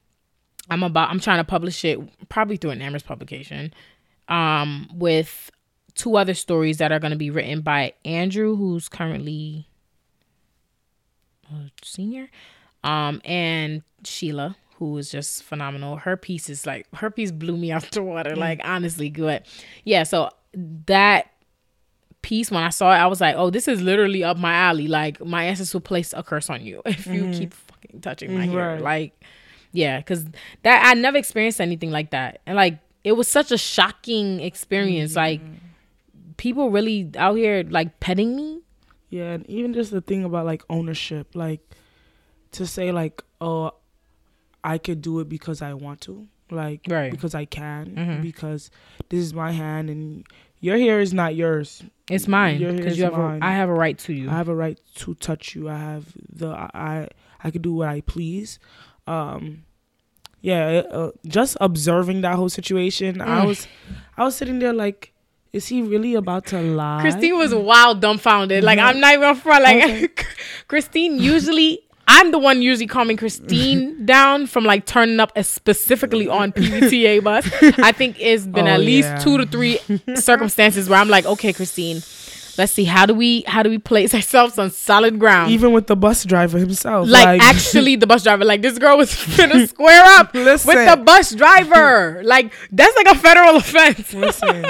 I'm 0.69 0.83
about 0.83 1.09
I'm 1.09 1.21
trying 1.21 1.37
to 1.37 1.45
publish 1.45 1.85
it 1.85 1.97
probably 2.27 2.57
through 2.57 2.71
an 2.71 2.81
Amherst 2.81 3.05
publication. 3.05 3.73
Um 4.27 4.89
with 4.93 5.49
two 5.93 6.17
other 6.17 6.33
stories 6.33 6.79
that 6.79 6.91
are 6.91 6.99
going 6.99 7.13
to 7.13 7.17
be 7.17 7.29
written 7.29 7.61
by 7.61 7.93
Andrew 8.03 8.57
who's 8.57 8.89
currently 8.89 9.69
a 11.49 11.71
senior 11.81 12.29
um 12.83 13.21
and 13.23 13.83
Sheila 14.03 14.57
who 14.79 14.97
is 14.97 15.09
just 15.09 15.43
phenomenal. 15.43 15.95
Her 15.95 16.17
piece 16.17 16.49
is 16.49 16.65
like 16.65 16.93
her 16.95 17.09
piece 17.09 17.31
blew 17.31 17.55
me 17.55 17.71
out 17.75 17.89
the 17.91 18.03
water 18.03 18.35
like 18.35 18.59
honestly 18.65 19.09
good. 19.09 19.43
Yeah, 19.85 20.03
so 20.03 20.31
that 20.87 21.31
piece 22.29 22.49
when 22.51 22.63
I 22.63 22.69
saw 22.79 22.87
it 22.93 22.97
I 22.97 23.07
was 23.07 23.21
like, 23.21 23.35
"Oh, 23.37 23.49
this 23.51 23.67
is 23.67 23.81
literally 23.81 24.23
up 24.23 24.37
my 24.37 24.53
alley. 24.69 24.87
Like 24.87 25.23
my 25.23 25.43
ancestors 25.45 25.73
will 25.73 25.81
place 25.93 26.13
a 26.13 26.23
curse 26.23 26.49
on 26.49 26.59
you 26.65 26.81
if 26.85 27.05
you 27.07 27.29
keep 27.31 27.53
fucking 27.53 28.01
touching 28.01 28.33
my 28.33 28.45
hair." 28.47 28.73
Right. 28.73 28.81
Like 28.81 29.23
yeah, 29.71 30.01
cuz 30.01 30.25
that 30.63 30.77
I 30.89 30.93
never 30.95 31.17
experienced 31.17 31.59
anything 31.61 31.91
like 31.91 32.09
that. 32.11 32.41
And 32.45 32.55
like 32.55 32.79
it 33.03 33.13
was 33.13 33.27
such 33.27 33.51
a 33.51 33.57
shocking 33.57 34.39
experience 34.41 35.15
like 35.15 35.41
people 36.37 36.69
really 36.71 37.09
out 37.17 37.35
here 37.35 37.63
like 37.69 37.99
petting 37.99 38.35
me. 38.35 38.61
Yeah, 39.09 39.33
and 39.33 39.49
even 39.49 39.73
just 39.73 39.91
the 39.91 40.01
thing 40.01 40.23
about 40.23 40.45
like 40.45 40.63
ownership, 40.69 41.35
like 41.35 41.61
to 42.53 42.65
say 42.65 42.91
like, 42.91 43.21
oh, 43.39 43.71
I 44.63 44.77
could 44.77 45.01
do 45.01 45.19
it 45.19 45.29
because 45.29 45.61
I 45.61 45.73
want 45.75 46.01
to, 46.01 46.27
like 46.49 46.81
Right. 46.89 47.11
because 47.11 47.35
I 47.35 47.45
can, 47.45 47.95
Mhm. 47.95 48.21
because 48.21 48.71
this 49.09 49.19
is 49.21 49.33
my 49.33 49.51
hand 49.51 49.89
and 49.89 50.25
your 50.65 50.77
hair 50.77 50.99
is 50.99 51.13
not 51.13 51.35
yours. 51.35 51.83
It's 52.09 52.27
mine 52.27 52.59
Your 52.59 52.73
hair 52.73 52.87
is 52.87 52.97
you 52.97 53.03
have 53.05 53.13
mine. 53.13 53.41
a, 53.41 53.45
I 53.45 53.51
have 53.61 53.69
a 53.69 53.73
right 53.73 53.97
to 54.05 54.13
you. 54.13 54.29
I 54.29 54.33
have 54.41 54.49
a 54.49 54.55
right 54.55 54.79
to 55.01 55.13
touch 55.15 55.55
you. 55.55 55.69
I 55.69 55.77
have 55.77 56.05
the 56.41 56.49
I 56.49 57.09
I 57.43 57.51
could 57.51 57.61
do 57.61 57.73
what 57.79 57.87
I 57.89 58.01
please. 58.01 58.59
Um 59.07 59.63
yeah, 60.41 60.83
uh, 60.91 61.11
just 61.25 61.57
observing 61.59 62.21
that 62.21 62.35
whole 62.35 62.49
situation, 62.49 63.21
I 63.21 63.41
Mm. 63.41 63.47
was 63.47 63.67
I 64.17 64.23
was 64.23 64.35
sitting 64.35 64.59
there 64.59 64.73
like 64.73 65.11
is 65.53 65.67
he 65.67 65.81
really 65.81 66.15
about 66.15 66.45
to 66.47 66.59
lie? 66.61 66.99
Christine 67.01 67.37
was 67.37 67.53
wild 67.55 68.01
dumbfounded. 68.01 68.63
Like 68.63 68.77
Yeah. 68.77 68.87
I'm 68.87 68.99
not 68.99 69.13
even 69.13 69.35
front. 69.35 69.63
Like 69.63 69.83
Okay. 69.83 70.07
Christine 70.67 71.17
usually. 71.17 71.79
I'm 72.07 72.31
the 72.31 72.37
one 72.39 72.61
usually 72.61 72.87
calming 72.87 73.17
Christine 73.17 74.05
down 74.05 74.45
from 74.47 74.63
like 74.63 74.85
turning 74.85 75.19
up 75.19 75.31
specifically 75.43 76.27
on 76.27 76.51
PVTA 76.51 77.23
bus. 77.23 77.49
I 77.79 77.91
think 77.91 78.17
it's 78.19 78.45
been 78.55 78.67
Oh, 78.67 78.71
at 78.71 78.79
least 78.79 79.07
yeah. 79.09 79.19
two 79.19 79.37
to 79.37 79.45
three 79.45 79.79
circumstances 80.15 80.87
where 80.89 80.99
I'm 80.99 81.09
like, 81.09 81.25
okay, 81.25 81.51
Christine, 81.51 81.97
let's 82.57 82.71
see 82.71 82.83
how 82.85 83.05
do 83.05 83.13
we 83.13 83.43
how 83.47 83.61
do 83.63 83.69
we 83.69 83.77
place 83.77 84.13
ourselves 84.13 84.57
on 84.57 84.69
solid 84.71 85.19
ground? 85.19 85.51
even 85.51 85.71
with 85.73 85.87
the 85.87 85.95
bus 85.95 86.23
driver 86.23 86.57
himself. 86.57 87.07
like, 87.09 87.41
actually 87.41 87.95
the 87.97 88.07
bus 88.07 88.23
driver 88.23 88.45
like 88.45 88.61
this 88.61 88.77
girl 88.79 88.97
was 88.97 89.13
gonna 89.35 89.67
square 89.67 90.03
up 90.19 90.33
Listen. 90.33 90.67
with 90.75 90.89
the 90.89 90.95
bus 91.03 91.35
driver 91.35 92.21
like 92.23 92.53
that's 92.71 92.95
like 92.95 93.07
a 93.07 93.15
federal 93.19 93.57
offense 93.57 94.13
listen, 94.13 94.63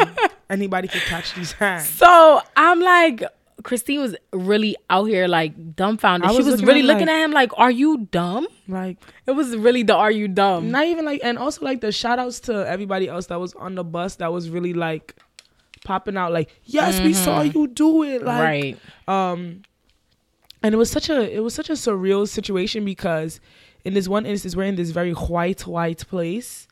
anybody 0.50 0.88
could 0.88 1.02
catch 1.04 1.36
these 1.36 1.52
hands. 1.52 1.88
so 1.88 2.42
i'm 2.58 2.80
like 2.80 3.24
christine 3.66 4.00
was 4.00 4.16
really 4.32 4.76
out 4.92 5.06
here 5.06 5.28
like 5.28 5.76
dumbfounded. 5.76 6.30
I 6.30 6.32
she 6.34 6.38
was 6.38 6.46
was 6.46 6.54
looking 6.54 6.68
really 6.68 6.80
at, 6.82 6.86
looking 6.86 7.08
like- 7.08 7.16
at 7.16 7.24
him 7.26 7.32
like 7.32 7.52
are 7.58 7.72
you 7.72 8.08
dumb? 8.12 8.48
Like 8.68 8.98
it 9.26 9.32
was 9.32 9.58
really 9.58 9.82
the 9.84 9.96
are 9.96 10.12
you 10.12 10.28
dumb? 10.28 10.70
not 10.72 10.86
even 10.86 11.04
like 11.04 11.22
and 11.24 11.38
also 11.40 11.66
like 11.66 11.82
the 11.82 11.92
shout 11.92 12.20
outs 12.20 12.40
to 12.42 12.54
everybody 12.68 13.08
else 13.10 13.26
that 13.28 13.40
was 13.40 13.54
on 13.56 13.74
the 13.74 13.84
bus 13.84 14.18
that 14.18 14.32
was 14.32 14.50
really 14.52 14.74
like 14.74 15.16
popping 15.84 16.16
out 16.16 16.32
like 16.32 16.50
yes 16.64 17.02
we 17.02 17.14
saw 17.14 17.42
you 17.42 17.68
do 17.68 18.04
it 18.04 18.24
like 18.24 18.42
right. 18.44 18.80
um 19.08 19.62
and 20.64 20.74
it 20.74 20.78
was 20.78 20.90
such 20.90 21.10
a 21.10 21.36
it 21.36 21.42
was 21.42 21.54
such 21.54 21.70
a 21.70 21.74
surreal 21.74 22.28
situation 22.28 22.86
because 22.86 23.40
in 23.84 23.94
this 23.94 24.08
one 24.08 24.26
instance 24.26 24.56
we're 24.56 24.64
in 24.64 24.76
this 24.76 24.92
very 24.92 25.12
white 25.12 25.66
white 25.68 26.08
place 26.08 26.68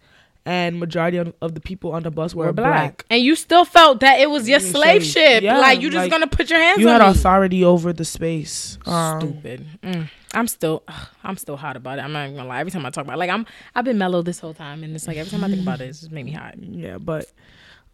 and 0.45 0.77
majority 0.79 1.17
of, 1.17 1.34
of 1.41 1.53
the 1.56 1.62
people 1.62 1.93
on 1.93 2.03
the 2.03 2.12
bus 2.12 2.36
were 2.36 2.47
we're 2.47 2.51
black, 2.53 2.71
black. 2.97 3.06
and 3.10 3.21
you 3.23 3.34
still 3.36 3.63
felt 3.63 4.01
that 4.01 4.19
it 4.19 4.29
was 4.29 4.49
your 4.49 4.60
Yeah, 4.60 4.71
slave 4.71 5.03
ship 5.03 5.41
Yeah, 5.41 5.60
like 5.60 5.82
you 5.82 5.89
just 5.89 6.03
like, 6.03 6.12
gonna 6.12 6.27
put 6.27 6.49
your 6.49 6.60
hands 6.60 6.79
you 6.82 6.89
on 6.89 6.99
had 6.99 7.06
me. 7.08 7.12
authority 7.17 7.63
over 7.63 7.93
the 7.93 8.03
space 8.03 8.77
um, 8.86 9.19
stupid 9.21 9.65
Mm. 9.84 10.10
i'm 10.34 10.47
still 10.47 10.84
ugh, 10.88 11.08
i'm 11.23 11.38
still 11.38 11.56
hot 11.56 11.77
about 11.77 11.97
it 11.99 12.01
i'm 12.01 12.12
not 12.12 12.25
even 12.25 12.36
gonna 12.36 12.49
lie 12.49 12.60
every 12.60 12.71
time 12.71 12.85
i 12.85 12.89
talk 12.89 13.06
about 13.06 13.13
it, 13.13 13.19
like 13.19 13.29
i'm 13.29 13.46
i've 13.75 13.85
been 13.85 13.98
mellow 13.98 14.21
this 14.21 14.39
whole 14.39 14.54
time 14.54 14.83
and 14.83 14.94
it's 14.96 15.08
like 15.08 15.15
every 15.17 15.31
time 15.31 15.44
i 15.46 15.48
think 15.48 15.62
about 15.62 15.79
it 15.79 15.85
it's 15.85 16.02
just 16.02 16.12
made 16.12 16.25
me 16.25 16.31
hot 16.33 16.56
yeah 16.62 16.98
but 16.98 17.31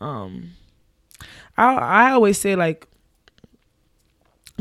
um 0.01 0.49
i 1.57 1.73
i 1.75 2.11
always 2.11 2.37
say 2.39 2.55
like 2.55 2.87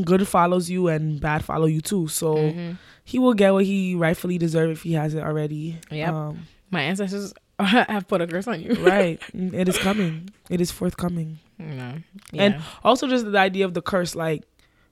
good 0.04 0.28
follows 0.28 0.70
you 0.70 0.88
and 0.88 1.20
bad 1.20 1.44
follow 1.44 1.66
you 1.66 1.80
too 1.80 2.06
so 2.06 2.34
Mhm. 2.36 2.76
he 3.04 3.18
will 3.18 3.34
get 3.34 3.52
what 3.52 3.64
he 3.64 3.94
rightfully 3.94 4.38
deserves 4.38 4.72
if 4.78 4.82
he 4.82 4.92
hasn't 4.92 5.24
already 5.24 5.78
Yep. 5.90 6.12
um, 6.12 6.46
my 6.70 6.82
ancestors 6.82 7.32
have 7.64 8.06
put 8.08 8.20
a 8.20 8.26
curse 8.26 8.46
on 8.46 8.60
you. 8.60 8.74
Right. 8.74 9.20
It 9.34 9.68
is 9.68 9.78
coming. 9.78 10.30
It 10.50 10.60
is 10.60 10.70
forthcoming. 10.70 11.38
You 11.58 11.74
know 11.74 11.94
And 12.34 12.62
also 12.84 13.08
just 13.08 13.30
the 13.30 13.38
idea 13.38 13.64
of 13.64 13.74
the 13.74 13.82
curse 13.82 14.14
like 14.14 14.44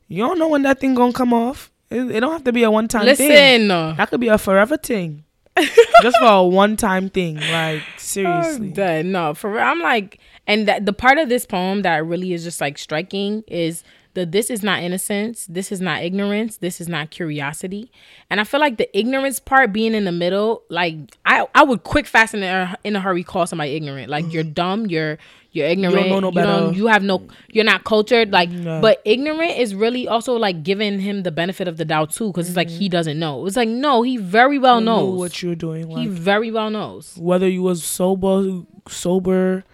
you 0.09 0.19
don't 0.19 0.39
know 0.39 0.49
when 0.49 0.63
that 0.63 0.81
thing 0.81 0.95
gonna 0.95 1.13
come 1.13 1.33
off. 1.33 1.71
It, 1.91 2.11
it 2.11 2.21
don't 2.21 2.33
have 2.33 2.45
to 2.45 2.53
be 2.53 2.65
a 2.65 2.71
one-time 2.71 3.07
thing. 3.15 3.29
Listen. 3.29 3.69
That 3.69 4.11
could 4.11 4.21
be 4.21 4.29
a 4.29 4.39
forever 4.39 4.77
thing. 4.77 5.25
Just 6.03 6.19
for 6.19 6.27
a 6.27 6.43
one-time 6.43 7.09
thing 7.09 7.37
like 7.37 7.83
seriously. 7.97 8.73
No 9.05 9.35
for 9.35 9.51
real. 9.53 9.63
I'm 9.63 9.81
like 9.81 10.19
and 10.47 10.69
that 10.69 10.87
the 10.87 10.93
part 10.93 11.19
of 11.19 11.29
this 11.29 11.47
poem 11.47 11.83
that 11.83 12.05
really 12.05 12.33
is 12.33 12.45
just 12.45 12.61
like 12.61 12.79
striking 12.79 13.43
is 13.47 13.83
the 14.17 14.27
this 14.27 14.51
is 14.51 14.63
not 14.63 14.83
innocence, 14.83 15.47
this 15.47 15.71
is 15.71 15.81
not 15.81 16.03
ignorance, 16.03 16.57
this 16.57 16.81
is 16.81 16.89
not 16.89 17.11
curiosity. 17.11 17.93
And 18.31 18.41
I 18.41 18.45
feel 18.45 18.59
like 18.59 18.79
the 18.79 18.99
ignorance 18.99 19.39
part 19.39 19.73
being 19.73 19.95
in 19.95 20.05
the 20.05 20.13
middle, 20.13 20.63
like 20.71 20.97
I 21.25 21.47
I 21.55 21.63
would 21.63 21.85
quick 21.85 22.07
fast 22.07 22.35
in 22.35 22.43
a, 22.43 22.77
in 22.83 22.97
a 22.97 23.01
hurry 23.01 23.23
call 23.23 23.47
somebody 23.47 23.77
ignorant. 23.77 24.09
Like 24.09 24.33
you're 24.33 24.43
mm-hmm. 24.43 24.53
dumb, 24.55 24.87
you're 24.87 25.19
you're 25.53 25.67
ignorant. 25.67 26.07
You 26.07 26.09
don't 26.09 26.11
know 26.11 26.21
no 26.21 26.29
you, 26.29 26.35
better. 26.35 26.73
you 26.73 26.87
have 26.87 27.03
no 27.03 27.29
you're 27.49 27.65
not 27.65 27.85
cultured 27.85 28.33
like 28.33 28.49
mm-hmm. 28.49 28.67
Yeah. 28.67 28.81
but 28.81 29.03
ignorant 29.05 29.59
is 29.59 29.75
really 29.75 30.09
also 30.09 30.33
like 30.33 30.63
giving 30.63 30.99
him 30.99 31.23
the 31.23 31.31
benefit 31.31 31.69
of 31.69 31.77
the 31.77 31.85
doubt 31.85 32.11
too 32.11 32.33
cuz 32.33 32.49
it's 32.49 32.57
like 32.57 32.71
he 32.71 32.87
mm-hmm. 32.87 32.93
doesn't 32.93 33.19
know. 33.19 33.47
It's 33.47 33.57
like 33.57 33.69
no, 33.69 34.01
he 34.01 34.17
very 34.17 34.59
well 34.59 34.81
You 34.81 34.87
knows. 34.87 35.19
what 35.19 35.43
you're 35.43 35.55
doing. 35.55 35.91
he 35.91 36.07
very 36.09 36.51
well 36.51 36.71
knows. 36.71 37.15
whether 37.21 37.49
you 37.49 37.63
was 37.63 37.85
sober, 37.85 38.63
sober, 38.89 39.65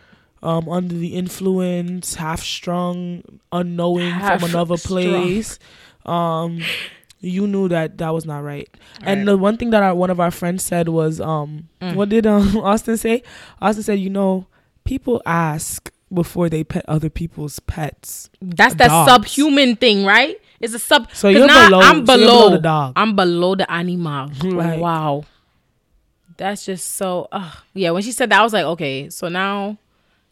um, 0.43 0.69
under 0.69 0.95
the 0.95 1.15
influence, 1.15 2.15
half 2.17 2.43
strong, 2.43 3.23
unknowing 3.53 4.11
Half 4.11 4.41
from 4.41 4.51
another 4.51 4.77
strong. 4.77 5.03
place, 5.03 5.59
um, 6.05 6.61
you 7.21 7.47
knew 7.47 7.69
that 7.69 7.99
that 7.99 8.11
was 8.13 8.27
not 8.27 8.43
right. 8.43 8.69
Right. 9.01 9.09
And 9.09 9.29
the 9.29 9.37
one 9.37 9.57
thing 9.57 9.71
that 9.71 9.83
our, 9.83 9.95
one 9.95 10.11
of 10.11 10.19
our 10.19 10.31
friends 10.33 10.65
said 10.65 10.89
was, 10.89 11.21
um, 11.21 11.69
Mm. 11.81 11.95
what 11.95 12.09
did 12.09 12.27
um 12.27 12.57
Austin 12.63 12.97
say? 12.97 13.23
Austin 13.61 13.83
said, 13.85 13.99
you 14.01 14.11
know, 14.11 14.47
people 14.85 15.23
ask 15.25 15.91
before 16.13 16.49
they 16.49 16.65
pet 16.65 16.85
other 16.89 17.09
people's 17.09 17.59
pets. 17.61 18.29
That's 18.43 18.75
that 18.75 18.89
dogs. 18.89 19.11
subhuman 19.11 19.77
thing, 19.77 20.05
right? 20.05 20.37
It's 20.61 20.75
a 20.75 20.79
sub. 20.79 21.09
So 21.13 21.29
you're 21.29 21.47
now 21.47 21.69
below- 21.69 21.81
I'm 21.81 22.05
so 22.07 22.15
you're 22.15 22.27
below, 22.27 22.39
below 22.39 22.51
the 22.51 22.59
dog. 22.59 22.93
I'm 22.97 23.15
below 23.17 23.55
the 23.55 23.71
animal. 23.71 24.31
Like- 24.43 24.81
wow, 24.81 25.25
that's 26.37 26.65
just 26.67 26.95
so. 26.97 27.29
Uh, 27.33 27.53
yeah, 27.75 27.91
when 27.91 28.03
she 28.03 28.13
said 28.13 28.31
that, 28.31 28.41
I 28.41 28.43
was 28.43 28.53
like, 28.53 28.65
okay, 28.65 29.09
so 29.11 29.29
now, 29.29 29.79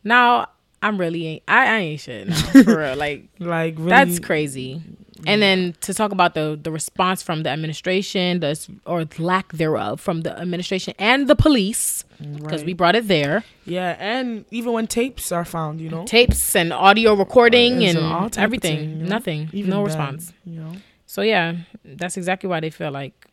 now 0.04 0.48
I'm 0.82 0.98
really 0.98 1.26
ain't. 1.26 1.42
I, 1.48 1.66
I 1.66 1.78
ain't 1.78 2.00
shit 2.00 2.28
now, 2.28 2.34
for 2.36 2.78
real. 2.78 2.96
Like 2.96 3.28
Like 3.38 3.74
really, 3.76 3.90
that's 3.90 4.18
crazy. 4.18 4.82
And 5.26 5.42
then 5.42 5.74
to 5.82 5.92
talk 5.92 6.12
about 6.12 6.32
the 6.32 6.58
the 6.60 6.70
response 6.72 7.22
from 7.22 7.42
the 7.42 7.50
administration, 7.50 8.40
the 8.40 8.56
or 8.86 9.04
lack 9.18 9.52
thereof 9.52 10.00
from 10.00 10.22
the 10.22 10.32
administration 10.38 10.94
and 10.98 11.28
the 11.28 11.36
police, 11.36 12.04
because 12.18 12.60
Right. 12.60 12.66
we 12.66 12.72
brought 12.72 12.96
it 12.96 13.06
there. 13.06 13.44
Yeah, 13.66 13.96
and 14.00 14.46
even 14.50 14.72
when 14.72 14.86
tapes 14.86 15.30
are 15.30 15.44
found, 15.44 15.78
you 15.82 15.90
know, 15.90 16.06
Tapes 16.06 16.56
and 16.56 16.72
audio 16.72 17.12
recording 17.12 17.84
and 17.84 17.98
of 17.98 18.38
everything. 18.38 18.78
thing, 18.78 18.90
you 18.90 18.96
know? 19.04 19.08
Nothing. 19.10 19.50
even 19.52 19.68
no 19.68 19.76
then, 19.76 19.84
response. 19.84 20.32
You 20.46 20.60
know, 20.60 20.72
So 21.04 21.20
yeah, 21.20 21.56
that's 21.84 22.16
exactly 22.16 22.48
why 22.48 22.60
they 22.60 22.70
feel 22.70 22.90
like 22.90 23.26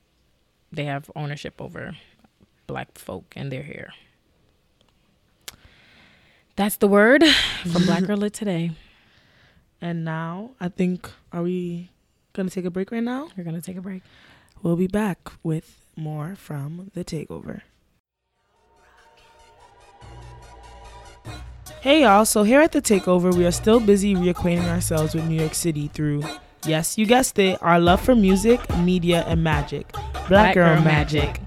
they 0.73 0.83
have 0.83 1.09
ownership 1.15 1.61
over 1.61 1.95
black 2.67 2.97
folk 2.97 3.31
and 3.37 3.49
their 3.49 3.63
hair. 3.63 3.93
That's 6.57 6.77
the 6.77 6.87
word 6.87 7.23
from 7.71 7.85
Black 7.85 8.03
Girl 8.05 8.17
Lit 8.17 8.33
today. 8.33 8.71
and 9.79 10.03
now 10.03 10.51
I 10.59 10.69
think 10.69 11.09
are 11.31 11.43
we 11.43 11.91
gonna 12.33 12.49
take 12.49 12.65
a 12.65 12.71
break 12.71 12.91
right 12.91 13.03
now? 13.03 13.29
We're 13.37 13.43
gonna 13.43 13.61
take 13.61 13.77
a 13.77 13.81
break. 13.81 14.01
We'll 14.63 14.75
be 14.75 14.87
back 14.87 15.31
with 15.43 15.85
more 15.95 16.35
from 16.35 16.89
the 16.95 17.05
takeover. 17.05 17.61
Hey 21.81 22.01
y'all, 22.01 22.25
so 22.25 22.41
here 22.41 22.59
at 22.59 22.71
the 22.71 22.81
takeover, 22.81 23.33
we 23.33 23.45
are 23.45 23.51
still 23.51 23.79
busy 23.79 24.15
reacquainting 24.15 24.67
ourselves 24.67 25.13
with 25.13 25.25
New 25.25 25.39
York 25.39 25.53
City 25.53 25.87
through, 25.93 26.23
yes, 26.65 26.97
you 26.97 27.05
guessed 27.05 27.37
it, 27.37 27.61
our 27.61 27.79
love 27.79 28.01
for 28.01 28.15
music, 28.15 28.59
media, 28.79 29.23
and 29.27 29.43
magic. 29.43 29.93
Black, 30.27 30.55
Girl, 30.55 30.81
Magic. 30.81 31.39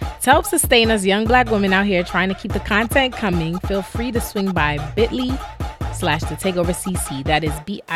To 0.00 0.30
help 0.30 0.46
sustain 0.46 0.90
us 0.90 1.04
young 1.04 1.24
black 1.24 1.50
women 1.50 1.72
out 1.72 1.86
here 1.86 2.02
trying 2.02 2.28
to 2.28 2.34
keep 2.34 2.52
the 2.52 2.60
content 2.60 3.14
coming, 3.14 3.58
feel 3.60 3.82
free 3.82 4.12
to 4.12 4.20
swing 4.20 4.52
by 4.52 4.78
bit.ly 4.94 5.38
slash 5.94 6.20
the 6.22 6.34
takeover 6.36 6.74
cc. 6.74 7.24
That 7.24 7.44
is 7.44 7.52
bit 7.66 7.86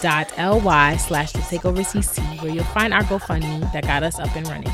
dot 0.00 0.32
ly 0.38 0.96
slash 0.96 1.32
the 1.32 1.40
takeover 1.40 1.84
cc, 1.84 2.42
where 2.42 2.52
you'll 2.52 2.64
find 2.64 2.92
our 2.94 3.02
GoFundMe 3.02 3.70
that 3.72 3.84
got 3.84 4.02
us 4.02 4.18
up 4.18 4.34
and 4.34 4.48
running. 4.48 4.72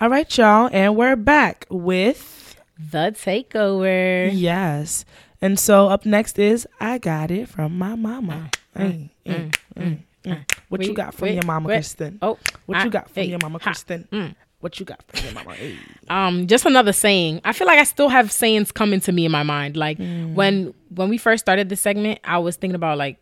All 0.00 0.10
right, 0.10 0.36
y'all, 0.36 0.68
and 0.72 0.96
we're 0.96 1.16
back 1.16 1.66
with 1.70 2.60
The 2.78 3.14
takeover. 3.16 4.30
yes. 4.32 5.04
And 5.40 5.58
so 5.58 5.88
up 5.88 6.04
next 6.06 6.38
is 6.38 6.66
I 6.80 6.98
got 6.98 7.30
it 7.30 7.48
from 7.48 7.78
my 7.78 7.94
mama. 7.94 8.50
Hey, 8.76 9.10
hey, 9.24 9.50
hey. 9.76 10.44
What 10.68 10.84
you 10.86 10.94
got 10.94 11.14
from 11.14 11.28
wait, 11.28 11.34
your 11.34 11.44
mama, 11.44 11.68
wait. 11.68 11.78
Christin? 11.80 12.18
Oh, 12.22 12.38
What 12.66 12.78
I- 12.78 12.84
you 12.84 12.90
got 12.90 13.10
from 13.10 13.22
hey, 13.22 13.28
your 13.28 13.38
mama, 13.42 13.58
ha, 13.62 13.70
Christin? 13.70 14.08
mm. 14.08 14.34
What 14.60 14.80
you 14.80 14.86
got 14.86 15.02
from 15.02 15.24
your 15.24 15.34
mama? 15.34 15.54
Hey. 15.54 15.76
um 16.08 16.46
just 16.46 16.64
another 16.64 16.92
saying 16.94 17.38
i 17.44 17.52
feel 17.52 17.66
like 17.66 17.78
i 17.78 17.84
still 17.84 18.08
have 18.08 18.32
sayings 18.32 18.72
coming 18.72 18.98
to 19.00 19.12
me 19.12 19.26
in 19.26 19.30
my 19.30 19.42
mind 19.42 19.76
like 19.76 19.98
mm. 19.98 20.32
when 20.32 20.72
when 20.88 21.10
we 21.10 21.18
first 21.18 21.44
started 21.44 21.68
this 21.68 21.82
segment 21.82 22.18
i 22.24 22.38
was 22.38 22.56
thinking 22.56 22.74
about 22.74 22.96
like 22.96 23.18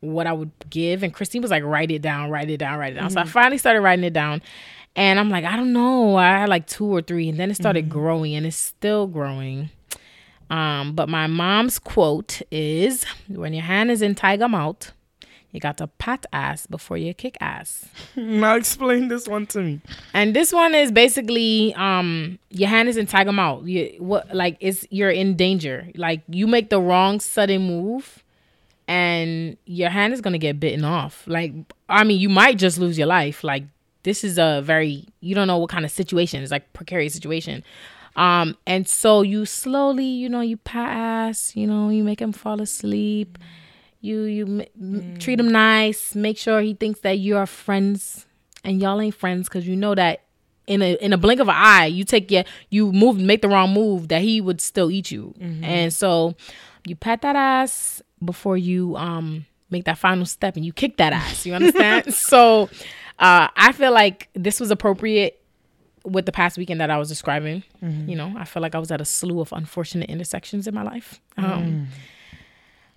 what 0.00 0.28
i 0.28 0.32
would 0.32 0.52
give 0.70 1.02
and 1.02 1.12
christine 1.12 1.42
was 1.42 1.50
like 1.50 1.64
write 1.64 1.90
it 1.90 2.00
down 2.00 2.30
write 2.30 2.48
it 2.48 2.58
down 2.58 2.78
write 2.78 2.92
it 2.92 2.96
down 2.96 3.10
so 3.10 3.18
i 3.18 3.24
mm-hmm. 3.24 3.30
finally 3.30 3.58
started 3.58 3.80
writing 3.80 4.04
it 4.04 4.12
down 4.12 4.40
and 4.94 5.18
i'm 5.18 5.30
like 5.30 5.44
i 5.44 5.56
don't 5.56 5.72
know 5.72 6.14
i 6.14 6.38
had 6.38 6.48
like 6.48 6.66
two 6.68 6.86
or 6.86 7.02
three 7.02 7.28
and 7.28 7.38
then 7.40 7.50
it 7.50 7.56
started 7.56 7.86
mm-hmm. 7.86 7.98
growing 7.98 8.34
and 8.36 8.46
it's 8.46 8.56
still 8.56 9.08
growing 9.08 9.70
um 10.50 10.94
but 10.94 11.08
my 11.08 11.26
mom's 11.26 11.78
quote 11.78 12.40
is 12.50 13.04
when 13.28 13.52
your 13.52 13.64
hand 13.64 13.90
is 13.90 14.02
in 14.02 14.14
tiger 14.14 14.48
mouth 14.48 14.92
you 15.50 15.60
got 15.60 15.78
to 15.78 15.86
pat 15.86 16.26
ass 16.32 16.66
before 16.66 16.96
you 16.98 17.14
kick 17.14 17.36
ass 17.40 17.86
Now 18.16 18.56
explain 18.56 19.08
this 19.08 19.26
one 19.26 19.46
to 19.46 19.60
me. 19.62 19.80
and 20.12 20.34
this 20.36 20.52
one 20.52 20.74
is 20.74 20.92
basically 20.92 21.74
um 21.74 22.38
your 22.50 22.68
hand 22.68 22.88
is 22.88 22.96
in 22.98 23.06
tiger 23.06 23.32
mouth. 23.32 23.66
You 23.66 23.94
what 23.98 24.34
like 24.34 24.56
it's 24.60 24.86
you're 24.90 25.10
in 25.10 25.36
danger. 25.36 25.88
Like 25.94 26.20
you 26.28 26.46
make 26.46 26.68
the 26.68 26.80
wrong 26.80 27.18
sudden 27.20 27.62
move 27.62 28.22
and 28.86 29.56
your 29.64 29.90
hand 29.90 30.12
is 30.12 30.20
gonna 30.20 30.38
get 30.38 30.60
bitten 30.60 30.84
off. 30.84 31.24
Like 31.26 31.52
I 31.88 32.04
mean 32.04 32.20
you 32.20 32.28
might 32.28 32.58
just 32.58 32.78
lose 32.78 32.98
your 32.98 33.06
life. 33.06 33.42
Like 33.42 33.64
this 34.02 34.24
is 34.24 34.38
a 34.38 34.60
very 34.62 35.06
you 35.20 35.34
don't 35.34 35.46
know 35.46 35.58
what 35.58 35.70
kind 35.70 35.84
of 35.84 35.90
situation. 35.90 36.42
It's 36.42 36.52
like 36.52 36.72
precarious 36.74 37.14
situation. 37.14 37.64
Um 38.18 38.56
and 38.66 38.88
so 38.88 39.22
you 39.22 39.46
slowly, 39.46 40.04
you 40.04 40.28
know, 40.28 40.40
you 40.40 40.56
pat 40.56 40.90
ass, 40.90 41.54
you 41.54 41.66
know, 41.66 41.88
you 41.88 42.02
make 42.02 42.20
him 42.20 42.32
fall 42.32 42.60
asleep. 42.60 43.38
You 44.00 44.22
you 44.22 44.44
m- 44.46 44.64
m- 44.80 45.16
treat 45.18 45.38
him 45.40 45.50
nice. 45.50 46.14
Make 46.14 46.36
sure 46.38 46.60
he 46.60 46.74
thinks 46.74 47.00
that 47.00 47.18
you 47.18 47.36
are 47.36 47.46
friends, 47.46 48.26
and 48.64 48.80
y'all 48.80 49.00
ain't 49.00 49.14
friends 49.14 49.48
because 49.48 49.66
you 49.68 49.76
know 49.76 49.94
that 49.94 50.22
in 50.66 50.82
a 50.82 50.94
in 51.00 51.12
a 51.12 51.16
blink 51.18 51.40
of 51.40 51.48
an 51.48 51.54
eye, 51.56 51.86
you 51.86 52.04
take 52.04 52.30
your 52.30 52.44
you 52.70 52.92
move 52.92 53.18
make 53.18 53.40
the 53.42 53.48
wrong 53.48 53.72
move 53.72 54.08
that 54.08 54.22
he 54.22 54.40
would 54.40 54.60
still 54.60 54.90
eat 54.90 55.10
you. 55.10 55.34
And 55.40 55.92
so 55.92 56.34
you 56.86 56.94
pat 56.96 57.22
that 57.22 57.36
ass 57.36 58.02
before 58.24 58.56
you 58.56 58.96
um 58.96 59.46
make 59.70 59.84
that 59.84 59.98
final 59.98 60.26
step 60.26 60.56
and 60.56 60.64
you 60.64 60.72
kick 60.72 60.96
that 60.96 61.12
ass. 61.12 61.46
You 61.46 61.54
understand? 61.54 62.12
so 62.32 62.68
uh 63.18 63.48
I 63.56 63.72
feel 63.72 63.92
like 63.92 64.28
this 64.34 64.58
was 64.60 64.70
appropriate 64.70 65.37
with 66.08 66.26
the 66.26 66.32
past 66.32 66.58
weekend 66.58 66.80
that 66.80 66.90
I 66.90 66.98
was 66.98 67.08
describing. 67.08 67.62
You 67.82 68.16
know, 68.16 68.34
I 68.36 68.44
feel 68.44 68.62
like 68.62 68.74
I 68.74 68.78
was 68.78 68.90
at 68.90 69.00
a 69.00 69.04
slew 69.04 69.40
of 69.40 69.52
unfortunate 69.52 70.08
intersections 70.10 70.66
in 70.66 70.74
my 70.74 70.82
life. 70.82 71.20
Um 71.36 71.88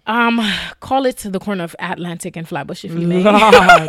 um, 0.07 0.41
call 0.79 1.05
it 1.05 1.17
to 1.19 1.29
the 1.29 1.39
corner 1.39 1.63
of 1.63 1.75
Atlantic 1.79 2.35
and 2.35 2.47
Flatbush 2.47 2.83
if 2.85 2.91
you 2.91 3.07
may. 3.07 3.23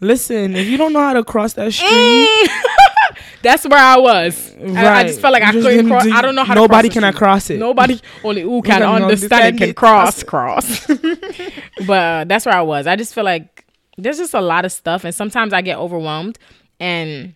Listen, 0.00 0.56
if 0.56 0.66
you 0.66 0.76
don't 0.76 0.92
know 0.92 0.98
how 1.00 1.12
to 1.14 1.24
cross 1.24 1.52
that 1.54 1.72
street, 1.72 2.50
That's 3.42 3.64
where 3.66 3.78
I 3.78 3.96
was. 3.96 4.54
I, 4.60 5.00
I 5.00 5.02
just 5.04 5.20
felt 5.20 5.32
like 5.32 5.42
I 5.44 5.52
You 5.52 5.62
couldn't 5.62 5.86
cross. 5.88 6.02
do- 6.02 6.12
I 6.12 6.20
don't 6.20 6.34
know 6.34 6.42
how 6.44 6.54
nobody 6.54 6.88
to 6.88 6.94
cross. 6.94 6.94
the 6.94 7.00
cannot 7.00 7.14
street. 7.14 7.18
cross 7.18 7.50
it. 7.50 7.58
Nobody, 7.60 8.00
only 8.24 8.42
who 8.42 8.60
can 8.62 8.80
can 8.80 9.02
understand 9.04 9.56
can 9.58 9.72
cross, 9.72 10.22
cross. 10.24 10.84
but 11.86 11.90
uh, 11.90 12.24
that's 12.26 12.44
where 12.44 12.56
I 12.56 12.62
was. 12.62 12.88
I 12.88 12.96
just 12.96 13.14
feel 13.14 13.24
like 13.24 13.64
there's 13.96 14.18
just 14.18 14.34
a 14.34 14.40
lot 14.40 14.64
of 14.64 14.72
stuff, 14.72 15.04
and 15.04 15.14
sometimes 15.14 15.52
I 15.52 15.62
get 15.62 15.78
overwhelmed. 15.78 16.38
And 16.80 17.34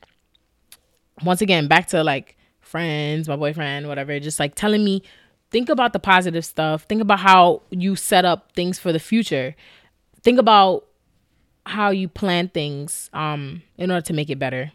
once 1.25 1.41
again, 1.41 1.69
back 1.69 1.89
to 1.89 2.03
like 2.03 2.37
friends, 2.61 3.29
my 3.29 3.37
boyfriend, 3.37 3.89
whatever, 3.89 4.19
just 4.21 4.39
like 4.39 4.55
telling 4.55 4.85
me, 4.85 5.03
think 5.51 5.69
about 5.69 5.93
the 5.93 5.99
positive 5.99 6.45
stuff. 6.45 6.85
Think 6.85 7.03
about 7.03 7.21
how 7.21 7.63
you 7.71 7.97
set 7.97 8.25
up 8.25 8.53
things 8.53 8.79
for 8.79 8.93
the 8.93 8.99
future. 8.99 9.55
Think 10.23 10.39
about 10.39 10.87
how 11.67 11.91
you 11.91 12.09
plan 12.09 12.49
things 12.49 13.11
um 13.13 13.63
in 13.77 13.91
order 13.91 14.01
to 14.01 14.13
make 14.15 14.31
it 14.31 14.39
better 14.39 14.73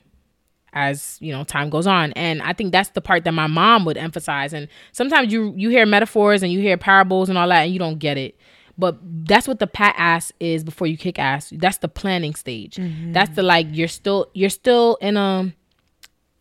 as 0.71 1.17
you 1.19 1.31
know 1.31 1.43
time 1.43 1.69
goes 1.69 1.87
on. 1.87 2.11
And 2.13 2.41
i 2.43 2.53
think 2.53 2.71
that's 2.71 2.89
the 2.89 3.01
part 3.01 3.23
that 3.23 3.33
my 3.33 3.47
mom 3.47 3.85
would 3.85 3.97
emphasize. 3.97 4.53
And 4.53 4.67
sometimes 4.91 5.33
you 5.33 5.53
you 5.57 5.69
hear 5.69 5.85
metaphors 5.85 6.43
and 6.43 6.51
you 6.51 6.59
hear 6.59 6.77
parables 6.77 7.27
and 7.29 7.37
all 7.37 7.47
that 7.49 7.63
and 7.63 7.73
you 7.73 7.79
don't 7.79 7.97
get 7.97 8.17
it. 8.17 8.37
But 8.77 8.97
that's 9.01 9.47
what 9.47 9.59
the 9.59 9.67
pat 9.67 9.95
ass 9.97 10.33
is 10.39 10.63
before 10.63 10.85
you 10.87 10.97
kick 10.97 11.17
ass. 11.17 11.51
That's 11.55 11.77
the 11.77 11.87
planning 11.87 12.35
stage. 12.35 12.77
That's 13.13 13.33
the 13.35 13.41
like 13.41 13.67
you're 13.71 13.87
still 13.87 14.29
you're 14.33 14.49
still 14.49 14.97
in 15.01 15.15
a 15.17 15.53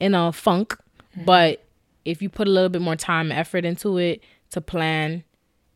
in 0.01 0.15
a 0.15 0.33
funk 0.33 0.77
mm-hmm. 1.13 1.25
but 1.25 1.65
if 2.05 2.21
you 2.21 2.29
put 2.29 2.47
a 2.47 2.51
little 2.51 2.69
bit 2.69 2.83
more 2.83 2.97
time 2.97 3.31
and 3.31 3.39
effort 3.39 3.65
into 3.65 3.99
it 3.99 4.23
to 4.51 4.61
plan 4.61 5.25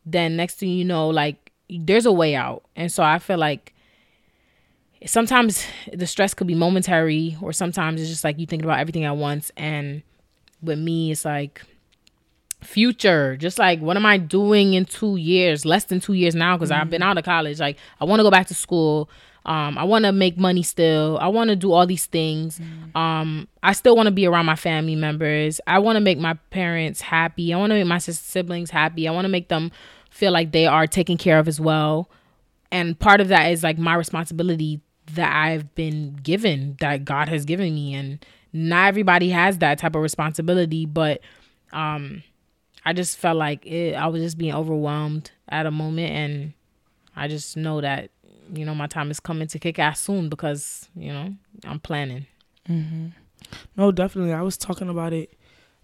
then 0.05 0.37
next 0.37 0.57
thing 0.57 0.71
you 0.71 0.85
know 0.85 1.09
like 1.09 1.53
there's 1.71 2.07
a 2.07 2.12
way 2.12 2.35
out 2.35 2.64
and 2.77 2.91
so 2.93 3.03
i 3.03 3.19
feel 3.19 3.39
like 3.39 3.75
sometimes 5.07 5.64
the 5.93 6.07
stress 6.07 6.35
could 6.35 6.47
be 6.47 6.55
momentary 6.55 7.37
or 7.41 7.53
sometimes 7.53 8.01
it's 8.01 8.11
just 8.11 8.25
like 8.25 8.39
you 8.39 8.47
thinking 8.47 8.64
about 8.64 8.81
everything 8.81 9.05
at 9.05 9.16
once 9.16 9.53
and 9.57 10.03
with 10.62 10.79
me 10.79 11.12
it's 11.12 11.25
like 11.25 11.62
future. 12.62 13.37
Just 13.37 13.59
like, 13.59 13.81
what 13.81 13.97
am 13.97 14.07
I 14.07 14.19
doing 14.19 14.75
in 14.75 14.85
two 14.85 15.16
years? 15.16 15.64
Less 15.64 15.85
than 15.85 16.01
two 16.01 16.14
years 16.14 16.35
now 16.35 16.57
because 16.57 16.71
I've 16.71 16.83
mm-hmm. 16.83 16.91
been 16.91 17.03
out 17.03 17.19
of 17.19 17.25
college. 17.25 17.61
Like, 17.61 17.79
I 18.01 18.05
want 18.05 18.21
to 18.21 18.25
go 18.25 18.31
back 18.31 18.47
to 18.49 18.55
school. 18.55 19.09
Um, 19.49 19.78
I 19.78 19.84
want 19.84 20.05
to 20.05 20.12
make 20.12 20.36
money 20.36 20.62
still. 20.62 21.16
I 21.22 21.28
want 21.28 21.49
to 21.49 21.57
do 21.57 21.72
all 21.72 21.86
these 21.86 22.05
things. 22.05 22.61
Um, 22.94 23.49
I 23.62 23.72
still 23.72 23.96
want 23.96 24.07
to 24.07 24.12
be 24.12 24.26
around 24.26 24.44
my 24.44 24.57
family 24.57 24.94
members. 24.94 25.59
I 25.66 25.78
want 25.78 25.96
to 25.96 26.01
make 26.01 26.18
my 26.18 26.34
parents 26.51 27.01
happy. 27.01 27.55
I 27.55 27.57
want 27.57 27.70
to 27.70 27.76
make 27.76 27.86
my 27.86 27.96
siblings 27.96 28.70
happy. 28.70 29.09
I 29.09 29.11
want 29.11 29.24
to 29.24 29.30
make 29.30 29.49
them 29.49 29.72
feel 30.11 30.32
like 30.32 30.53
they 30.53 30.66
are 30.66 30.86
taken 30.86 31.16
care 31.16 31.38
of 31.38 31.49
as 31.49 31.59
well. 31.59 32.11
And 32.70 32.99
part 32.99 33.22
of 33.22 33.28
that 33.28 33.46
is 33.51 33.62
like 33.62 33.78
my 33.78 33.94
responsibility 33.94 34.82
that 35.14 35.34
I've 35.34 35.74
been 35.74 36.16
given, 36.22 36.76
that 36.80 37.07
God 37.07 37.30
has 37.30 37.46
given 37.46 37.74
me. 37.74 37.94
And 37.94 38.22
not 38.53 38.88
everybody 38.88 39.30
has 39.30 39.59
that 39.59 39.78
type 39.78 39.96
of 39.96 40.03
responsibility, 40.03 40.84
but 40.84 41.22
um, 41.72 42.22
I 42.84 42.92
just 42.92 43.16
felt 43.16 43.38
like 43.38 43.64
it, 43.64 43.94
I 43.94 44.09
was 44.09 44.20
just 44.22 44.36
being 44.36 44.55
overwhelmed 44.55 45.30
at 45.49 45.64
a 45.64 45.70
moment. 45.70 46.12
And 46.12 46.53
I 47.16 47.28
just 47.28 47.57
know 47.57 47.80
that, 47.80 48.11
you 48.53 48.64
know, 48.64 48.74
my 48.74 48.86
time 48.86 49.11
is 49.11 49.20
coming 49.20 49.49
to 49.49 49.59
kick 49.59 49.78
ass 49.78 50.01
soon 50.01 50.28
because, 50.28 50.88
you 50.96 51.12
know, 51.12 51.34
I'm 51.64 51.80
planning. 51.80 52.26
No, 53.76 53.92
definitely. 53.92 54.32
I 54.32 54.42
was 54.42 54.57
talking 54.57 54.88
about 54.88 55.12
it 55.12 55.32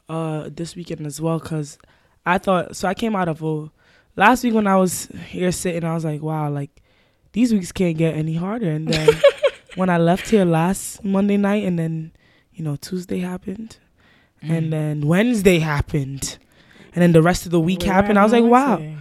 uh 0.09 0.51
this 0.55 0.77
weekend 0.77 1.07
as 1.07 1.19
well 1.21 1.39
because 1.39 1.79
I 2.27 2.37
thought 2.39 2.77
so. 2.77 2.87
I 2.89 2.95
came 2.95 3.17
out 3.17 3.29
of 3.29 3.43
a 3.43 3.71
last 4.17 4.45
week 4.45 4.53
when 4.55 4.67
I 4.67 4.77
was 4.77 5.07
here 5.29 5.51
sitting. 5.53 5.85
I 5.85 5.95
was 5.95 6.05
like, 6.05 6.21
wow, 6.23 6.51
like 6.51 6.83
these 7.33 7.53
weeks 7.53 7.73
can't 7.73 7.97
get 7.97 8.15
any 8.15 8.35
harder. 8.35 8.71
And 8.71 8.87
then 8.89 9.09
when 9.77 9.89
I 9.89 9.97
left 9.99 10.29
here 10.29 10.45
last 10.45 11.03
Monday 11.05 11.37
night, 11.39 11.65
and 11.65 11.79
then 11.79 12.13
you 12.53 12.63
know 12.65 12.77
Tuesday 12.77 13.21
happened, 13.21 13.79
Mm. 14.43 14.51
and 14.59 14.73
then 14.73 15.01
Wednesday 15.07 15.59
happened, 15.59 16.37
and 16.95 17.01
then 17.03 17.13
the 17.13 17.23
rest 17.23 17.47
of 17.47 17.51
the 17.53 17.61
week 17.61 17.83
happened. 17.83 18.19
I 18.19 18.25
was 18.25 18.33
like, 18.33 18.45
wow. 18.45 18.77
Wednesday 18.77 18.99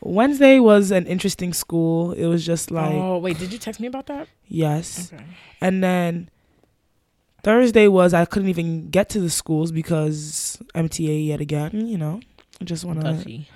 was 0.00 0.90
an 0.90 1.06
interesting 1.06 1.52
school. 1.52 2.12
It 2.12 2.26
was 2.26 2.44
just 2.44 2.70
like 2.70 2.94
oh, 2.94 3.18
wait, 3.18 3.38
did 3.38 3.52
you 3.52 3.58
text 3.58 3.80
me 3.80 3.86
about 3.86 4.06
that? 4.06 4.28
yes. 4.48 5.12
Okay. 5.12 5.22
And 5.60 5.82
then 5.82 6.30
Thursday 7.42 7.88
was 7.88 8.12
I 8.12 8.24
couldn't 8.24 8.48
even 8.48 8.90
get 8.90 9.08
to 9.10 9.20
the 9.20 9.30
schools 9.30 9.72
because 9.72 10.58
MTA 10.74 11.26
yet 11.26 11.40
again, 11.40 11.86
you 11.86 11.98
know. 11.98 12.20
I 12.60 12.64
just 12.64 12.84
wanna 12.84 13.02
Touchy. 13.02 13.48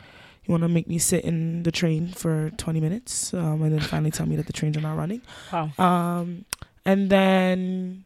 you 0.45 0.53
wanna 0.53 0.69
make 0.69 0.87
me 0.87 0.99
sit 0.99 1.25
in 1.25 1.63
the 1.63 1.73
train 1.73 2.09
for 2.09 2.51
twenty 2.51 2.81
minutes, 2.81 3.35
um, 3.35 3.63
and 3.63 3.73
then 3.73 3.81
finally 3.81 4.11
tell 4.11 4.27
me 4.27 4.37
that 4.37 4.47
the 4.47 4.53
trains 4.53 4.77
are 4.77 4.81
not 4.81 4.97
running. 4.97 5.23
Wow. 5.53 5.71
Um, 5.79 6.45
and 6.85 7.11
then 7.11 8.05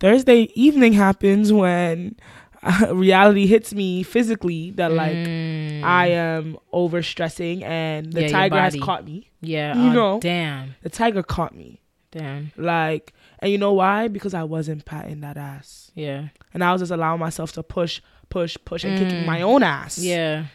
Thursday 0.00 0.50
evening 0.54 0.92
happens 0.92 1.52
when 1.52 2.16
reality 2.92 3.46
hits 3.46 3.74
me 3.74 4.02
physically 4.02 4.70
that 4.72 4.92
like 4.92 5.14
Mm. 5.16 5.82
I 5.84 6.06
am 6.08 6.56
overstressing 6.72 7.62
and 7.62 8.12
the 8.12 8.22
Yeah, 8.22 8.28
tiger 8.28 8.58
has 8.60 8.76
caught 8.76 9.04
me. 9.04 9.30
Yeah. 9.40 9.74
you 9.76 9.90
oh, 9.90 9.92
know. 9.92 10.20
Damn. 10.20 10.74
The 10.82 10.88
tiger 10.88 11.22
caught 11.22 11.54
me. 11.54 11.80
Damn. 12.10 12.52
Like, 12.56 13.12
and 13.40 13.50
you 13.52 13.58
know 13.58 13.72
why? 13.72 14.08
Because 14.08 14.34
I 14.34 14.44
wasn't 14.44 14.84
patting 14.84 15.20
that 15.20 15.36
ass. 15.36 15.90
Yeah. 15.94 16.28
And 16.54 16.62
I 16.64 16.72
was 16.72 16.80
just 16.80 16.92
allowing 16.92 17.20
myself 17.20 17.52
to 17.52 17.62
push, 17.62 18.00
push, 18.30 18.56
push, 18.64 18.84
and 18.84 18.98
kicking 18.98 19.24
Mm. 19.24 19.26
my 19.26 19.42
own 19.42 19.62
ass. 19.62 19.98
Yeah. 19.98 20.46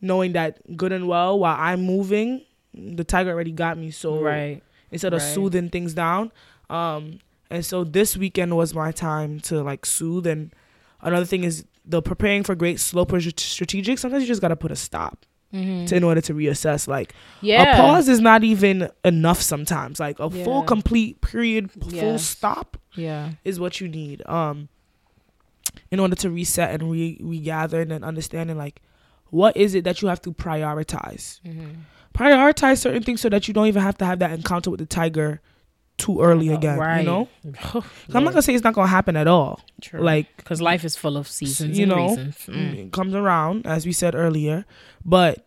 Knowing 0.00 0.32
that 0.32 0.76
good 0.76 0.92
and 0.92 1.08
well, 1.08 1.38
while 1.38 1.56
I'm 1.58 1.80
moving, 1.82 2.42
the 2.74 3.04
tiger 3.04 3.30
already 3.30 3.52
got 3.52 3.78
me. 3.78 3.90
So 3.90 4.20
right. 4.20 4.62
instead 4.90 5.14
of 5.14 5.20
right. 5.20 5.34
soothing 5.34 5.70
things 5.70 5.94
down, 5.94 6.30
um, 6.70 7.18
and 7.50 7.64
so 7.64 7.82
this 7.84 8.16
weekend 8.16 8.56
was 8.56 8.74
my 8.74 8.92
time 8.92 9.40
to 9.40 9.62
like 9.62 9.86
soothe. 9.86 10.26
And 10.26 10.52
another 11.04 11.24
thing 11.26 11.44
is 11.44 11.64
the 11.84 12.02
preparing 12.02 12.42
for 12.42 12.54
great 12.54 12.80
slow 12.80 13.04
push 13.04 13.28
strategic. 13.36 13.98
Sometimes 13.98 14.22
you 14.22 14.26
just 14.26 14.40
gotta 14.40 14.56
put 14.56 14.72
a 14.72 14.76
stop 14.76 15.24
Mhm. 15.52 15.86
to, 15.86 15.96
in 15.96 16.02
order 16.02 16.20
to 16.22 16.34
reassess. 16.34 16.88
Like 16.88 17.14
Yeah. 17.40 17.74
a 17.74 17.76
pause 17.76 18.08
is 18.08 18.20
not 18.20 18.42
even 18.42 18.88
enough 19.04 19.40
sometimes. 19.40 20.00
Like 20.00 20.18
a 20.18 20.28
full 20.30 20.62
complete 20.64 21.20
period, 21.20 21.70
full 21.70 22.18
stop 22.18 22.76
Yeah. 22.96 23.30
is 23.44 23.60
what 23.60 23.80
you 23.80 23.88
need 23.88 24.22
um 24.26 24.68
in 25.90 26.00
order 26.00 26.14
to 26.16 26.30
reset 26.30 26.70
and 26.80 26.90
re- 26.90 27.18
regather 27.22 27.80
and 27.82 27.90
then 27.90 28.02
understanding 28.04 28.56
like 28.56 28.80
what 29.30 29.56
is 29.56 29.74
it 29.74 29.84
that 29.84 30.00
you 30.02 30.08
have 30.08 30.20
to 30.22 30.32
prioritize 30.32 31.40
Mhm. 31.44 31.76
prioritize 32.14 32.78
certain 32.78 33.02
things 33.02 33.20
so 33.20 33.28
that 33.28 33.48
you 33.48 33.54
don't 33.54 33.66
even 33.66 33.82
have 33.82 33.98
to 33.98 34.04
have 34.04 34.18
that 34.20 34.30
encounter 34.32 34.70
with 34.70 34.78
the 34.80 34.86
tiger 34.86 35.40
too 35.96 36.20
early 36.20 36.48
again 36.48 36.78
Right. 36.78 37.00
you 37.00 37.06
know 37.06 37.28
'Cause 37.54 37.84
i'm 38.14 38.24
not 38.24 38.30
gonna 38.32 38.42
say 38.42 38.54
it's 38.54 38.64
not 38.64 38.74
gonna 38.74 38.88
happen 38.88 39.16
at 39.16 39.26
all 39.28 39.60
True. 39.80 40.00
like 40.00 40.36
because 40.36 40.60
life 40.60 40.84
is 40.84 40.96
full 40.96 41.16
of 41.16 41.28
seasons 41.28 41.78
you 41.78 41.84
and 41.84 41.90
know, 41.92 42.08
reasons. 42.08 42.36
Mm. 42.48 42.86
it 42.86 42.92
comes 42.92 43.14
around 43.14 43.66
as 43.66 43.86
we 43.86 43.92
said 43.92 44.14
earlier 44.14 44.64
but 45.04 45.46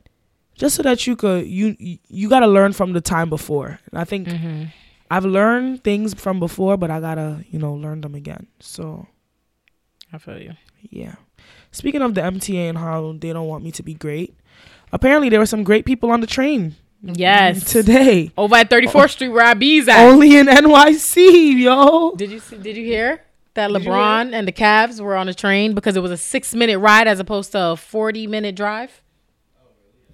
just 0.55 0.75
so 0.75 0.83
that 0.83 1.05
you 1.05 1.15
could 1.15 1.45
you 1.45 1.75
you, 1.79 1.97
you 2.07 2.29
got 2.29 2.39
to 2.39 2.47
learn 2.47 2.71
from 2.73 2.93
the 2.93 3.01
time 3.01 3.29
before 3.29 3.79
and 3.91 3.99
i 3.99 4.05
think 4.05 4.27
Mhm. 4.27 4.71
i've 5.11 5.25
learned 5.25 5.83
things 5.83 6.13
from 6.13 6.39
before 6.39 6.77
but 6.77 6.89
i 6.89 6.99
gotta 7.01 7.43
you 7.51 7.59
know 7.59 7.73
learn 7.73 8.01
them 8.01 8.15
again 8.15 8.47
so 8.59 9.05
I 10.13 10.19
feel 10.19 10.39
you. 10.39 10.53
Yeah. 10.89 11.15
Speaking 11.71 12.01
of 12.01 12.13
the 12.15 12.21
MTA 12.21 12.69
and 12.69 12.77
how 12.77 13.13
they 13.19 13.33
don't 13.33 13.49
want 13.49 13.61
me 13.65 13.71
to 13.73 13.83
be 13.83 13.93
great, 13.93 14.33
apparently 14.93 15.27
there 15.27 15.37
were 15.39 15.45
some 15.45 15.63
great 15.65 15.83
people 15.83 16.11
on 16.11 16.21
the 16.21 16.27
train 16.27 16.75
Yes. 17.01 17.71
today. 17.71 18.31
Over 18.37 18.55
at 18.55 18.69
34th 18.69 19.11
Street 19.11 19.29
where 19.29 19.45
I 19.45 19.53
bees 19.53 19.87
at. 19.87 19.99
Only 19.99 20.37
in 20.37 20.47
NYC, 20.47 21.59
yo. 21.59 22.11
Did 22.15 22.31
you 22.31 22.39
see, 22.39 22.57
did 22.57 22.75
you 22.77 22.85
hear 22.85 23.21
that 23.53 23.71
Did 23.71 23.81
LeBron 23.83 24.33
and 24.33 24.47
the 24.47 24.51
Cavs 24.51 24.99
were 24.99 25.15
on 25.15 25.27
a 25.29 25.33
train 25.33 25.73
because 25.73 25.95
it 25.95 26.01
was 26.01 26.11
a 26.11 26.17
six 26.17 26.53
minute 26.53 26.79
ride 26.79 27.07
as 27.07 27.19
opposed 27.19 27.51
to 27.53 27.61
a 27.71 27.77
40 27.77 28.27
minute 28.27 28.55
drive? 28.55 29.01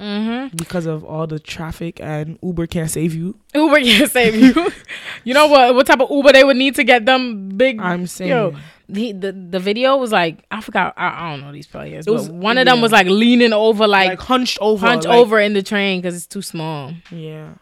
Mm-hmm. 0.04 0.58
Because 0.58 0.86
of 0.86 1.04
all 1.06 1.28
the 1.28 1.40
traffic 1.40 2.00
and 2.02 2.38
Uber 2.44 2.68
can't 2.68 2.92
save 2.92 3.14
you. 3.14 3.38
Uber 3.56 3.80
can't 3.80 4.12
save 4.12 4.36
you. 4.36 4.72
you 5.24 5.34
know 5.34 5.48
what? 5.48 5.74
What 5.76 5.88
type 5.88 6.02
of 6.02 6.12
Uber 6.12 6.34
they 6.34 6.44
would 6.44 6.58
need 6.58 6.76
to 6.76 6.84
get 6.84 7.06
them 7.06 7.50
big? 7.58 7.80
I'm 7.80 8.06
saying. 8.08 8.30
Yo, 8.32 8.56
the, 8.90 9.14
the 9.14 9.32
the 9.32 9.60
video 9.60 9.96
was 9.96 10.12
like 10.12 10.44
I 10.52 10.60
forgot. 10.60 10.94
I, 10.98 11.08
I 11.08 11.32
don't 11.32 11.42
know 11.46 11.54
these 11.54 11.68
players, 11.68 12.06
It 12.06 12.12
was- 12.12 12.28
but 12.28 12.36
one 12.36 12.58
of 12.58 12.66
them 12.66 12.78
yeah. 12.78 12.82
was 12.82 12.92
like 12.92 13.08
leaning 13.08 13.54
over, 13.54 13.88
like, 13.88 14.10
like, 14.10 14.20
hunched 14.20 14.58
over. 14.60 14.86
hunch 14.86 15.06
like- 15.06 15.18
over 15.18 15.40
in 15.40 15.54
the 15.54 15.64
train 15.64 16.02
because 16.02 16.16
it's 16.18 16.28
too 16.28 16.42
small. 16.42 16.92
Yeah. 17.10 17.54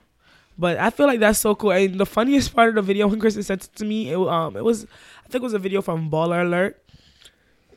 But 0.58 0.78
I 0.78 0.90
feel 0.90 1.08
like 1.08 1.20
that's 1.20 1.40
so 1.40 1.56
cool. 1.56 1.72
And 1.72 2.00
the 2.00 2.06
funniest 2.06 2.56
part 2.56 2.70
of 2.70 2.76
the 2.76 2.82
video 2.82 3.08
when 3.08 3.20
Christin 3.20 3.44
sent 3.44 3.66
it 3.66 3.76
to 3.76 3.86
me, 3.86 4.12
it 4.12 4.18
um 4.18 4.56
it 4.58 4.64
was 4.64 4.86
I 5.26 5.30
think 5.30 5.44
it 5.44 5.44
was 5.44 5.54
a 5.54 5.60
video 5.60 5.82
from 5.82 6.10
Baller 6.10 6.42
Alert. 6.44 6.82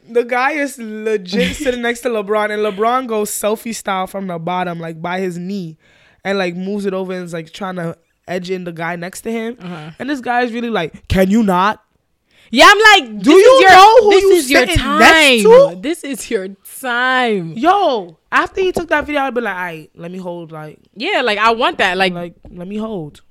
The 0.09 0.25
guy 0.25 0.53
is 0.53 0.79
legit 0.79 1.57
sitting 1.57 1.83
next 1.83 2.01
to 2.03 2.09
LeBron 2.09 2.51
and 2.51 2.63
LeBron 2.63 3.07
goes 3.07 3.31
selfie 3.31 3.75
style 3.75 4.07
from 4.07 4.27
the 4.27 4.39
bottom, 4.39 4.79
like 4.79 5.01
by 5.01 5.21
his 5.21 5.39
knee, 5.39 5.79
and 6.25 6.39
like 6.39 6.55
moves 6.57 6.85
it 6.87 6.95
over 6.95 7.13
and 7.13 7.25
is 7.25 7.33
like 7.33 7.53
trying 7.53 7.77
to 7.77 7.97
edge 8.29 8.51
in 8.51 8.65
the 8.65 8.73
guy 8.73 8.97
next 8.97 9.23
to 9.23 9.33
him. 9.33 9.57
Uh-huh. 9.61 9.91
And 9.99 10.11
this 10.11 10.21
guy 10.21 10.43
is 10.43 10.53
really 10.53 10.71
like, 10.71 11.09
Can 11.09 11.31
you 11.31 11.43
not? 11.43 11.83
Yeah, 12.51 12.67
I'm 12.71 12.79
like, 13.03 13.23
Do 13.23 13.33
you 13.33 13.61
your, 13.63 13.71
know 13.71 13.97
who 14.03 14.11
this 14.11 14.23
you 14.23 14.33
is 14.35 14.51
your 14.51 14.67
time. 14.67 14.99
next 15.01 15.43
to? 15.43 15.79
This 15.81 16.05
is 16.05 16.31
your 16.31 16.49
time. 16.81 17.53
Yo, 17.53 18.19
after 18.31 18.61
he 18.61 18.71
took 18.73 18.89
that 18.91 19.07
video, 19.07 19.23
I'd 19.23 19.35
be 19.35 19.41
like, 19.41 19.55
Alright, 19.57 19.91
let 19.95 20.11
me 20.11 20.19
hold 20.19 20.53
like 20.53 20.79
Yeah, 20.95 21.23
like 21.23 21.39
I 21.39 21.53
want 21.53 21.79
that. 21.79 21.97
Like, 21.97 22.13
like 22.13 22.35
let 22.51 22.69
me 22.69 22.77
hold. 22.77 23.23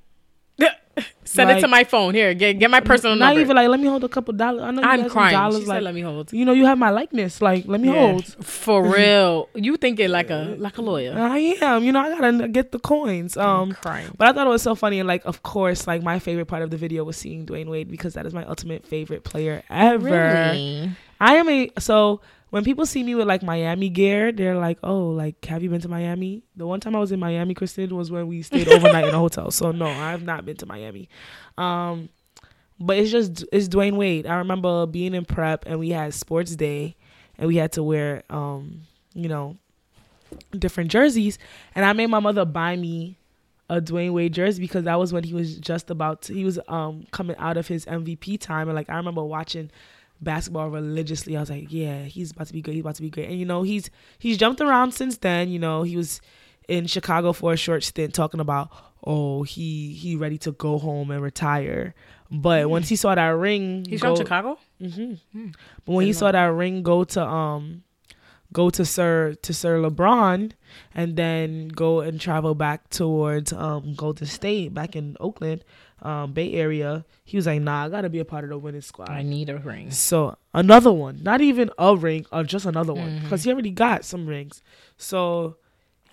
Send 1.24 1.50
it 1.50 1.60
to 1.60 1.68
my 1.68 1.84
phone. 1.84 2.14
Here, 2.14 2.34
get 2.34 2.58
get 2.58 2.70
my 2.70 2.80
personal 2.80 3.16
Not 3.16 3.26
number. 3.26 3.40
Not 3.40 3.44
even 3.44 3.56
like 3.56 3.68
let 3.68 3.80
me 3.80 3.86
hold 3.88 4.04
a 4.04 4.08
couple 4.08 4.34
dollars. 4.34 4.62
I 4.62 4.70
know 4.70 4.82
you 4.82 4.88
I'm 4.88 5.08
crying. 5.10 5.32
dollars 5.32 5.62
She 5.62 5.66
like 5.66 5.76
said, 5.78 5.82
"Let 5.84 5.94
me 5.94 6.00
hold." 6.02 6.32
you 6.32 6.44
know, 6.44 6.52
you 6.52 6.66
have 6.66 6.78
my 6.78 6.90
likeness. 6.90 7.40
Like, 7.42 7.64
let 7.66 7.80
me 7.80 7.88
Yeah. 7.88 7.94
hold. 7.94 8.24
For 8.44 8.82
real, 8.96 9.48
you 9.54 9.76
thinking 9.76 10.10
like 10.10 10.30
a 10.30 10.54
like 10.58 10.78
a 10.78 10.82
lawyer? 10.82 11.14
I 11.18 11.38
am. 11.60 11.82
You 11.84 11.92
know, 11.92 12.00
I 12.00 12.10
gotta 12.18 12.48
get 12.48 12.72
the 12.72 12.78
coins. 12.78 13.36
I'm 13.36 13.48
Um, 13.48 13.72
crying. 13.72 14.10
but 14.16 14.28
I 14.28 14.32
thought 14.32 14.46
it 14.46 14.50
was 14.50 14.62
so 14.62 14.74
funny, 14.74 14.98
and 15.00 15.06
like, 15.08 15.24
of 15.24 15.42
course, 15.42 15.86
like 15.86 16.02
my 16.02 16.18
favorite 16.18 16.46
part 16.46 16.62
of 16.62 16.70
the 16.70 16.76
video 16.76 17.04
was 17.04 17.16
seeing 17.16 17.46
Dwayne 17.46 17.68
Wade 17.68 17.90
because 17.90 18.14
that 18.14 18.26
is 18.26 18.34
my 18.34 18.44
ultimate 18.44 18.86
favorite 18.86 19.24
player 19.24 19.62
ever. 19.70 19.98
Really? 20.04 20.90
I 21.20 21.36
am 21.36 21.48
a 21.48 21.70
so 21.78 22.20
when 22.54 22.62
people 22.62 22.86
see 22.86 23.02
me 23.02 23.16
with 23.16 23.26
like 23.26 23.42
Miami 23.42 23.88
gear, 23.88 24.30
they're 24.30 24.54
like, 24.54 24.78
"Oh, 24.84 25.08
like 25.08 25.44
have 25.46 25.64
you 25.64 25.70
been 25.70 25.80
to 25.80 25.88
Miami?" 25.88 26.44
The 26.54 26.64
one 26.64 26.78
time 26.78 26.94
I 26.94 27.00
was 27.00 27.10
in 27.10 27.18
Miami, 27.18 27.52
Christin, 27.52 27.90
was 27.90 28.12
when 28.12 28.28
we 28.28 28.42
stayed 28.42 28.68
overnight 28.68 29.08
in 29.08 29.14
a 29.14 29.18
hotel. 29.18 29.50
So 29.50 29.72
no, 29.72 29.86
I 29.86 30.12
have 30.12 30.22
not 30.22 30.46
been 30.46 30.56
to 30.58 30.66
Miami. 30.66 31.08
Um, 31.58 32.10
but 32.78 32.96
it's 32.96 33.10
just 33.10 33.44
it's 33.50 33.66
Dwayne 33.66 33.96
Wade. 33.96 34.28
I 34.28 34.36
remember 34.36 34.86
being 34.86 35.14
in 35.14 35.24
prep 35.24 35.64
and 35.66 35.80
we 35.80 35.90
had 35.90 36.14
sports 36.14 36.54
day, 36.54 36.94
and 37.38 37.48
we 37.48 37.56
had 37.56 37.72
to 37.72 37.82
wear 37.82 38.22
um, 38.30 38.82
you 39.14 39.28
know, 39.28 39.56
different 40.56 40.92
jerseys, 40.92 41.40
and 41.74 41.84
I 41.84 41.92
made 41.92 42.06
my 42.06 42.20
mother 42.20 42.44
buy 42.44 42.76
me 42.76 43.16
a 43.68 43.80
Dwayne 43.80 44.12
Wade 44.12 44.32
jersey 44.32 44.62
because 44.62 44.84
that 44.84 44.96
was 45.00 45.12
when 45.12 45.24
he 45.24 45.34
was 45.34 45.56
just 45.56 45.90
about 45.90 46.22
to, 46.22 46.34
he 46.34 46.44
was 46.44 46.60
um 46.68 47.04
coming 47.10 47.34
out 47.40 47.56
of 47.56 47.66
his 47.66 47.84
MVP 47.86 48.38
time 48.38 48.68
and 48.68 48.76
like 48.76 48.88
I 48.88 48.94
remember 48.94 49.24
watching 49.24 49.72
basketball 50.20 50.70
religiously. 50.70 51.36
I 51.36 51.40
was 51.40 51.50
like, 51.50 51.66
yeah, 51.72 52.04
he's 52.04 52.30
about 52.30 52.46
to 52.48 52.52
be 52.52 52.62
great. 52.62 52.74
He's 52.74 52.82
about 52.82 52.94
to 52.96 53.02
be 53.02 53.10
great. 53.10 53.28
And 53.28 53.38
you 53.38 53.46
know, 53.46 53.62
he's 53.62 53.90
he's 54.18 54.36
jumped 54.36 54.60
around 54.60 54.92
since 54.92 55.18
then. 55.18 55.48
You 55.48 55.58
know, 55.58 55.82
he 55.82 55.96
was 55.96 56.20
in 56.68 56.86
Chicago 56.86 57.32
for 57.32 57.52
a 57.52 57.56
short 57.56 57.84
stint 57.84 58.14
talking 58.14 58.40
about 58.40 58.70
oh 59.06 59.42
he 59.42 59.92
he 59.92 60.16
ready 60.16 60.38
to 60.38 60.52
go 60.52 60.78
home 60.78 61.10
and 61.10 61.22
retire. 61.22 61.94
But 62.30 62.70
once 62.70 62.88
he 62.88 62.96
saw 62.96 63.14
that 63.14 63.28
ring, 63.28 63.84
He's 63.88 64.00
go, 64.00 64.16
from 64.16 64.24
Chicago. 64.24 64.58
hmm 64.80 65.14
Hmm. 65.32 65.48
But 65.84 65.92
when 65.92 66.06
he 66.06 66.12
saw 66.12 66.32
that 66.32 66.46
ring 66.46 66.82
go 66.82 67.04
to 67.04 67.22
um 67.24 67.82
go 68.52 68.70
to 68.70 68.84
Sir 68.84 69.34
to 69.42 69.52
Sir 69.52 69.78
LeBron, 69.78 70.52
and 70.94 71.16
then 71.16 71.68
go 71.68 72.00
and 72.00 72.20
travel 72.20 72.54
back 72.54 72.88
towards 72.88 73.52
um, 73.52 73.94
Golden 73.94 74.26
State 74.26 74.72
back 74.72 74.96
in 74.96 75.16
Oakland, 75.20 75.64
um, 76.04 76.32
Bay 76.32 76.52
Area. 76.52 77.04
He 77.24 77.36
was 77.36 77.46
like, 77.46 77.60
"Nah, 77.62 77.84
I 77.84 77.88
gotta 77.88 78.10
be 78.10 78.18
a 78.20 78.24
part 78.24 78.44
of 78.44 78.50
the 78.50 78.58
winning 78.58 78.80
squad." 78.82 79.10
I 79.10 79.22
need 79.22 79.48
a 79.48 79.56
ring. 79.58 79.90
So 79.90 80.36
another 80.52 80.92
one, 80.92 81.20
not 81.22 81.40
even 81.40 81.70
a 81.78 81.96
ring, 81.96 82.26
or 82.30 82.44
just 82.44 82.66
another 82.66 82.92
one, 82.94 83.08
Mhm. 83.18 83.22
because 83.22 83.44
he 83.44 83.50
already 83.52 83.70
got 83.70 84.04
some 84.04 84.26
rings. 84.26 84.62
So, 84.98 85.56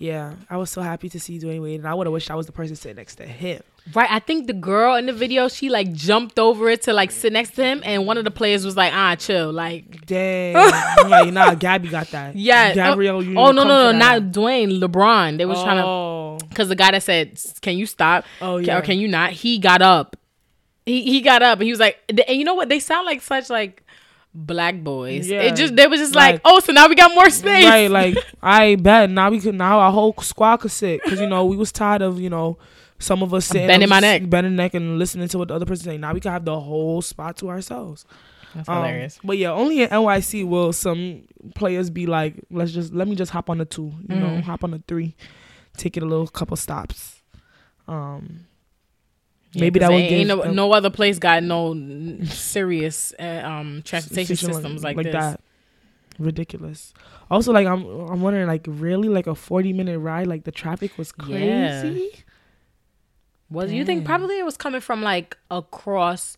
yeah, 0.01 0.33
I 0.49 0.57
was 0.57 0.71
so 0.71 0.81
happy 0.81 1.09
to 1.09 1.19
see 1.19 1.37
Dwayne 1.37 1.61
Wade, 1.61 1.79
and 1.79 1.87
I 1.87 1.93
would 1.93 2.07
have 2.07 2.11
wished 2.11 2.31
I 2.31 2.35
was 2.35 2.47
the 2.47 2.51
person 2.51 2.75
sitting 2.75 2.95
next 2.95 3.17
to 3.17 3.25
him. 3.27 3.61
Right. 3.93 4.09
I 4.09 4.17
think 4.17 4.47
the 4.47 4.53
girl 4.53 4.95
in 4.95 5.05
the 5.05 5.13
video, 5.13 5.47
she 5.47 5.69
like 5.69 5.93
jumped 5.93 6.39
over 6.39 6.69
it 6.69 6.81
to 6.83 6.93
like 6.93 7.11
sit 7.11 7.31
next 7.31 7.51
to 7.51 7.63
him, 7.63 7.81
and 7.85 8.07
one 8.07 8.17
of 8.17 8.23
the 8.23 8.31
players 8.31 8.65
was 8.65 8.75
like, 8.75 8.91
"Ah, 8.93 9.13
chill." 9.13 9.53
Like, 9.53 10.07
Dang, 10.07 10.55
I'm 10.55 11.07
like, 11.07 11.31
nah, 11.31 11.53
Gabby 11.53 11.87
got 11.89 12.07
that. 12.07 12.35
yeah. 12.35 12.73
Gabrielle. 12.73 13.21
you 13.21 13.37
Oh, 13.37 13.49
oh 13.49 13.51
no, 13.51 13.63
no, 13.63 13.91
no, 13.91 13.97
not 13.97 14.23
Dwayne. 14.31 14.81
LeBron. 14.81 15.37
They 15.37 15.45
was 15.45 15.61
trying 15.61 15.77
to 15.77 15.85
Oh, 15.85 16.37
because 16.49 16.67
the 16.67 16.75
guy 16.75 16.89
that 16.89 17.03
said, 17.03 17.39
"Can 17.61 17.77
you 17.77 17.85
stop?" 17.85 18.25
oh 18.41 18.57
yeah. 18.57 18.79
or 18.79 18.81
can 18.81 18.97
you 18.97 19.07
not? 19.07 19.33
He 19.33 19.59
got 19.59 19.83
up. 19.83 20.17
He 20.87 21.03
he 21.03 21.21
got 21.21 21.43
up 21.43 21.59
and 21.59 21.65
he 21.65 21.71
was 21.71 21.79
like, 21.79 21.99
and 22.09 22.37
you 22.37 22.43
know 22.43 22.55
what? 22.55 22.69
They 22.69 22.79
sound 22.79 23.05
like 23.05 23.21
such 23.21 23.51
like 23.51 23.83
black 24.33 24.75
boys. 24.83 25.27
Yeah. 25.29 25.41
It 25.41 25.55
just 25.55 25.75
they 25.75 25.87
was 25.87 25.99
just 25.99 26.15
like, 26.15 26.35
Like- 26.35 26.41
oh, 26.45 26.59
so 26.59 26.71
now 26.71 26.87
we 26.87 26.95
got 26.95 27.13
more 27.13 27.29
space. 27.29 27.65
Right, 27.65 27.89
like 27.91 28.15
I 28.41 28.75
bet 28.75 29.09
now 29.09 29.29
we 29.29 29.39
could 29.39 29.55
now 29.55 29.79
our 29.79 29.91
whole 29.91 30.13
squad 30.21 30.57
could 30.57 30.71
sit 30.71 31.03
because 31.03 31.19
you 31.19 31.27
know 31.27 31.45
we 31.45 31.55
was 31.57 31.71
tired 31.71 32.01
of 32.01 32.19
you 32.19 32.29
know 32.29 32.57
some 32.99 33.23
of 33.23 33.33
us 33.33 33.45
sitting 33.47 33.67
Bending 33.67 33.89
my 33.89 33.99
neck. 33.99 34.29
bending 34.29 34.55
neck 34.55 34.73
and 34.75 34.99
listening 34.99 35.27
to 35.29 35.37
what 35.39 35.47
the 35.47 35.55
other 35.55 35.65
person 35.65 35.85
saying. 35.85 36.01
Now 36.01 36.13
we 36.13 36.19
can 36.19 36.31
have 36.31 36.45
the 36.45 36.59
whole 36.59 37.01
spot 37.01 37.35
to 37.37 37.49
ourselves. 37.49 38.05
That's 38.53 38.67
Um, 38.69 38.75
hilarious. 38.77 39.19
But 39.23 39.37
yeah, 39.37 39.51
only 39.51 39.81
in 39.81 39.89
NYC 39.89 40.45
will 40.47 40.71
some 40.73 41.23
players 41.55 41.89
be 41.89 42.05
like, 42.05 42.35
let's 42.51 42.71
just 42.71 42.93
let 42.93 43.07
me 43.07 43.15
just 43.15 43.31
hop 43.31 43.49
on 43.49 43.57
the 43.57 43.65
two, 43.65 43.91
you 44.07 44.15
know, 44.15 44.27
Mhm. 44.27 44.43
hop 44.43 44.63
on 44.63 44.71
the 44.71 44.83
three, 44.87 45.15
take 45.77 45.97
it 45.97 46.03
a 46.03 46.05
little 46.05 46.27
couple 46.27 46.55
stops. 46.57 47.21
Um, 47.87 48.41
Yeah, 49.53 49.61
maybe 49.61 49.79
that 49.79 49.91
would 49.91 50.07
give 50.07 50.27
no, 50.27 50.41
a- 50.43 50.51
no 50.51 50.71
other 50.71 50.89
place 50.89 51.19
got 51.19 51.43
no 51.43 51.73
serious 52.25 53.13
uh, 53.19 53.41
um 53.43 53.81
transportation 53.83 54.35
systems 54.37 54.83
like, 54.83 54.95
this. 54.95 55.35
Ridiculous. 56.19 56.93
Also, 57.29 57.51
like 57.51 57.65
I'm, 57.67 57.83
I'm 57.85 58.21
wondering, 58.21 58.47
like 58.47 58.65
really, 58.67 59.09
like 59.09 59.27
a 59.27 59.35
forty 59.35 59.73
minute 59.73 59.99
ride, 59.99 60.27
like 60.27 60.43
the 60.43 60.51
traffic 60.51 60.97
was 60.97 61.11
Yeah. 61.27 61.81
crazy. 61.81 62.23
Was 63.49 63.71
you 63.71 63.83
think 63.83 64.05
probably 64.05 64.39
it 64.39 64.45
was 64.45 64.55
coming 64.55 64.79
from 64.81 65.01
like 65.01 65.37
across, 65.49 66.37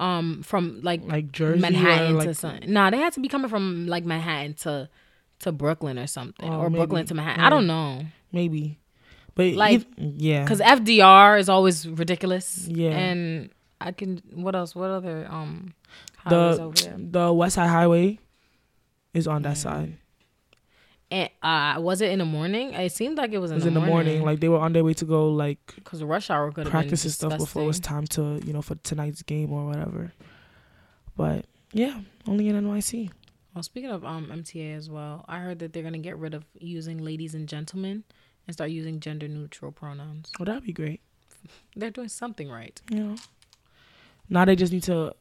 um, 0.00 0.42
from 0.42 0.80
like 0.82 1.02
Like 1.04 1.32
Jersey, 1.32 1.60
Manhattan 1.60 2.12
or, 2.12 2.18
like, 2.18 2.28
to 2.28 2.34
something? 2.34 2.70
Nah, 2.72 2.90
they 2.90 2.98
had 2.98 3.12
to 3.14 3.20
be 3.20 3.28
coming 3.28 3.48
from 3.48 3.86
like 3.86 4.04
Manhattan 4.04 4.54
to 4.54 4.88
to 5.40 5.52
Brooklyn 5.52 5.98
or 5.98 6.06
something, 6.06 6.48
Oh, 6.52 6.60
or 6.60 6.70
Brooklyn 6.70 7.06
to 7.06 7.14
Manhattan. 7.14 7.40
Yeah. 7.40 7.46
I 7.46 7.50
don't 7.50 7.66
know. 7.66 8.02
maybe, 8.32 8.78
but 9.34 9.52
Like, 9.54 9.86
yeah, 9.96 10.42
because 10.42 10.60
FDR 10.60 11.38
is 11.38 11.48
always 11.48 11.88
ridiculous. 11.88 12.66
Yeah. 12.68 12.90
and 12.90 13.50
I 13.80 13.92
can. 13.92 14.22
What 14.32 14.54
else? 14.54 14.74
What 14.74 14.90
other 14.90 15.26
um 15.30 15.74
highways 16.18 16.56
the 16.58 16.62
over 16.62 16.76
there? 16.76 16.96
the 16.98 17.32
West 17.32 17.54
Side 17.56 17.68
Highway 17.68 18.18
is 19.14 19.26
on 19.26 19.42
that 19.42 19.54
Mm. 19.56 19.62
side. 19.62 19.98
And 21.10 21.28
uh, 21.42 21.78
was 21.78 22.00
it 22.00 22.10
in 22.10 22.20
the 22.20 22.24
morning? 22.24 22.72
It 22.72 22.90
seemed 22.92 23.18
like 23.18 23.32
it 23.32 23.38
was 23.38 23.50
It 23.50 23.54
in, 23.54 23.56
was 23.56 23.64
the, 23.64 23.68
in 23.68 23.74
the 23.74 23.80
morning. 23.80 23.92
morning. 24.14 24.24
Like 24.24 24.40
they 24.40 24.48
were 24.48 24.58
on 24.60 24.72
their 24.72 24.82
way 24.84 24.94
to 24.94 25.04
go 25.04 25.28
like 25.28 25.58
because 25.74 25.98
the 25.98 26.06
rush 26.06 26.30
hour 26.30 26.50
could 26.52 26.66
practice 26.68 27.04
and 27.04 27.12
stuff 27.12 27.36
before 27.36 27.64
it 27.64 27.66
was 27.66 27.80
time 27.80 28.06
to 28.16 28.40
you 28.46 28.52
know 28.54 28.62
for 28.62 28.76
tonight's 28.76 29.22
game 29.22 29.52
or 29.52 29.66
whatever. 29.66 30.12
But 31.16 31.44
yeah, 31.72 32.00
only 32.26 32.48
in 32.48 32.56
NYC. 32.56 33.10
Well, 33.54 33.62
speaking 33.62 33.90
of 33.90 34.04
um 34.06 34.28
MTA 34.32 34.74
as 34.76 34.88
well, 34.88 35.24
I 35.28 35.40
heard 35.40 35.58
that 35.58 35.72
they're 35.74 35.82
gonna 35.82 35.98
get 35.98 36.16
rid 36.16 36.32
of 36.34 36.44
using 36.58 36.98
ladies 36.98 37.34
and 37.34 37.46
gentlemen 37.48 38.04
and 38.46 38.54
start 38.54 38.70
using 38.70 39.00
gender 39.00 39.28
neutral 39.28 39.72
pronouns. 39.72 40.30
Well, 40.38 40.46
that'd 40.46 40.64
be 40.64 40.72
great. 40.72 41.00
They're 41.76 41.90
doing 41.90 42.08
something 42.08 42.48
right. 42.50 42.80
You 42.90 42.96
know. 42.98 43.16
Now 44.28 44.44
they 44.44 44.56
just 44.56 44.72
need 44.72 44.82
to 44.84 45.14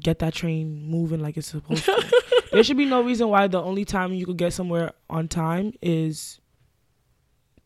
get 0.00 0.18
that 0.20 0.34
train 0.34 0.86
moving 0.88 1.20
like 1.20 1.36
it's 1.36 1.48
supposed 1.48 1.84
to. 1.84 2.22
there 2.52 2.62
should 2.62 2.76
be 2.76 2.84
no 2.84 3.02
reason 3.02 3.28
why 3.28 3.46
the 3.48 3.62
only 3.62 3.84
time 3.84 4.12
you 4.12 4.26
could 4.26 4.36
get 4.36 4.52
somewhere 4.52 4.92
on 5.08 5.28
time 5.28 5.72
is 5.82 6.40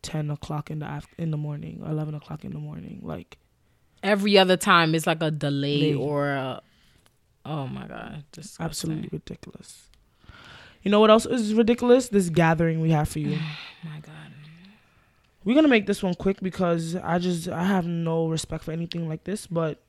ten 0.01 0.29
o'clock 0.29 0.69
in 0.71 0.79
the 0.79 0.97
af- 0.97 1.13
in 1.17 1.31
the 1.31 1.37
morning, 1.37 1.83
eleven 1.85 2.13
o'clock 2.15 2.43
in 2.45 2.51
the 2.51 2.59
morning. 2.59 2.99
Like 3.03 3.37
Every 4.03 4.37
other 4.37 4.55
time 4.57 4.93
it's 4.93 5.07
like 5.07 5.21
a 5.23 5.31
delay 5.31 5.91
Delay. 5.91 5.93
or 5.95 6.29
a 6.29 6.61
oh 7.45 7.67
my 7.67 7.87
god, 7.87 8.23
disgusting. 8.31 8.65
absolutely 8.65 9.09
ridiculous. 9.11 9.87
You 10.83 10.91
know 10.91 10.99
what 10.99 11.09
else 11.09 11.25
is 11.25 11.53
ridiculous? 11.55 12.09
This 12.09 12.29
gathering 12.29 12.79
we 12.81 12.91
have 12.91 13.09
for 13.09 13.19
you. 13.19 13.37
Oh 13.41 13.57
my 13.89 13.99
god. 13.99 14.24
We're 15.45 15.55
gonna 15.55 15.67
make 15.69 15.85
this 15.85 16.01
one 16.03 16.15
quick 16.15 16.41
because 16.41 16.95
I 16.95 17.19
just 17.19 17.47
I 17.47 17.63
have 17.63 17.85
no 17.85 18.27
respect 18.27 18.63
for 18.65 18.71
anything 18.71 19.07
like 19.07 19.23
this. 19.23 19.45
But 19.47 19.81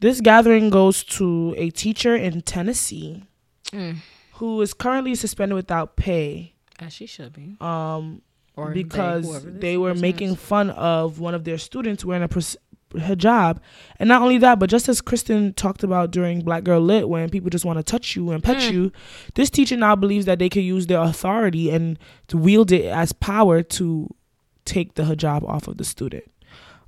this 0.00 0.20
gathering 0.20 0.70
goes 0.70 1.02
to 1.04 1.54
a 1.58 1.70
teacher 1.70 2.14
in 2.16 2.40
Tennessee 2.42 3.24
Mm. 3.72 3.96
who 4.34 4.60
is 4.60 4.72
currently 4.74 5.14
suspended 5.14 5.56
without 5.56 5.96
pay 5.96 6.54
As 6.78 6.92
she 6.92 7.06
should 7.06 7.32
be. 7.32 7.56
um, 7.60 8.22
Or 8.56 8.70
because 8.72 9.44
this 9.44 9.54
they 9.60 9.76
were 9.76 9.94
making 9.94 10.30
is. 10.32 10.36
fun 10.38 10.70
of 10.70 11.18
one 11.18 11.34
of 11.34 11.44
their 11.44 11.58
students 11.58 12.04
wearing 12.04 12.22
a 12.22 12.28
pres- 12.28 12.56
hijab. 12.94 13.58
And 13.98 14.08
not 14.08 14.22
only 14.22 14.38
that, 14.38 14.60
but 14.60 14.70
just 14.70 14.88
as 14.88 15.00
Christin 15.02 15.56
talked 15.56 15.82
about 15.82 16.12
during 16.12 16.42
Black 16.42 16.62
Girl 16.62 16.80
Lit, 16.80 17.08
when 17.08 17.28
people 17.30 17.50
just 17.50 17.64
want 17.64 17.78
to 17.78 17.82
touch 17.82 18.14
you 18.14 18.30
and 18.30 18.44
pet 18.44 18.58
Mm. 18.58 18.72
you, 18.72 18.92
this 19.34 19.50
teacher 19.50 19.76
now 19.76 19.96
believes 19.96 20.26
that 20.26 20.38
they 20.38 20.48
could 20.48 20.62
use 20.62 20.86
their 20.86 21.00
authority 21.00 21.70
and 21.70 21.98
to 22.28 22.36
wield 22.36 22.70
it 22.70 22.84
as 22.84 23.12
power 23.12 23.62
to 23.62 24.14
take 24.64 24.94
the 24.94 25.02
hijab 25.04 25.42
off 25.48 25.68
of 25.68 25.76
the 25.78 25.84
student. 25.84 26.24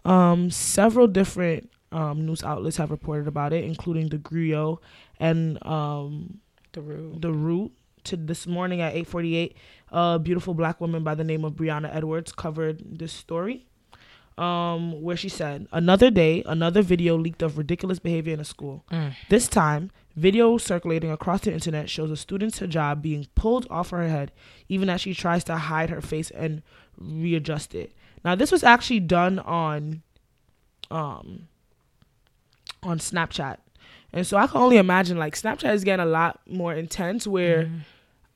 Um, 0.05 0.51
several 0.51 1.07
different 1.09 1.70
um, 1.93 2.24
news 2.27 2.43
outlets 2.45 2.77
have 2.77 2.91
reported 2.91 3.27
about 3.29 3.53
it, 3.53 3.64
including 3.64 4.09
the 4.09 4.18
Grio 4.18 4.81
and 5.18 5.59
um, 5.66 6.39
the 6.72 6.81
root. 6.83 7.22
the 7.22 7.33
root 7.33 7.72
to 8.05 8.16
this 8.16 8.47
morning 8.47 8.81
at 8.81 8.95
8:48 8.95 9.55
a 9.91 10.18
beautiful 10.18 10.55
black 10.55 10.81
woman 10.81 11.03
by 11.03 11.14
the 11.14 11.24
name 11.24 11.45
of 11.45 11.55
Breanna 11.55 11.93
Edwards 11.95 12.31
covered 12.33 12.99
this 12.99 13.12
story 13.12 13.66
um 14.39 15.01
where 15.03 15.16
she 15.16 15.29
said 15.29 15.66
another 15.72 16.11
day 16.11 16.43
another 16.47 16.83
video 16.83 17.16
leaked 17.16 17.43
of 17.43 17.57
ridiculous 17.57 17.99
behavior 17.99 18.35
in 18.35 18.41
a 18.41 18.45
school 18.45 18.85
Mm. 18.93 19.14
this 19.31 19.49
time 19.49 19.91
video 20.14 20.59
circulating 20.59 21.11
across 21.11 21.41
the 21.43 21.53
internet 21.53 21.89
shows 21.89 22.11
a 22.11 22.16
student's 22.16 22.61
hijab 22.61 23.01
being 23.01 23.27
pulled 23.35 23.66
off 23.70 23.91
her 23.91 24.07
head 24.09 24.31
even 24.68 24.91
as 24.91 25.01
she 25.01 25.14
tries 25.14 25.43
to 25.45 25.57
hide 25.57 25.89
her 25.91 26.03
face 26.03 26.31
and 26.31 26.62
readjust 26.99 27.75
it 27.75 27.93
now 28.25 28.35
this 28.35 28.51
was 28.53 28.63
actually 28.65 29.01
done 29.01 29.39
on 29.41 30.03
um 30.91 31.49
on 32.83 32.99
Snapchat 32.99 33.59
and 34.13 34.27
so 34.27 34.37
I 34.37 34.47
can 34.47 34.61
only 34.61 34.77
imagine 34.77 35.19
like 35.19 35.35
Snapchat 35.35 35.73
is 35.75 35.85
getting 35.85 36.05
a 36.05 36.09
lot 36.09 36.41
more 36.49 36.73
intense 36.75 37.27
where 37.27 37.65
Mhm. 37.65 37.81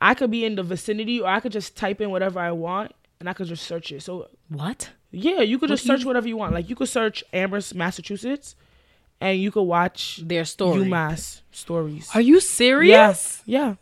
I 0.01 0.15
could 0.15 0.31
be 0.31 0.45
in 0.45 0.57
the 0.57 0.63
vicinity 0.63 1.21
or 1.21 1.29
I 1.29 1.41
could 1.41 1.53
just 1.53 1.77
type 1.77 2.01
in 2.01 2.11
whatever 2.11 2.41
I 2.41 2.51
want 2.53 2.93
and 3.21 3.29
I 3.29 3.33
could 3.35 3.47
just 3.47 3.67
search 3.67 3.93
it. 3.93 4.03
So 4.03 4.29
What? 4.49 4.91
yeah, 5.13 5.41
you 5.43 5.59
could 5.59 5.69
What 5.71 5.77
just 5.77 5.85
you- 5.87 5.95
search 5.97 6.05
whatever 6.07 6.27
you 6.27 6.37
want. 6.37 6.55
Like 6.55 6.69
you 6.71 6.75
could 6.77 6.89
search 6.89 7.23
Amherst, 7.33 7.75
Massachusetts, 7.75 8.57
and 9.21 9.39
you 9.41 9.51
could 9.51 9.63
watch 9.63 10.21
Their 10.25 10.45
story. 10.47 10.81
UMass 10.87 11.43
stories. 11.53 12.09
Are 12.15 12.21
you 12.23 12.41
serious? 12.41 12.89
Yes. 12.91 13.43
Yeah. 13.47 13.75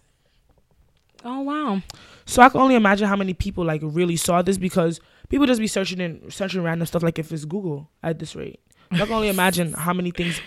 Oh 1.24 1.40
wow. 1.40 1.82
So 2.28 2.42
I 2.42 2.50
can 2.50 2.60
only 2.60 2.74
imagine 2.74 3.08
how 3.08 3.16
many 3.16 3.32
people 3.32 3.64
like 3.64 3.80
really 3.82 4.16
saw 4.16 4.42
this 4.42 4.58
because 4.58 5.00
people 5.30 5.46
just 5.46 5.60
be 5.60 5.66
searching 5.66 5.98
and 5.98 6.30
searching 6.30 6.62
random 6.62 6.84
stuff 6.84 7.02
like 7.02 7.18
if 7.18 7.32
it's 7.32 7.46
Google 7.46 7.88
at 8.02 8.18
this 8.18 8.36
rate. 8.36 8.60
I 8.90 8.98
can 8.98 9.12
only 9.12 9.30
imagine 9.30 9.72
how 9.72 9.94
many 9.94 10.10
things 10.10 10.38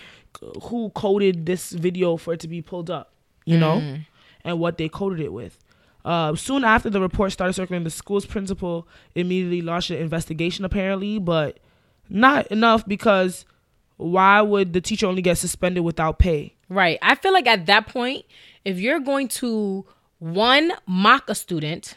who 0.62 0.90
coded 0.90 1.44
this 1.44 1.72
video 1.72 2.16
for 2.16 2.34
it 2.34 2.40
to 2.40 2.48
be 2.48 2.62
pulled 2.62 2.88
up, 2.88 3.12
you 3.44 3.58
know? 3.58 3.80
Mm. 3.80 4.06
and 4.44 4.60
what 4.60 4.78
they 4.78 4.88
coded 4.88 5.18
it 5.18 5.32
with. 5.32 5.58
Uh, 6.04 6.36
soon 6.36 6.62
after 6.62 6.88
the 6.88 7.00
report 7.00 7.32
started 7.32 7.52
circulating, 7.52 7.82
the 7.82 7.90
school's 7.90 8.26
principal 8.26 8.86
immediately 9.16 9.60
launched 9.60 9.90
an 9.90 9.98
investigation, 9.98 10.64
apparently, 10.64 11.18
but 11.18 11.58
not 12.08 12.46
enough 12.46 12.86
because 12.86 13.44
why 13.96 14.40
would 14.40 14.72
the 14.72 14.80
teacher 14.80 15.06
only 15.06 15.22
get 15.22 15.36
suspended 15.36 15.82
without 15.82 16.20
pay? 16.20 16.54
Right. 16.68 16.98
I 17.02 17.16
feel 17.16 17.32
like 17.32 17.48
at 17.48 17.66
that 17.66 17.88
point, 17.88 18.24
if 18.64 18.78
you're 18.78 19.00
going 19.00 19.26
to 19.28 19.84
one 20.22 20.72
mock 20.86 21.28
a 21.28 21.34
student, 21.34 21.96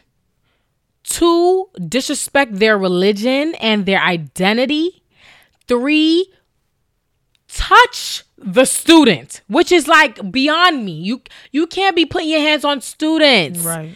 two 1.04 1.70
disrespect 1.88 2.56
their 2.56 2.76
religion 2.78 3.54
and 3.62 3.86
their 3.86 4.02
identity, 4.02 5.04
three 5.68 6.32
touch 7.48 8.24
the 8.38 8.66
student, 8.66 9.42
which 9.48 9.72
is 9.72 9.88
like 9.88 10.32
beyond 10.32 10.84
me. 10.84 10.94
You 10.94 11.22
you 11.52 11.68
can't 11.68 11.96
be 11.96 12.06
putting 12.06 12.30
your 12.30 12.40
hands 12.42 12.66
on 12.66 12.82
students. 12.82 13.60
Right. 13.60 13.96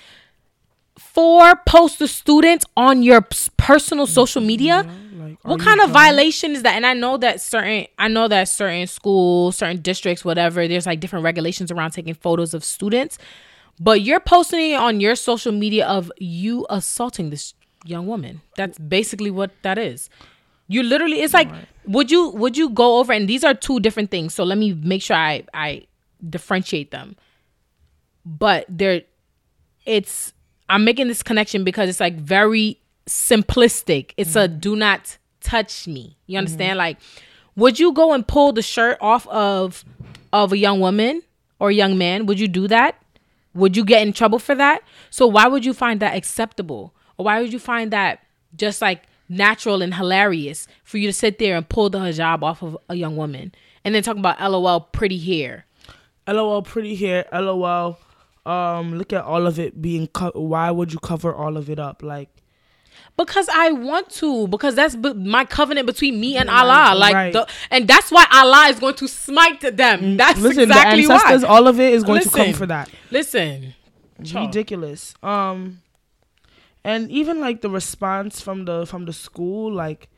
Four, 0.97 1.55
post 1.65 1.99
the 1.99 2.07
student 2.07 2.63
on 2.77 3.01
your 3.03 3.21
personal 3.57 4.05
social 4.05 4.41
media. 4.41 4.87
Like, 5.17 5.37
What 5.43 5.59
kind 5.59 5.79
of 5.81 5.89
trying- 5.91 5.93
violation 6.13 6.51
is 6.51 6.61
that? 6.63 6.75
And 6.75 6.85
I 6.85 6.93
know 6.93 7.17
that 7.17 7.41
certain, 7.41 7.87
I 7.97 8.07
know 8.07 8.27
that 8.27 8.47
certain 8.47 8.85
schools, 8.87 9.57
certain 9.57 9.81
districts, 9.81 10.23
whatever, 10.23 10.67
there's 10.67 10.85
like 10.85 10.99
different 10.99 11.25
regulations 11.25 11.71
around 11.71 11.91
taking 11.91 12.13
photos 12.13 12.53
of 12.53 12.63
students. 12.63 13.17
But 13.79 14.01
you're 14.01 14.19
posting 14.19 14.71
it 14.71 14.75
on 14.75 14.99
your 14.99 15.15
social 15.15 15.51
media 15.51 15.87
of 15.87 16.11
you 16.17 16.65
assaulting 16.69 17.29
this 17.29 17.53
young 17.85 18.07
woman. 18.07 18.41
That's 18.57 18.77
basically 18.77 19.31
what 19.31 19.51
that 19.61 19.77
is. 19.77 20.09
You 20.67 20.83
literally 20.83 21.21
it's 21.21 21.33
like 21.33 21.49
would 21.85 22.11
you 22.11 22.29
would 22.29 22.57
you 22.57 22.69
go 22.69 22.99
over 22.99 23.13
and 23.13 23.27
these 23.27 23.43
are 23.43 23.53
two 23.53 23.79
different 23.79 24.11
things. 24.11 24.33
So 24.33 24.43
let 24.43 24.57
me 24.57 24.73
make 24.73 25.01
sure 25.01 25.15
I 25.15 25.43
I 25.53 25.87
differentiate 26.29 26.91
them. 26.91 27.15
But 28.25 28.65
they're 28.69 29.01
it's 29.85 30.33
I'm 30.67 30.83
making 30.83 31.07
this 31.07 31.23
connection 31.23 31.63
because 31.63 31.89
it's 31.89 31.99
like 31.99 32.15
very 32.15 32.79
simplistic. 33.07 34.11
It's 34.17 34.35
a 34.35 34.47
mm-hmm. 34.47 34.59
do 34.59 34.75
not 34.75 35.17
touch 35.41 35.87
me. 35.87 36.17
You 36.27 36.33
mm-hmm. 36.33 36.37
understand? 36.39 36.77
Like 36.77 36.97
would 37.55 37.79
you 37.79 37.93
go 37.93 38.13
and 38.13 38.27
pull 38.27 38.51
the 38.51 38.61
shirt 38.61 38.97
off 38.99 39.25
of 39.27 39.83
of 40.33 40.51
a 40.51 40.57
young 40.57 40.81
woman 40.81 41.23
or 41.59 41.69
a 41.69 41.73
young 41.73 41.97
man? 41.97 42.25
Would 42.25 42.39
you 42.39 42.47
do 42.49 42.67
that? 42.67 43.01
Would 43.53 43.75
you 43.75 43.83
get 43.83 44.05
in 44.05 44.13
trouble 44.13 44.39
for 44.39 44.55
that? 44.55 44.83
So 45.09 45.27
why 45.27 45.47
would 45.47 45.65
you 45.65 45.73
find 45.73 45.99
that 45.99 46.15
acceptable? 46.15 46.93
Or 47.17 47.25
why 47.25 47.41
would 47.41 47.51
you 47.51 47.59
find 47.59 47.91
that 47.91 48.23
just 48.55 48.81
like 48.81 49.03
natural 49.27 49.81
and 49.81 49.93
hilarious 49.93 50.67
for 50.83 50.97
you 50.97 51.07
to 51.07 51.13
sit 51.13 51.39
there 51.39 51.55
and 51.55 51.67
pull 51.67 51.89
the 51.89 51.99
hijab 51.99 52.43
off 52.43 52.63
of 52.63 52.77
a 52.89 52.95
young 52.95 53.15
woman 53.15 53.53
and 53.83 53.93
then 53.93 54.03
talk 54.03 54.17
about 54.17 54.39
LOL 54.39 54.81
pretty 54.81 55.17
hair? 55.17 55.65
LOL, 56.27 56.61
pretty 56.61 56.95
hair. 56.95 57.25
LOL. 57.33 57.99
Um, 58.45 58.97
look 58.97 59.13
at 59.13 59.23
all 59.23 59.45
of 59.45 59.59
it 59.59 59.81
being 59.81 60.07
cut. 60.07 60.35
Why 60.35 60.71
would 60.71 60.93
you 60.93 60.99
cover 60.99 61.33
all 61.33 61.57
of 61.57 61.69
it 61.69 61.79
up? 61.79 62.01
Like, 62.03 62.29
Because 63.19 63.49
I 63.49 63.71
want 63.71 64.09
to, 64.11 64.47
because 64.47 64.75
that's 64.75 64.95
b- 64.95 65.13
my 65.13 65.43
covenant 65.43 65.87
between 65.87 66.19
me 66.19 66.37
and 66.37 66.49
Allah. 66.49 66.95
Like, 66.95 67.13
right. 67.13 67.33
the, 67.33 67.47
and 67.69 67.85
that's 67.85 68.11
why 68.11 68.25
Allah 68.31 68.69
is 68.69 68.79
going 68.79 68.95
to 68.95 69.07
smite 69.09 69.59
them. 69.59 70.15
That's 70.15 70.39
listen, 70.39 70.63
exactly 70.63 71.05
the 71.05 71.11
ancestors, 71.11 71.43
why. 71.43 71.49
all 71.49 71.67
of 71.67 71.81
it 71.81 71.91
is 71.93 72.05
going 72.05 72.21
to 72.21 72.29
come 72.29 72.53
for 72.53 72.65
that. 72.67 72.89
Listen, 73.11 73.73
ridiculous 74.23 75.13
um 75.23 75.81
and 76.83 77.09
even 77.11 77.39
like 77.39 77.61
the 77.61 77.69
response 77.69 78.41
from 78.41 78.65
the 78.65 78.85
from 78.85 79.05
the 79.05 79.13
school 79.13 79.71
like 79.71 80.09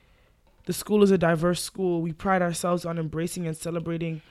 the 0.65 0.73
school 0.73 1.03
is 1.03 1.11
a 1.11 1.17
diverse 1.17 1.61
school 1.61 2.01
we 2.01 2.11
pride 2.11 2.41
ourselves 2.41 2.85
on 2.85 2.97
embracing 2.97 3.47
and 3.47 3.55
celebrating 3.55 4.21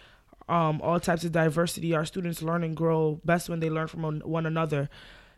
um 0.49 0.81
all 0.83 0.99
types 0.99 1.25
of 1.25 1.33
diversity 1.33 1.95
our 1.95 2.05
students 2.05 2.43
learn 2.43 2.65
and 2.65 2.77
grow 2.77 3.21
best 3.25 3.49
when 3.49 3.61
they 3.61 3.71
learn 3.71 3.87
from 3.87 4.21
one 4.21 4.47
another 4.47 4.89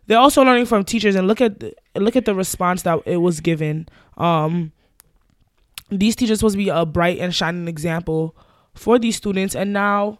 they're 0.07 0.19
also 0.19 0.43
learning 0.43 0.67
from 0.67 0.85
teachers 0.85 1.15
and 1.15 1.27
look 1.29 1.41
at 1.41 1.61
the, 1.61 1.75
look 1.97 2.17
at 2.17 2.25
the 2.25 2.35
response 2.35 2.83
that 2.83 3.01
it 3.07 3.19
was 3.19 3.41
given. 3.41 3.89
Um 4.17 4.73
these 5.91 6.17
teachers 6.17 6.39
supposed 6.39 6.55
to 6.55 6.59
be 6.59 6.71
a 6.71 6.87
bright 6.87 7.19
and 7.19 7.35
shining 7.35 7.69
example 7.69 8.35
for 8.75 8.99
these 8.99 9.17
students. 9.17 9.55
And 9.55 9.73
now 9.73 10.19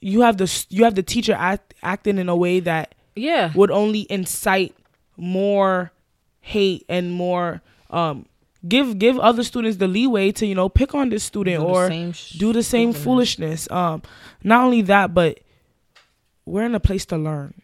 you 0.00 0.22
have 0.22 0.36
the 0.36 0.66
you 0.68 0.84
have 0.84 0.94
the 0.94 1.02
teacher 1.02 1.34
act, 1.34 1.74
acting 1.82 2.18
in 2.18 2.28
a 2.28 2.36
way 2.36 2.60
that 2.60 2.94
yeah. 3.14 3.52
would 3.54 3.70
only 3.70 4.06
incite 4.10 4.74
more 5.16 5.92
hate 6.40 6.84
and 6.88 7.12
more 7.12 7.62
um 7.90 8.26
give 8.68 8.98
give 8.98 9.18
other 9.18 9.42
students 9.42 9.78
the 9.78 9.88
leeway 9.88 10.30
to 10.30 10.46
you 10.46 10.54
know 10.54 10.68
pick 10.68 10.94
on 10.94 11.08
this 11.08 11.24
student 11.24 11.60
Do 11.60 11.66
the 11.66 11.72
or 11.72 11.88
same 11.88 12.12
sh- 12.12 12.30
do 12.32 12.52
the 12.52 12.62
same 12.62 12.92
foolishness. 12.92 13.70
Um 13.70 14.02
not 14.44 14.64
only 14.64 14.82
that 14.82 15.14
but 15.14 15.40
we're 16.44 16.64
in 16.64 16.74
a 16.74 16.80
place 16.80 17.06
to 17.06 17.16
learn 17.16 17.54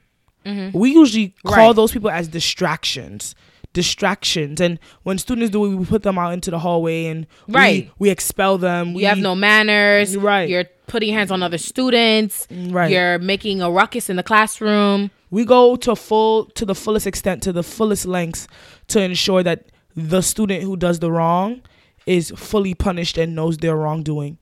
Mhm. 0.47 0.72
we 0.74 0.90
usually 0.93 1.34
call 1.47 1.68
Right. 1.68 1.76
those 1.76 1.93
people 1.93 2.11
as 2.11 2.28
distractions 2.28 3.34
distractions 3.74 4.61
and 4.61 4.78
when 5.03 5.16
students 5.16 5.51
do 5.51 5.64
it 5.64 5.74
we 5.76 5.84
put 5.86 6.03
them 6.03 6.18
out 6.18 6.34
into 6.34 6.51
the 6.51 6.59
hallway 6.59 7.07
and 7.07 7.26
we- 7.49 7.55
Right. 7.55 7.90
we, 7.99 8.11
expel 8.11 8.59
them 8.59 8.93
we 8.93 9.05
have 9.05 9.16
no 9.18 9.34
manners. 9.34 10.14
Right. 10.16 10.47
You're 10.49 10.66
putting 10.86 11.14
hands 11.14 11.30
on 11.30 11.43
other 11.43 11.57
students. 11.57 12.47
right 12.51 12.90
You're 12.90 13.18
making 13.18 13.62
a 13.62 13.70
ruckus 13.70 14.11
in 14.11 14.16
the 14.16 14.22
classroom. 14.22 15.11
we 15.30 15.47
go 15.47 15.76
to 15.76 15.97
full 15.97 16.45
to 16.55 16.66
the 16.66 16.74
fullest 16.74 17.07
extent 17.07 17.43
to 17.45 17.53
the 17.53 17.62
fullest 17.62 18.05
lengths 18.05 18.47
to 18.88 19.01
ensure 19.01 19.43
that 19.43 19.64
the 19.97 20.20
student 20.20 20.62
who 20.62 20.76
does 20.76 20.99
the 20.99 21.11
wrong 21.11 21.62
is 22.05 22.30
fully 22.36 22.74
punished 22.74 23.16
and 23.16 23.34
knows 23.34 23.57
their 23.59 23.76
wrongdoing 23.76 24.36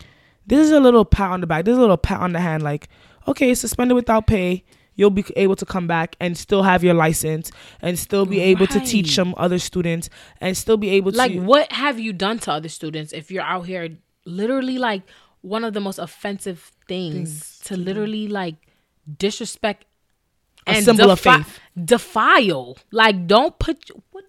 this 0.48 0.58
is 0.66 0.72
a 0.72 0.80
little 0.80 1.04
pat 1.04 1.30
on 1.30 1.40
the 1.40 1.46
back 1.46 1.64
this 1.64 1.72
is 1.72 1.78
a 1.78 1.80
little 1.80 1.96
pat 1.96 2.20
on 2.20 2.32
the 2.32 2.40
hand 2.40 2.64
like 2.64 2.88
okay 3.28 3.54
suspended 3.54 3.94
without 3.94 4.26
pay 4.26 4.64
you'll 5.00 5.08
be 5.10 5.24
able 5.34 5.56
to 5.56 5.64
come 5.64 5.86
back 5.86 6.14
and 6.20 6.36
still 6.36 6.62
have 6.62 6.84
your 6.84 6.92
license 6.92 7.50
and 7.80 7.98
still 7.98 8.26
be 8.26 8.38
able 8.38 8.66
to 8.66 8.78
teach 8.80 9.14
some 9.14 9.34
other 9.38 9.58
students 9.58 10.10
and 10.42 10.54
still 10.56 10.76
be 10.76 10.90
able 10.90 11.10
to 11.10 11.16
Like, 11.18 11.40
what 11.40 11.72
have 11.72 11.98
you 11.98 12.12
done 12.12 12.38
to 12.40 12.52
other 12.52 12.68
students 12.68 13.12
if 13.14 13.30
you're 13.30 13.42
out 13.42 13.64
here 13.66 13.96
literally 14.26 14.76
like 14.76 15.02
one 15.40 15.64
of 15.64 15.72
the 15.72 15.80
most 15.80 15.98
offensive 15.98 16.70
things 16.86 17.58
to 17.64 17.76
literally 17.76 18.28
like 18.28 18.56
disrespect 19.18 19.86
A 20.66 20.82
symbol 20.82 21.10
of 21.10 21.20
faith. 21.20 21.58
defile. 21.82 22.76
Like, 22.92 23.26
don't 23.26 23.58
put 23.58 23.90
what 24.10 24.24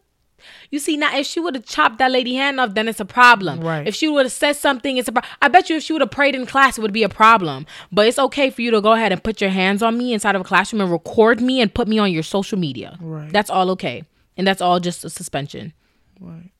you 0.70 0.80
see 0.80 0.98
now. 0.98 1.16
If 1.18 1.26
she 1.26 1.40
would 1.40 1.56
have 1.56 1.66
chopped 1.66 1.98
that 2.00 2.12
lady 2.12 2.36
hand 2.36 2.60
off, 2.60 2.74
then 2.74 2.88
it's 2.88 3.00
a 3.00 3.06
problem. 3.06 3.62
Right. 3.62 3.88
If 3.88 3.96
she 3.96 4.08
would 4.08 4.26
have 4.26 4.32
said 4.32 4.56
something, 4.56 4.98
it's 4.98 5.08
a 5.08 5.12
problem. 5.12 5.32
I 5.42 5.48
bet 5.48 5.70
you 5.70 5.78
if 5.78 5.84
she 5.84 5.94
would 5.94 6.02
have 6.02 6.12
prayed 6.12 6.36
in 6.36 6.46
class, 6.46 6.78
it 6.78 6.82
would 6.82 6.94
be 6.94 7.04
a 7.04 7.10
problem. 7.10 7.66
But 7.92 8.08
it's 8.08 8.20
okay 8.20 8.50
for 8.50 8.62
you 8.62 8.72
to 8.72 8.82
go 8.82 8.94
ahead 8.94 9.12
and 9.12 9.24
put 9.24 9.42
your 9.42 9.50
hands 9.50 9.82
on 9.82 9.98
me 9.98 10.14
inside 10.14 10.36
of 10.36 10.42
a 10.42 10.46
classroom 10.46 10.82
and 10.82 10.92
record 10.92 11.42
me 11.42 11.62
and 11.62 11.74
put 11.74 11.88
me 11.88 12.00
on 12.00 12.12
your 12.12 12.24
social 12.24 12.58
media. 12.58 12.98
Right. 13.02 13.32
That's 13.32 13.50
all 13.50 13.70
okay, 13.72 14.04
and 14.38 14.46
that's 14.48 14.62
all 14.62 14.80
just 14.80 15.04
a 15.06 15.10
suspension. 15.10 15.74
Right. 16.20 16.52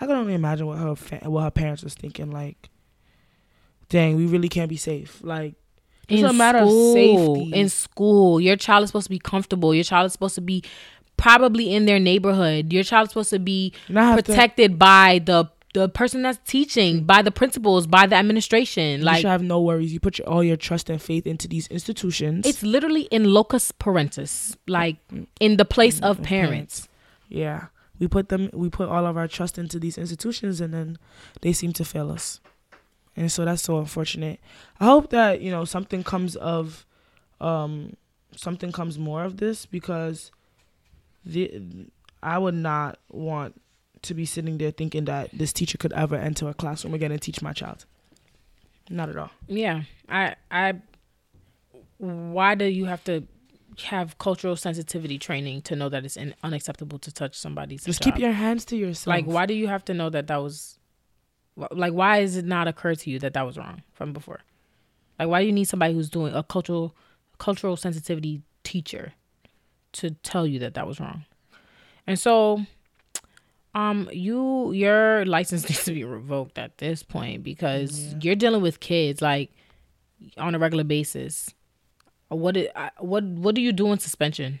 I 0.00 0.06
can 0.06 0.16
only 0.16 0.34
imagine 0.34 0.66
what 0.66 0.78
her 0.78 0.94
fa- 0.94 1.28
what 1.28 1.42
her 1.42 1.50
parents 1.50 1.82
was 1.82 1.94
thinking. 1.94 2.30
Like, 2.30 2.70
dang, 3.88 4.16
we 4.16 4.26
really 4.26 4.48
can't 4.48 4.68
be 4.68 4.76
safe. 4.76 5.20
Like, 5.22 5.54
it's 6.08 6.22
a 6.22 6.32
matter 6.32 6.58
of 6.58 6.70
safety. 6.70 7.52
In 7.52 7.68
school, 7.68 8.40
your 8.40 8.56
child 8.56 8.84
is 8.84 8.90
supposed 8.90 9.06
to 9.06 9.10
be 9.10 9.18
comfortable. 9.18 9.74
Your 9.74 9.84
child 9.84 10.06
is 10.06 10.12
supposed 10.12 10.36
to 10.36 10.40
be 10.40 10.62
probably 11.18 11.74
in 11.74 11.84
their 11.84 12.00
neighborhood. 12.00 12.72
Your 12.72 12.82
child 12.84 13.08
is 13.08 13.10
supposed 13.10 13.30
to 13.30 13.38
be 13.38 13.74
have 13.92 14.16
to- 14.16 14.22
protected 14.22 14.78
by 14.78 15.20
the 15.24 15.50
the 15.74 15.86
person 15.86 16.22
that's 16.22 16.38
teaching, 16.50 17.04
by 17.04 17.20
the 17.20 17.30
principals, 17.30 17.86
by 17.86 18.06
the 18.06 18.16
administration. 18.16 19.00
you 19.00 19.04
Like 19.04 19.20
should 19.20 19.28
have 19.30 19.42
no 19.42 19.60
worries. 19.60 19.92
You 19.92 20.00
put 20.00 20.18
your, 20.18 20.26
all 20.26 20.42
your 20.42 20.56
trust 20.56 20.88
and 20.88 21.00
faith 21.00 21.26
into 21.26 21.46
these 21.46 21.66
institutions. 21.68 22.46
it's 22.46 22.62
literally 22.62 23.02
in 23.10 23.24
loco 23.24 23.58
parentis, 23.58 24.56
like 24.66 24.96
in 25.40 25.58
the 25.58 25.66
place 25.66 26.00
of 26.00 26.22
parents. 26.22 26.88
yeah. 27.28 27.66
We 28.00 28.06
put 28.06 28.28
them. 28.28 28.48
We 28.52 28.70
put 28.70 28.88
all 28.88 29.04
of 29.06 29.16
our 29.16 29.26
trust 29.26 29.58
into 29.58 29.78
these 29.80 29.98
institutions, 29.98 30.60
and 30.60 30.72
then 30.72 30.98
they 31.42 31.52
seem 31.52 31.72
to 31.74 31.84
fail 31.84 32.12
us. 32.12 32.38
And 33.16 33.30
so 33.30 33.44
that's 33.44 33.62
so 33.62 33.78
unfortunate. 33.78 34.38
I 34.78 34.84
hope 34.84 35.10
that 35.10 35.40
you 35.42 35.50
know 35.50 35.64
something 35.64 36.04
comes 36.04 36.36
of, 36.36 36.86
um, 37.40 37.94
something 38.36 38.70
comes 38.70 38.98
more 39.00 39.24
of 39.24 39.38
this 39.38 39.66
because, 39.66 40.30
the 41.28 41.86
I 42.22 42.38
would 42.38 42.54
not 42.54 42.98
want 43.10 43.60
to 44.02 44.14
be 44.14 44.24
sitting 44.24 44.58
there 44.58 44.70
thinking 44.72 45.04
that 45.06 45.30
this 45.32 45.52
teacher 45.52 45.78
could 45.78 45.92
ever 45.92 46.16
enter 46.16 46.48
a 46.48 46.54
classroom 46.54 46.94
again 46.94 47.12
and 47.12 47.20
teach 47.22 47.42
my 47.42 47.52
child. 47.52 47.84
Not 48.90 49.08
at 49.08 49.16
all. 49.16 49.30
Yeah, 49.46 49.82
I 50.08 50.34
I. 50.50 50.74
Why 51.98 52.54
do 52.54 52.64
you 52.64 52.84
have 52.86 53.02
to 53.04 53.24
have 53.84 54.18
cultural 54.18 54.56
sensitivity 54.56 55.18
training 55.18 55.62
to 55.62 55.76
know 55.76 55.88
that 55.88 56.04
it's 56.04 56.16
in, 56.16 56.34
unacceptable 56.42 56.98
to 57.00 57.12
touch 57.12 57.36
somebody's 57.38 57.84
Just 57.84 58.02
child? 58.02 58.14
keep 58.14 58.20
your 58.22 58.32
hands 58.32 58.64
to 58.66 58.76
yourself. 58.76 59.06
like 59.06 59.24
why 59.24 59.46
do 59.46 59.54
you 59.54 59.68
have 59.68 59.84
to 59.84 59.94
know 59.94 60.10
that 60.10 60.26
that 60.26 60.38
was 60.38 60.78
like 61.70 61.92
why 61.92 62.20
does 62.20 62.36
it 62.36 62.44
not 62.44 62.66
occur 62.66 62.94
to 62.96 63.10
you 63.10 63.20
that 63.20 63.34
that 63.34 63.46
was 63.46 63.56
wrong 63.56 63.82
from 63.92 64.12
before 64.12 64.40
like 65.18 65.28
why 65.28 65.40
do 65.40 65.46
you 65.46 65.52
need 65.52 65.66
somebody 65.66 65.94
who's 65.94 66.10
doing 66.10 66.34
a 66.34 66.42
cultural 66.42 66.96
cultural 67.38 67.76
sensitivity 67.76 68.42
teacher 68.64 69.12
to 69.98 70.10
tell 70.10 70.46
you 70.46 70.58
that 70.58 70.74
that 70.74 70.86
was 70.86 71.00
wrong 71.00 71.24
and 72.06 72.18
so 72.18 72.60
um 73.74 74.08
you 74.12 74.72
your 74.72 75.24
license 75.26 75.62
needs 75.68 75.84
to 75.84 75.92
be 75.92 76.04
revoked 76.04 76.58
at 76.58 76.78
this 76.78 77.02
point 77.02 77.42
because 77.42 78.14
you're 78.20 78.36
dealing 78.36 78.62
with 78.62 78.80
kids 78.80 79.20
like 79.20 79.50
on 80.36 80.54
a 80.54 80.58
regular 80.58 80.84
basis 80.84 81.54
what 82.28 82.56
it, 82.56 82.72
what 82.98 83.24
what 83.24 83.54
do 83.54 83.60
you 83.60 83.72
do 83.72 83.90
in 83.92 83.98
suspension 83.98 84.60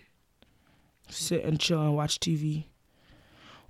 sit 1.10 1.44
and 1.44 1.58
chill 1.60 1.80
and 1.80 1.94
watch 1.94 2.20
TV, 2.20 2.64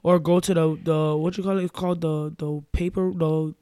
or 0.02 0.18
go 0.18 0.40
to 0.40 0.54
the 0.54 0.78
the 0.82 1.16
what 1.16 1.36
you 1.36 1.42
call 1.42 1.58
it? 1.58 1.64
It's 1.64 1.72
called 1.72 2.00
the 2.00 2.34
the 2.36 2.62
paper 2.72 3.12
the 3.12 3.54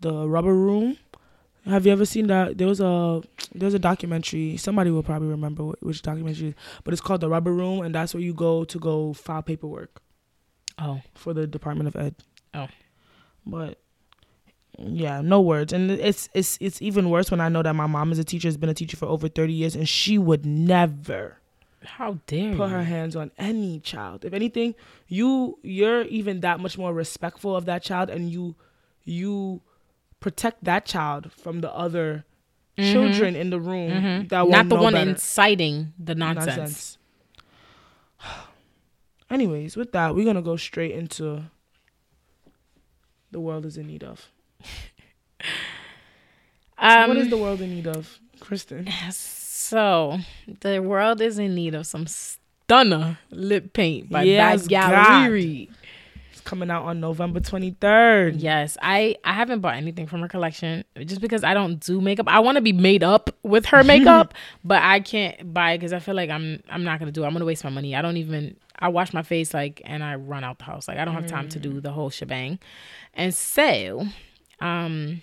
the 0.00 0.28
rubber 0.28 0.54
room. 0.54 0.96
Have 1.70 1.86
you 1.86 1.92
ever 1.92 2.04
seen 2.04 2.26
that? 2.26 2.58
There 2.58 2.66
was 2.66 2.80
a 2.80 3.22
there's 3.54 3.74
a 3.74 3.78
documentary. 3.78 4.56
Somebody 4.56 4.90
will 4.90 5.02
probably 5.02 5.28
remember 5.28 5.62
wh- 5.62 5.82
which 5.82 6.02
documentary, 6.02 6.48
is, 6.48 6.54
but 6.84 6.92
it's 6.92 7.00
called 7.00 7.20
the 7.20 7.28
rubber 7.28 7.52
room, 7.52 7.82
and 7.82 7.94
that's 7.94 8.12
where 8.14 8.22
you 8.22 8.34
go 8.34 8.64
to 8.64 8.78
go 8.78 9.12
file 9.12 9.42
paperwork 9.42 10.02
oh 10.78 11.00
for 11.14 11.32
the 11.34 11.46
Department 11.46 11.88
of 11.88 11.96
Ed. 11.96 12.14
Oh. 12.54 12.68
but 13.46 13.78
yeah, 14.78 15.20
no 15.20 15.40
words, 15.40 15.72
and 15.72 15.90
it's 15.90 16.28
it's 16.34 16.58
it's 16.60 16.80
even 16.82 17.10
worse 17.10 17.30
when 17.30 17.40
I 17.40 17.48
know 17.48 17.62
that 17.62 17.74
my 17.74 17.86
mom 17.86 18.12
is 18.12 18.18
a 18.18 18.24
teacher, 18.24 18.48
has 18.48 18.56
been 18.56 18.70
a 18.70 18.74
teacher 18.74 18.96
for 18.96 19.06
over 19.06 19.28
thirty 19.28 19.52
years, 19.52 19.76
and 19.76 19.88
she 19.88 20.18
would 20.18 20.46
never 20.46 21.38
how 21.82 22.18
dare 22.26 22.54
put 22.54 22.68
you 22.68 22.74
her 22.74 22.84
hands 22.84 23.16
on 23.16 23.30
any 23.38 23.80
child. 23.80 24.24
If 24.24 24.32
anything, 24.32 24.74
you 25.08 25.58
you're 25.62 26.02
even 26.02 26.40
that 26.40 26.60
much 26.60 26.76
more 26.78 26.92
respectful 26.92 27.56
of 27.56 27.64
that 27.66 27.82
child 27.82 28.10
and 28.10 28.30
you 28.30 28.54
you 29.04 29.62
protect 30.20 30.64
that 30.64 30.84
child 30.86 31.32
from 31.32 31.60
the 31.60 31.72
other 31.74 32.24
children 32.78 33.34
in 33.36 33.50
the 33.50 33.60
room 33.60 33.90
Mhm. 33.90 34.28
that 34.30 34.46
Not 34.48 34.68
the 34.68 34.76
one 34.76 34.92
better. 34.94 35.10
inciting 35.10 35.92
the 35.98 36.14
nonsense. 36.14 36.96
Anyways, 39.30 39.76
with 39.76 39.92
that, 39.92 40.14
we're 40.14 40.24
gonna 40.24 40.42
go 40.42 40.56
straight 40.56 40.92
into 40.92 41.44
the 43.30 43.40
world 43.40 43.64
is 43.66 43.76
in 43.76 43.86
need 43.86 44.02
of. 44.04 44.28
Um, 46.82 47.08
what 47.08 47.16
is 47.18 47.28
the 47.28 47.36
world 47.36 47.60
in 47.60 47.74
need 47.74 47.86
of, 47.86 48.18
Christin? 48.40 48.88
So, 49.12 50.18
the 50.62 50.80
world 50.80 51.20
is 51.20 51.38
in 51.38 51.54
need 51.54 51.74
of 51.74 51.86
some 51.86 52.06
Stunna 52.06 53.18
lip 53.30 53.74
paint 53.74 54.08
by 54.08 54.22
Yes, 54.22 54.62
Bad 54.62 54.70
God. 54.70 54.90
Gallery. 54.90 55.68
It's 55.70 55.79
coming 56.50 56.68
out 56.70 56.82
on 56.82 56.98
November 56.98 57.38
twenty 57.38 57.70
third. 57.80 58.36
Yes, 58.36 58.76
I 58.82 59.16
I 59.24 59.32
haven't 59.32 59.60
bought 59.60 59.76
anything 59.76 60.08
from 60.08 60.20
her 60.20 60.28
collection 60.28 60.84
just 61.06 61.20
because 61.20 61.44
I 61.44 61.54
don't 61.54 61.78
do 61.78 62.00
makeup. 62.00 62.26
I 62.28 62.40
want 62.40 62.56
to 62.56 62.60
be 62.60 62.72
made 62.72 63.04
up 63.04 63.30
with 63.44 63.66
her 63.66 63.84
makeup, 63.94 64.34
but 64.64 64.82
I 64.82 64.98
can't 64.98 65.54
buy 65.54 65.72
it 65.72 65.78
because 65.78 65.92
I 65.92 66.00
feel 66.00 66.16
like 66.16 66.28
I'm 66.28 66.62
I'm 66.68 66.82
not 66.82 66.98
gonna 66.98 67.12
do 67.12 67.22
it. 67.22 67.26
I'm 67.26 67.32
gonna 67.32 67.44
waste 67.44 67.62
my 67.62 67.70
money. 67.70 67.94
I 67.94 68.02
don't 68.02 68.16
even 68.16 68.56
I 68.78 68.88
wash 68.88 69.12
my 69.14 69.22
face 69.22 69.54
like 69.54 69.80
and 69.84 70.02
I 70.02 70.16
run 70.16 70.42
out 70.42 70.58
the 70.58 70.64
house. 70.64 70.88
Like 70.88 70.98
I 70.98 71.04
don't 71.04 71.14
have 71.14 71.28
time 71.28 71.48
to 71.50 71.60
do 71.60 71.80
the 71.80 71.92
whole 71.92 72.10
shebang. 72.10 72.58
And 73.14 73.32
so, 73.32 74.06
um 74.60 75.22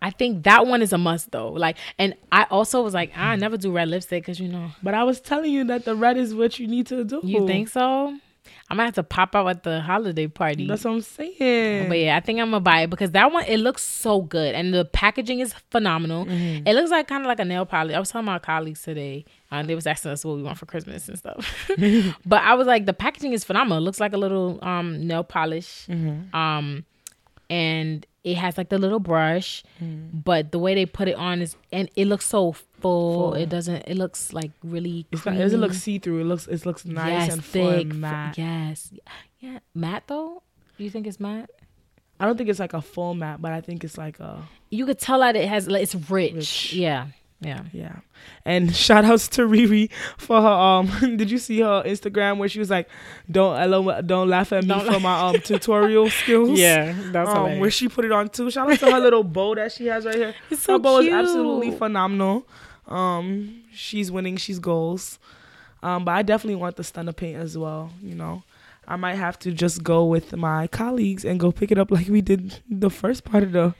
I 0.00 0.10
think 0.10 0.44
that 0.44 0.66
one 0.66 0.80
is 0.82 0.92
a 0.92 0.98
must 0.98 1.30
though. 1.30 1.52
Like 1.52 1.76
and 1.98 2.14
I 2.32 2.44
also 2.50 2.82
was 2.82 2.94
like, 2.94 3.12
I 3.16 3.36
never 3.36 3.58
do 3.58 3.70
red 3.70 3.88
lipstick 3.88 4.22
because 4.22 4.40
you 4.40 4.48
know. 4.48 4.70
But 4.82 4.94
I 4.94 5.04
was 5.04 5.20
telling 5.20 5.52
you 5.52 5.64
that 5.64 5.84
the 5.84 5.94
red 5.94 6.16
is 6.16 6.34
what 6.34 6.58
you 6.58 6.66
need 6.66 6.86
to 6.86 7.04
do. 7.04 7.20
You 7.22 7.46
think 7.46 7.68
so? 7.68 8.16
I'm 8.68 8.76
gonna 8.76 8.86
have 8.86 8.94
to 8.96 9.02
pop 9.02 9.34
out 9.34 9.46
at 9.48 9.62
the 9.62 9.80
holiday 9.80 10.26
party. 10.26 10.66
That's 10.66 10.84
what 10.84 10.92
I'm 10.92 11.00
saying. 11.02 11.88
But 11.88 11.98
yeah, 11.98 12.16
I 12.16 12.20
think 12.20 12.40
I'm 12.40 12.46
gonna 12.50 12.60
buy 12.60 12.82
it 12.82 12.90
because 12.90 13.12
that 13.12 13.30
one 13.32 13.44
it 13.46 13.58
looks 13.58 13.82
so 13.82 14.22
good 14.22 14.54
and 14.54 14.72
the 14.74 14.84
packaging 14.84 15.40
is 15.40 15.54
phenomenal. 15.70 16.24
Mm-hmm. 16.26 16.66
It 16.66 16.74
looks 16.74 16.90
like 16.90 17.08
kind 17.08 17.22
of 17.22 17.26
like 17.28 17.40
a 17.40 17.44
nail 17.44 17.66
polish. 17.66 17.94
I 17.94 17.98
was 17.98 18.10
telling 18.10 18.24
my 18.26 18.38
colleagues 18.38 18.82
today, 18.82 19.24
uh, 19.50 19.62
they 19.62 19.74
was 19.74 19.86
asking 19.86 20.10
us 20.12 20.24
what 20.24 20.36
we 20.36 20.42
want 20.42 20.58
for 20.58 20.66
Christmas 20.66 21.08
and 21.08 21.16
stuff. 21.18 21.68
but 22.26 22.42
I 22.42 22.54
was 22.54 22.66
like, 22.66 22.86
the 22.86 22.92
packaging 22.94 23.32
is 23.32 23.44
phenomenal. 23.44 23.78
It 23.78 23.82
looks 23.82 24.00
like 24.00 24.12
a 24.12 24.18
little 24.18 24.58
um 24.62 25.06
nail 25.06 25.24
polish, 25.24 25.86
Mm-hmm. 25.86 26.34
um, 26.36 26.84
and 27.48 28.04
it 28.26 28.36
has 28.36 28.58
like 28.58 28.70
the 28.70 28.78
little 28.78 28.98
brush, 28.98 29.62
mm. 29.80 30.10
but 30.12 30.50
the 30.50 30.58
way 30.58 30.74
they 30.74 30.84
put 30.84 31.06
it 31.06 31.14
on 31.14 31.40
is 31.40 31.56
and 31.70 31.88
it 31.94 32.08
looks 32.08 32.26
so 32.26 32.50
full. 32.50 32.66
Full. 32.80 33.34
It 33.34 33.48
doesn't. 33.48 33.84
It 33.86 33.96
looks 33.96 34.32
like 34.32 34.50
really. 34.64 35.06
It's 35.12 35.24
not, 35.24 35.36
it 35.36 35.38
doesn't 35.38 35.60
look 35.60 35.72
see 35.72 36.00
through. 36.00 36.22
It 36.22 36.24
looks 36.24 36.48
it 36.48 36.66
looks 36.66 36.84
nice 36.84 37.28
yes, 37.28 37.32
and 37.34 37.44
full 37.44 37.70
thick. 37.70 37.82
and 37.82 37.92
f- 37.92 37.98
matte. 37.98 38.38
Yes, 38.38 38.92
yeah, 39.38 39.60
matte 39.74 40.02
though. 40.08 40.42
Do 40.76 40.82
you 40.82 40.90
think 40.90 41.06
it's 41.06 41.20
matte? 41.20 41.50
I 42.18 42.26
don't 42.26 42.36
think 42.36 42.50
it's 42.50 42.58
like 42.58 42.74
a 42.74 42.82
full 42.82 43.14
matte, 43.14 43.40
but 43.40 43.52
I 43.52 43.60
think 43.60 43.84
it's 43.84 43.96
like 43.96 44.18
a 44.18 44.42
you 44.70 44.86
could 44.86 44.98
tell 44.98 45.20
that 45.20 45.36
it 45.36 45.48
has 45.48 45.68
like 45.68 45.84
it's 45.84 45.94
rich. 45.94 46.34
Rich. 46.34 46.72
Yeah. 46.72 47.06
Yeah. 47.40 47.64
yeah. 47.72 47.96
And 48.44 48.74
shout 48.84 49.04
outs 49.04 49.28
to 49.28 49.42
Riri 49.42 49.90
for 50.16 50.40
her 50.40 50.48
um. 50.48 50.86
did 51.16 51.30
you 51.30 51.38
see 51.38 51.60
her 51.60 51.82
Instagram 51.86 52.38
where 52.38 52.48
she 52.48 52.58
was 52.58 52.70
like, 52.70 52.88
"Don't 53.30 54.06
don't 54.06 54.28
laugh 54.28 54.52
at 54.52 54.64
me 54.64 54.68
Don't 54.68 54.90
for 54.92 55.00
my 55.00 55.20
um 55.28 55.40
tutorial 55.40 56.08
skills." 56.20 56.58
Yeah. 56.58 56.94
That's 57.12 57.28
Um, 57.28 57.58
where 57.60 57.70
she 57.70 57.88
put 57.88 58.04
it 58.06 58.12
on 58.12 58.30
too. 58.30 58.50
Shout 58.50 58.70
out 58.70 58.78
to 58.78 58.90
her 58.90 59.00
little 59.00 59.22
bow 59.22 59.54
that 59.56 59.72
she 59.72 59.86
has 59.86 60.06
right 60.06 60.14
here. 60.14 60.34
It's 60.50 60.66
her 60.66 60.78
bow 60.78 61.00
cute. 61.00 61.12
is 61.12 61.18
absolutely 61.18 61.72
phenomenal. 61.72 62.46
Um, 62.88 63.62
she's 63.72 64.10
winning. 64.10 64.36
She's 64.38 64.58
goals. 64.58 65.18
Um, 65.82 66.04
but 66.04 66.12
I 66.12 66.22
definitely 66.22 66.56
want 66.56 66.76
the 66.76 66.82
Stunna 66.82 67.14
paint 67.14 67.36
as 67.36 67.56
well. 67.58 67.90
You 68.02 68.14
know, 68.14 68.44
I 68.88 68.96
might 68.96 69.16
have 69.16 69.38
to 69.40 69.52
just 69.52 69.82
go 69.82 70.06
with 70.06 70.34
my 70.34 70.68
colleagues 70.68 71.24
and 71.24 71.38
go 71.38 71.52
pick 71.52 71.70
it 71.70 71.78
up 71.78 71.90
like 71.90 72.08
we 72.08 72.22
did 72.22 72.60
the 72.68 72.88
first 72.90 73.24
part 73.24 73.42
of 73.42 73.52
the. 73.52 73.74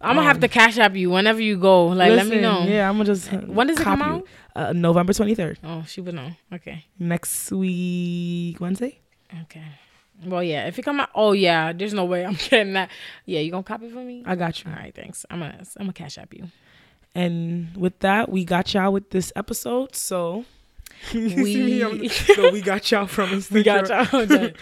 I'm 0.00 0.16
gonna 0.16 0.26
have 0.26 0.36
um, 0.36 0.40
to 0.42 0.48
cash 0.48 0.78
app 0.78 0.96
you 0.96 1.10
whenever 1.10 1.40
you 1.42 1.58
go. 1.58 1.86
Like, 1.88 2.12
let 2.12 2.26
me 2.26 2.40
know. 2.40 2.64
Yeah, 2.64 2.88
I'm 2.88 2.94
gonna 2.96 3.04
just. 3.04 3.32
uh, 3.32 3.38
When 3.38 3.66
does 3.66 3.78
it 3.78 3.84
come 3.84 4.00
out? 4.02 4.26
Uh, 4.56 4.72
November 4.72 5.12
23rd, 5.12 5.58
Oh, 5.62 5.84
she 5.86 6.00
would 6.00 6.14
know. 6.14 6.30
Okay. 6.52 6.84
next 6.98 7.52
week 7.52 8.60
Wednesday. 8.60 8.98
Okay. 9.42 9.62
Well, 10.24 10.42
yeah. 10.42 10.66
If 10.66 10.78
it 10.78 10.82
come 10.82 11.00
out, 11.00 11.10
oh 11.14 11.32
yeah. 11.32 11.72
There's 11.72 11.94
no 11.94 12.04
way 12.04 12.24
I'm 12.26 12.34
getting 12.34 12.72
that. 12.74 12.90
Yeah, 13.26 13.40
you 13.40 13.50
gonna 13.50 13.62
copy 13.62 13.88
for 13.90 13.98
me? 14.02 14.22
I 14.26 14.34
got 14.36 14.62
you. 14.64 14.70
All 14.70 14.76
right. 14.76 14.94
Thanks. 14.94 15.24
I'm 15.30 15.38
gonna 15.40 15.58
I'm 15.76 15.84
gonna 15.86 15.92
cash 15.92 16.18
app 16.18 16.34
you. 16.34 16.48
And 17.14 17.76
with 17.76 17.98
that, 18.00 18.28
we 18.28 18.44
got 18.44 18.72
y'all 18.74 18.92
with 18.92 19.10
this 19.10 19.32
episode. 19.36 19.94
So. 19.94 20.44
We- 21.14 22.08
so 22.08 22.50
we 22.52 22.60
got 22.60 22.90
y'all 22.90 23.06
from 23.06 23.30
Instagram. 23.30 23.50
We 23.52 23.62
got 23.62 23.88
y'all. 24.12 24.54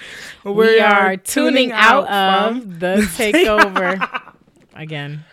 We, 0.45 0.53
we 0.53 0.79
are 0.81 1.17
tuning 1.17 1.73
out 1.73 2.09
of 2.09 2.79
the 2.79 2.97
takeover 3.17 3.99
again 4.79 5.25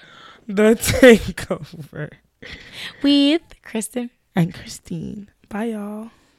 the 0.48 0.76
takeover 0.76 2.10
with 3.02 3.42
Christin. 3.64 4.10
and 4.36 4.54
Christine. 4.54 5.30
Bye, 5.50 5.66
y'all. 5.66 6.12